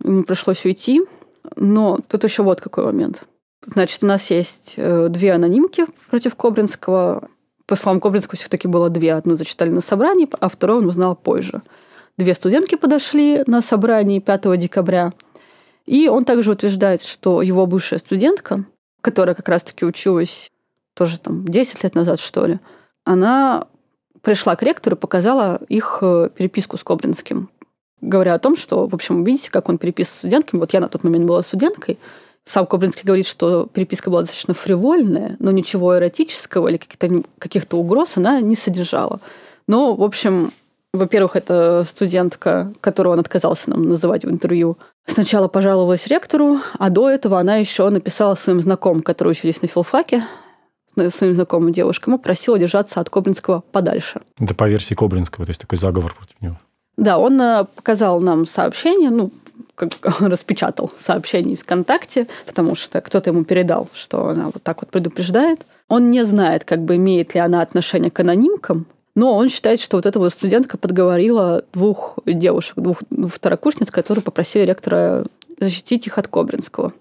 ему 0.04 0.24
пришлось 0.24 0.64
уйти, 0.66 1.02
но 1.56 1.98
тут 2.08 2.24
еще 2.24 2.44
вот 2.44 2.62
какой 2.62 2.86
момент. 2.86 3.24
Значит, 3.66 4.04
у 4.04 4.06
нас 4.06 4.30
есть 4.30 4.76
э, 4.78 5.08
две 5.10 5.34
анонимки 5.34 5.88
против 6.12 6.36
Кобринского. 6.36 7.28
По 7.66 7.76
словам 7.76 8.00
Кобринского, 8.00 8.38
все-таки 8.38 8.68
было 8.68 8.92
две. 8.92 9.16
Одну 9.16 9.36
зачитали 9.36 9.72
на 9.72 9.82
собрании, 9.82 10.30
а 10.40 10.48
вторую 10.48 10.82
он 10.82 10.86
узнал 10.86 11.16
позже. 11.16 11.64
Две 12.20 12.36
студентки 12.36 12.76
подошли 12.76 13.44
на 13.48 13.64
собрании 13.64 14.20
5 14.20 14.60
декабря– 14.60 15.14
и 15.88 16.08
он 16.08 16.26
также 16.26 16.52
утверждает, 16.52 17.02
что 17.02 17.42
его 17.42 17.66
бывшая 17.66 17.98
студентка, 17.98 18.66
которая 19.02 19.34
как 19.34 19.50
раз-таки 19.50 19.84
училась 19.84 20.52
тоже 20.94 21.20
там 21.20 21.44
10 21.48 21.84
лет 21.84 21.96
назад, 21.96 22.20
что 22.20 22.46
ли, 22.46 22.60
она 23.04 23.68
пришла 24.22 24.56
к 24.56 24.64
ректору 24.64 24.96
и 24.96 25.00
показала 25.00 25.60
их 25.68 26.00
э, 26.02 26.30
переписку 26.36 26.78
с 26.78 26.84
Кобринским, 26.84 27.50
говоря 28.02 28.34
о 28.34 28.40
том, 28.40 28.56
что, 28.56 28.88
в 28.88 28.94
общем, 28.94 29.24
видите, 29.24 29.52
как 29.52 29.70
он 29.70 29.78
переписывает 29.78 30.16
с 30.16 30.20
студентками. 30.20 30.60
Вот 30.60 30.74
я 30.74 30.80
на 30.80 30.88
тот 30.88 31.04
момент 31.04 31.26
была 31.26 31.44
студенткой. 31.44 31.98
Сам 32.44 32.66
Кобринский 32.66 33.04
говорит, 33.06 33.28
что 33.28 33.68
переписка 33.68 34.10
была 34.10 34.22
достаточно 34.22 34.54
фривольная, 34.54 35.36
но 35.40 35.52
ничего 35.52 35.98
эротического 35.98 36.68
или 36.70 36.78
каких-то, 36.78 37.24
каких-то 37.38 37.78
угроз 37.78 38.18
она 38.18 38.42
не 38.42 38.56
содержала. 38.56 39.20
Но, 39.68 39.96
в 39.96 40.04
общем, 40.04 40.52
во-первых, 40.94 41.36
это 41.36 41.86
студентка, 41.88 42.74
которую 42.82 43.14
он 43.14 43.20
отказался 43.20 43.70
нам 43.70 43.88
называть 43.88 44.26
в 44.26 44.30
интервью. 44.30 44.78
Сначала 45.06 45.48
пожаловалась 45.48 46.08
ректору, 46.08 46.58
а 46.78 46.90
до 46.90 47.10
этого 47.10 47.40
она 47.40 47.58
еще 47.58 47.90
написала 47.90 48.36
своим 48.36 48.60
знакомым, 48.60 49.02
которые 49.02 49.32
учились 49.32 49.62
на 49.62 49.68
филфаке, 49.68 50.26
своим 51.10 51.34
знакомым 51.34 51.72
девушкам, 51.72 52.16
и 52.16 52.18
просила 52.18 52.60
держаться 52.60 53.00
от 53.00 53.10
Кобринского 53.10 53.64
подальше. 53.72 54.22
Это 54.40 54.56
по 54.56 54.68
версии 54.70 54.94
Кобринского, 54.94 55.46
то 55.46 55.52
есть 55.52 55.62
такой 55.62 55.78
заговор 55.78 56.14
против 56.14 56.42
него. 56.42 56.60
Да, 56.98 57.18
он 57.18 57.40
э, 57.42 57.66
показал 57.76 58.20
нам 58.20 58.46
сообщение, 58.46 59.10
ну, 59.10 59.32
как 59.76 59.92
распечатал 60.20 60.92
сообщение 60.98 61.58
ВКонтакте, 61.58 62.28
потому 62.46 62.76
что 62.76 63.02
кто-то 63.02 63.30
ему 63.32 63.44
передал, 63.44 63.88
что 63.94 64.30
она 64.30 64.46
вот 64.46 64.62
так 64.64 64.82
вот 64.82 64.92
предупреждает. 64.92 65.66
Он 65.88 66.12
не 66.12 66.24
знает, 66.24 66.64
как 66.64 66.82
бы 66.82 66.98
имеет 66.98 67.34
ли 67.34 67.40
она 67.40 67.62
отношение 67.62 68.12
к 68.12 68.20
анонимкам, 68.20 68.86
но 69.16 69.36
он 69.36 69.50
считает, 69.50 69.82
что 69.82 69.98
вот 69.98 70.06
эта 70.06 70.20
вот 70.20 70.32
студентка 70.32 70.78
подговорила 70.78 71.66
двух 71.74 72.20
девушек, 72.26 72.78
двух 72.78 73.00
второкурсниц, 73.30 73.92
которые 73.92 74.24
попросили 74.24 74.66
ректора 74.66 75.26
защитить 75.62 76.08
их 76.08 76.18
от 76.18 76.28
Кобринского. 76.28 76.94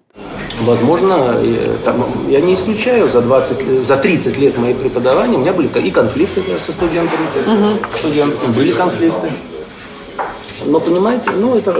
Возможно, 0.60 1.40
там, 1.84 2.06
я 2.28 2.40
не 2.40 2.54
исключаю, 2.54 3.08
за, 3.08 3.22
20, 3.22 3.86
за 3.86 3.96
30 3.96 4.36
лет 4.36 4.58
моей 4.58 4.74
преподавания 4.74 5.36
у 5.36 5.40
меня 5.40 5.52
были 5.52 5.68
и 5.78 5.90
конфликты 5.90 6.42
со 6.58 6.72
студентами, 6.72 7.26
угу. 7.46 7.78
студентами, 7.94 8.52
были 8.52 8.72
конфликты. 8.72 9.32
Но 10.66 10.78
понимаете, 10.80 11.30
ну 11.30 11.56
это, 11.56 11.72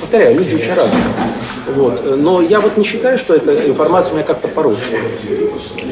повторяю, 0.00 0.38
люди 0.38 0.54
очень 0.54 0.72
разные. 0.72 1.02
Вот. 1.74 2.16
Но 2.16 2.42
я 2.42 2.60
вот 2.60 2.76
не 2.76 2.84
считаю, 2.84 3.18
что 3.18 3.34
эта 3.34 3.54
информация 3.68 4.14
меня 4.14 4.24
как-то 4.24 4.48
порушила. 4.48 4.98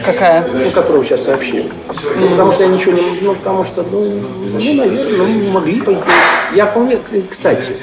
Какая? 0.05 0.46
Ну, 0.53 0.70
которую 0.70 1.05
сейчас 1.05 1.24
сообщил. 1.24 1.64
Mm. 1.64 2.16
Ну, 2.18 2.28
потому 2.30 2.53
что 2.53 2.62
я 2.64 2.68
ничего 2.68 2.92
не... 2.92 3.03
Ну, 3.22 3.34
потому 3.34 3.64
что, 3.64 3.84
ну, 3.90 4.05
ну 4.05 4.74
наверное, 4.74 5.16
ну, 5.16 5.51
могли 5.53 5.80
пойти. 5.80 6.01
Я 6.55 6.66
вполне... 6.66 6.98
Кстати, 7.28 7.76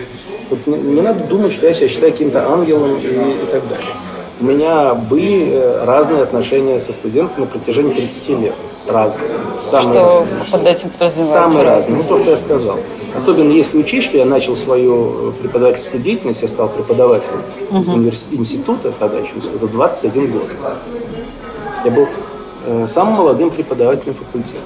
вот 0.50 0.66
не, 0.68 0.78
не 0.78 1.02
надо 1.02 1.24
думать, 1.26 1.54
что 1.54 1.68
я 1.68 1.74
себя 1.74 1.90
считаю 1.90 2.12
каким-то 2.12 2.48
ангелом 2.48 2.96
и, 2.96 3.00
и 3.00 3.46
так 3.52 3.68
далее. 3.68 3.94
У 4.40 4.46
меня 4.46 4.94
были 4.94 5.50
э, 5.52 5.84
разные 5.84 6.22
отношения 6.22 6.80
со 6.80 6.94
студентами 6.94 7.42
на 7.42 7.48
протяжении 7.48 7.92
30 7.94 8.30
лет. 8.40 8.54
Разные. 8.88 9.30
Самые 9.70 10.00
что 10.00 10.20
разные. 10.20 10.52
под 10.52 10.68
этим 10.68 10.90
подразумевается? 10.92 11.50
Самые 11.50 11.66
разные. 11.66 11.98
Ну, 11.98 12.04
то, 12.04 12.18
что 12.20 12.30
я 12.30 12.38
сказал. 12.38 12.78
Особенно 13.16 13.52
если 13.52 13.80
учесть, 13.80 14.08
что 14.08 14.18
я 14.18 14.26
начал 14.26 14.56
свою 14.56 15.32
преподавательскую 15.42 16.04
деятельность, 16.04 16.44
я 16.44 16.48
стал 16.48 16.70
преподавателем 16.70 17.42
угу. 17.72 17.94
универс... 17.94 18.28
института, 18.32 18.94
тогда 18.98 19.18
еще 19.18 19.32
института, 19.36 19.68
21 19.68 20.32
год. 20.32 20.50
Я 21.84 21.92
был 21.92 22.08
э, 22.68 22.88
самым 22.88 23.16
молодым 23.16 23.50
преподавателем 23.50 24.14
факультета. 24.14 24.60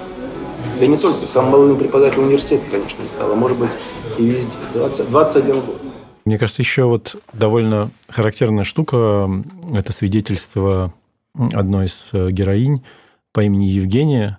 Да 0.81 0.87
не 0.87 0.97
только, 0.97 1.25
самым 1.31 1.51
молодым 1.51 1.77
преподавателем 1.77 2.25
университета, 2.25 2.63
конечно, 2.69 3.01
не 3.01 3.09
стал, 3.09 3.31
а 3.31 3.35
может 3.35 3.57
быть 3.57 3.69
и 4.17 4.25
везде. 4.25 4.51
20, 4.73 5.09
21 5.09 5.53
год. 5.53 5.81
Мне 6.25 6.37
кажется, 6.37 6.61
еще 6.61 6.85
вот 6.85 7.15
довольно 7.33 7.89
характерная 8.09 8.63
штука– 8.63 9.29
это 9.73 9.91
свидетельство 9.91 10.93
одной 11.33 11.87
из 11.87 12.09
э, 12.13 12.29
героинь 12.31 12.83
по 13.31 13.41
имени 13.41 13.65
Евгения, 13.65 14.37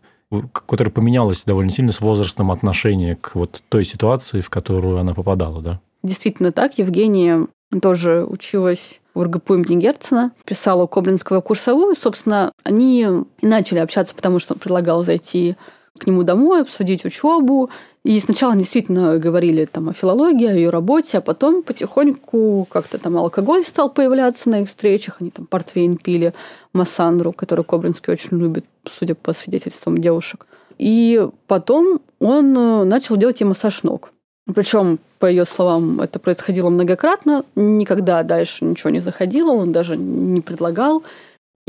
которая 0.52 0.92
поменялась 0.92 1.44
довольно 1.44 1.70
сильно 1.70 1.92
с 1.92 2.00
возрастом 2.00 2.50
отношения 2.50 3.16
к 3.16 3.34
вот 3.34 3.62
той 3.68 3.84
ситуации, 3.84 4.40
в 4.40 4.50
которую 4.50 4.98
она 4.98 5.14
попадала, 5.14 5.60
да? 5.60 5.80
Действительно 6.02 6.52
так. 6.52 6.78
Евгения 6.78 7.46
тоже 7.80 8.24
училась 8.24 9.00
в 9.14 9.22
РГПУ 9.22 9.54
имени 9.54 9.80
Герцена, 9.80 10.32
писала 10.44 10.84
у 10.84 10.88
Коблинского 10.88 11.40
курсовую. 11.40 11.94
Собственно, 11.94 12.52
они 12.64 13.06
начали 13.40 13.78
общаться, 13.78 14.14
потому 14.14 14.38
что 14.38 14.54
он 14.54 14.60
предлагал 14.60 15.04
зайти 15.04 15.56
к 15.98 16.06
нему 16.06 16.22
домой, 16.22 16.62
обсудить 16.62 17.04
учебу. 17.04 17.70
И 18.04 18.18
сначала 18.18 18.56
действительно 18.56 19.16
говорили 19.18 19.64
там 19.64 19.88
о 19.88 19.92
филологии, 19.92 20.48
о 20.48 20.54
ее 20.54 20.70
работе, 20.70 21.18
а 21.18 21.20
потом 21.20 21.62
потихоньку 21.62 22.66
как-то 22.68 22.98
там 22.98 23.16
алкоголь 23.16 23.64
стал 23.64 23.90
появляться 23.90 24.50
на 24.50 24.62
их 24.62 24.68
встречах. 24.68 25.18
Они 25.20 25.30
там 25.30 25.46
портвейн 25.46 25.96
пили, 25.96 26.34
массандру, 26.72 27.32
которую 27.32 27.64
Кобринский 27.64 28.12
очень 28.12 28.38
любит, 28.38 28.64
судя 28.90 29.14
по 29.14 29.32
свидетельствам 29.32 29.98
девушек. 29.98 30.46
И 30.78 31.28
потом 31.46 32.00
он 32.18 32.56
э, 32.56 32.84
начал 32.84 33.16
делать 33.16 33.40
ей 33.40 33.46
массаж 33.46 33.84
ног. 33.84 34.12
Причем, 34.52 34.98
по 35.20 35.26
ее 35.26 35.44
словам, 35.44 36.00
это 36.00 36.18
происходило 36.18 36.70
многократно, 36.70 37.44
никогда 37.54 38.24
дальше 38.24 38.64
ничего 38.64 38.90
не 38.90 38.98
заходило, 38.98 39.52
он 39.52 39.70
даже 39.70 39.96
не 39.96 40.40
предлагал. 40.40 41.04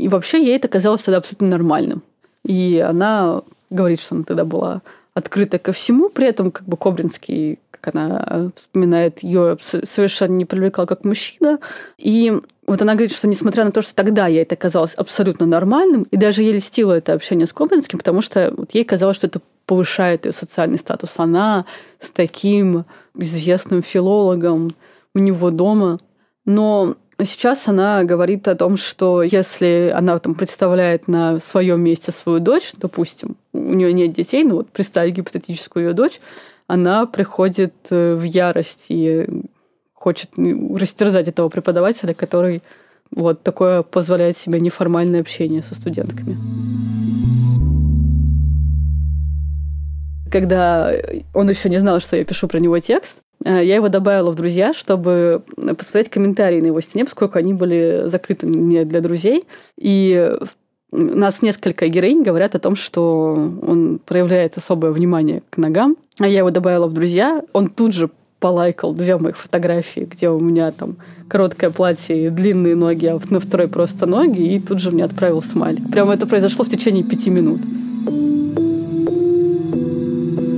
И 0.00 0.08
вообще 0.08 0.44
ей 0.44 0.56
это 0.56 0.66
казалось 0.66 1.02
тогда 1.02 1.18
абсолютно 1.18 1.46
нормальным. 1.46 2.02
И 2.44 2.84
она 2.84 3.42
говорит, 3.70 4.00
что 4.00 4.16
она 4.16 4.24
тогда 4.24 4.44
была 4.44 4.82
открыта 5.14 5.58
ко 5.58 5.72
всему, 5.72 6.08
при 6.08 6.26
этом 6.26 6.50
как 6.50 6.66
бы 6.66 6.76
Кобринский, 6.76 7.60
как 7.70 7.94
она 7.94 8.50
вспоминает, 8.56 9.22
ее 9.22 9.56
совершенно 9.60 10.32
не 10.32 10.44
привлекал 10.44 10.86
как 10.86 11.04
мужчина. 11.04 11.60
И 11.98 12.32
вот 12.66 12.82
она 12.82 12.94
говорит, 12.94 13.12
что 13.12 13.28
несмотря 13.28 13.64
на 13.64 13.70
то, 13.70 13.80
что 13.80 13.94
тогда 13.94 14.26
ей 14.26 14.42
это 14.42 14.56
казалось 14.56 14.94
абсолютно 14.94 15.46
нормальным, 15.46 16.02
и 16.04 16.16
даже 16.16 16.42
ей 16.42 16.52
льстило 16.54 16.92
это 16.92 17.12
общение 17.12 17.46
с 17.46 17.52
Кобринским, 17.52 17.98
потому 17.98 18.22
что 18.22 18.52
вот 18.56 18.74
ей 18.74 18.84
казалось, 18.84 19.16
что 19.16 19.28
это 19.28 19.40
повышает 19.66 20.26
ее 20.26 20.32
социальный 20.32 20.78
статус. 20.78 21.18
Она 21.18 21.64
с 21.98 22.10
таким 22.10 22.84
известным 23.16 23.82
филологом 23.82 24.74
у 25.14 25.18
него 25.18 25.50
дома. 25.50 25.98
Но 26.44 26.96
сейчас 27.22 27.68
она 27.68 28.04
говорит 28.04 28.48
о 28.48 28.56
том, 28.56 28.76
что 28.76 29.22
если 29.22 29.92
она 29.94 30.18
там 30.18 30.34
представляет 30.34 31.06
на 31.08 31.38
своем 31.38 31.80
месте 31.80 32.12
свою 32.12 32.40
дочь, 32.40 32.72
допустим, 32.76 33.36
у 33.52 33.74
нее 33.74 33.92
нет 33.92 34.12
детей, 34.12 34.44
но 34.44 34.56
вот 34.56 34.70
представить 34.70 35.14
гипотетическую 35.14 35.88
ее 35.88 35.92
дочь, 35.92 36.20
она 36.66 37.06
приходит 37.06 37.74
э, 37.90 38.14
в 38.14 38.22
ярость 38.22 38.86
и 38.88 39.26
хочет 39.92 40.30
растерзать 40.36 41.28
этого 41.28 41.48
преподавателя, 41.48 42.14
который 42.14 42.62
вот 43.10 43.42
такое 43.42 43.82
позволяет 43.82 44.36
себе 44.36 44.60
неформальное 44.60 45.20
общение 45.20 45.62
со 45.62 45.74
студентками. 45.74 46.36
Когда 50.30 50.92
он 51.32 51.48
еще 51.48 51.68
не 51.68 51.78
знал, 51.78 52.00
что 52.00 52.16
я 52.16 52.24
пишу 52.24 52.48
про 52.48 52.58
него 52.58 52.78
текст, 52.80 53.20
я 53.44 53.74
его 53.74 53.88
добавила 53.88 54.30
в 54.30 54.34
друзья, 54.34 54.72
чтобы 54.72 55.42
посмотреть 55.56 56.10
комментарии 56.10 56.60
на 56.60 56.66
его 56.66 56.80
стене, 56.80 57.04
поскольку 57.04 57.38
они 57.38 57.54
были 57.54 58.02
закрыты 58.06 58.46
не 58.46 58.84
для 58.84 59.00
друзей. 59.00 59.44
И 59.78 60.36
У 60.94 60.96
нас 60.96 61.42
несколько 61.42 61.88
героинь 61.88 62.22
говорят 62.22 62.54
о 62.54 62.60
том, 62.60 62.76
что 62.76 63.32
он 63.66 63.98
проявляет 63.98 64.56
особое 64.56 64.92
внимание 64.92 65.42
к 65.50 65.56
ногам. 65.56 65.96
А 66.20 66.28
я 66.28 66.38
его 66.38 66.50
добавила 66.50 66.86
в 66.86 66.92
друзья. 66.92 67.42
Он 67.52 67.68
тут 67.68 67.92
же 67.92 68.10
полайкал 68.38 68.94
две 68.94 69.16
моих 69.16 69.36
фотографии, 69.36 70.06
где 70.08 70.28
у 70.28 70.38
меня 70.38 70.70
там 70.70 70.96
короткое 71.26 71.70
платье 71.70 72.26
и 72.26 72.30
длинные 72.30 72.76
ноги, 72.76 73.06
а 73.06 73.18
на 73.28 73.40
второй 73.40 73.66
просто 73.66 74.06
ноги, 74.06 74.54
и 74.54 74.60
тут 74.60 74.78
же 74.78 74.92
мне 74.92 75.02
отправил 75.02 75.42
смайлик. 75.42 75.90
Прямо 75.90 76.14
это 76.14 76.26
произошло 76.26 76.64
в 76.64 76.68
течение 76.68 77.02
пяти 77.02 77.28
минут. 77.28 77.60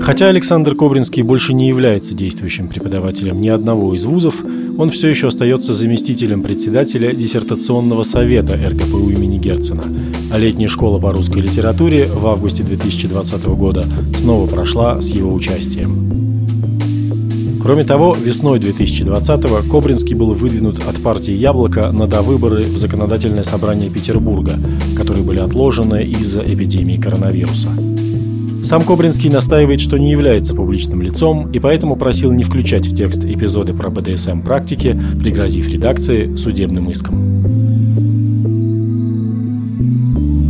Хотя 0.07 0.29
Александр 0.29 0.77
Кобринский 0.77 1.23
больше 1.23 1.53
не 1.53 1.67
является 1.67 2.15
действующим 2.15 2.69
преподавателем 2.69 3.41
ни 3.41 3.49
одного 3.49 3.93
из 3.93 4.05
вузов, 4.05 4.37
он 4.79 4.91
все 4.91 5.09
еще 5.09 5.27
остается 5.27 5.75
заместителем 5.75 6.45
председателя 6.45 7.13
диссертационного 7.13 8.05
совета 8.05 8.55
РГПУ 8.55 9.11
имени 9.11 9.39
Герцена, 9.39 9.83
а 10.31 10.39
летняя 10.39 10.69
школа 10.69 11.01
по 11.01 11.11
русской 11.11 11.41
литературе 11.41 12.07
в 12.07 12.25
августе 12.25 12.63
2020 12.63 13.47
года 13.47 13.85
снова 14.17 14.47
прошла 14.47 15.03
с 15.03 15.09
его 15.09 15.35
участием. 15.35 16.39
Кроме 17.61 17.83
того, 17.83 18.15
весной 18.17 18.61
2020-го 18.61 19.69
Кобринский 19.69 20.15
был 20.15 20.35
выдвинут 20.35 20.87
от 20.87 21.03
партии 21.03 21.33
«Яблоко» 21.33 21.91
на 21.91 22.07
довыборы 22.07 22.63
в 22.63 22.77
Законодательное 22.77 23.43
собрание 23.43 23.91
Петербурга, 23.91 24.57
которые 24.97 25.25
были 25.25 25.41
отложены 25.41 26.05
из-за 26.05 26.43
эпидемии 26.43 26.97
коронавируса. 26.97 27.71
Сам 28.67 28.83
Кобринский 28.83 29.31
настаивает, 29.31 29.81
что 29.81 29.97
не 29.97 30.11
является 30.11 30.53
публичным 30.53 31.01
лицом 31.01 31.49
и 31.53 31.61
поэтому 31.61 31.95
просил 31.95 32.33
не 32.33 32.43
включать 32.43 32.85
в 32.85 32.97
текст 32.97 33.25
эпизоды 33.25 33.73
про 33.73 33.91
БДСМ 33.91 34.41
практики, 34.41 35.01
пригрозив 35.23 35.69
редакции 35.69 36.35
судебным 36.35 36.91
иском. 36.91 37.15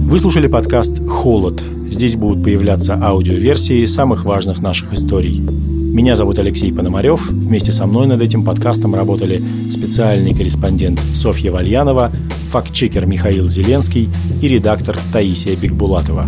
Вы 0.08 0.18
слушали 0.18 0.46
подкаст 0.46 1.06
«Холод». 1.06 1.62
Здесь 1.90 2.16
будут 2.16 2.42
появляться 2.42 2.94
аудиоверсии 2.94 3.84
самых 3.84 4.24
важных 4.24 4.62
наших 4.62 4.94
историй. 4.94 5.40
Меня 5.40 6.16
зовут 6.16 6.38
Алексей 6.38 6.72
Пономарев. 6.72 7.28
Вместе 7.28 7.74
со 7.74 7.84
мной 7.84 8.06
над 8.06 8.22
этим 8.22 8.46
подкастом 8.46 8.94
работали 8.94 9.42
специальный 9.70 10.32
корреспондент 10.32 11.00
Софья 11.14 11.52
Вальянова, 11.52 12.10
фактчекер 12.50 13.04
Михаил 13.04 13.50
Зеленский 13.50 14.08
и 14.40 14.48
редактор 14.48 14.96
Таисия 15.12 15.54
Бекбулатова. 15.54 16.26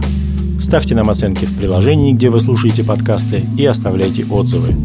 Ставьте 0.69 0.95
нам 0.95 1.09
оценки 1.09 1.47
в 1.47 1.57
приложении, 1.57 2.13
где 2.13 2.29
вы 2.29 2.43
слушаете 2.43 2.85
подкасты, 2.85 3.43
и 3.57 3.65
оставляйте 3.65 4.27
отзывы. 4.27 4.77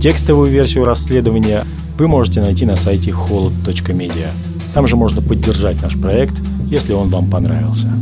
Текстовую 0.00 0.48
версию 0.48 0.84
расследования 0.84 1.64
вы 1.98 2.06
можете 2.06 2.40
найти 2.40 2.64
на 2.64 2.76
сайте 2.76 3.10
holod.media. 3.10 4.28
Там 4.72 4.86
же 4.86 4.94
можно 4.94 5.20
поддержать 5.20 5.82
наш 5.82 6.00
проект, 6.00 6.34
если 6.70 6.92
он 6.92 7.08
вам 7.08 7.28
понравился. 7.28 7.92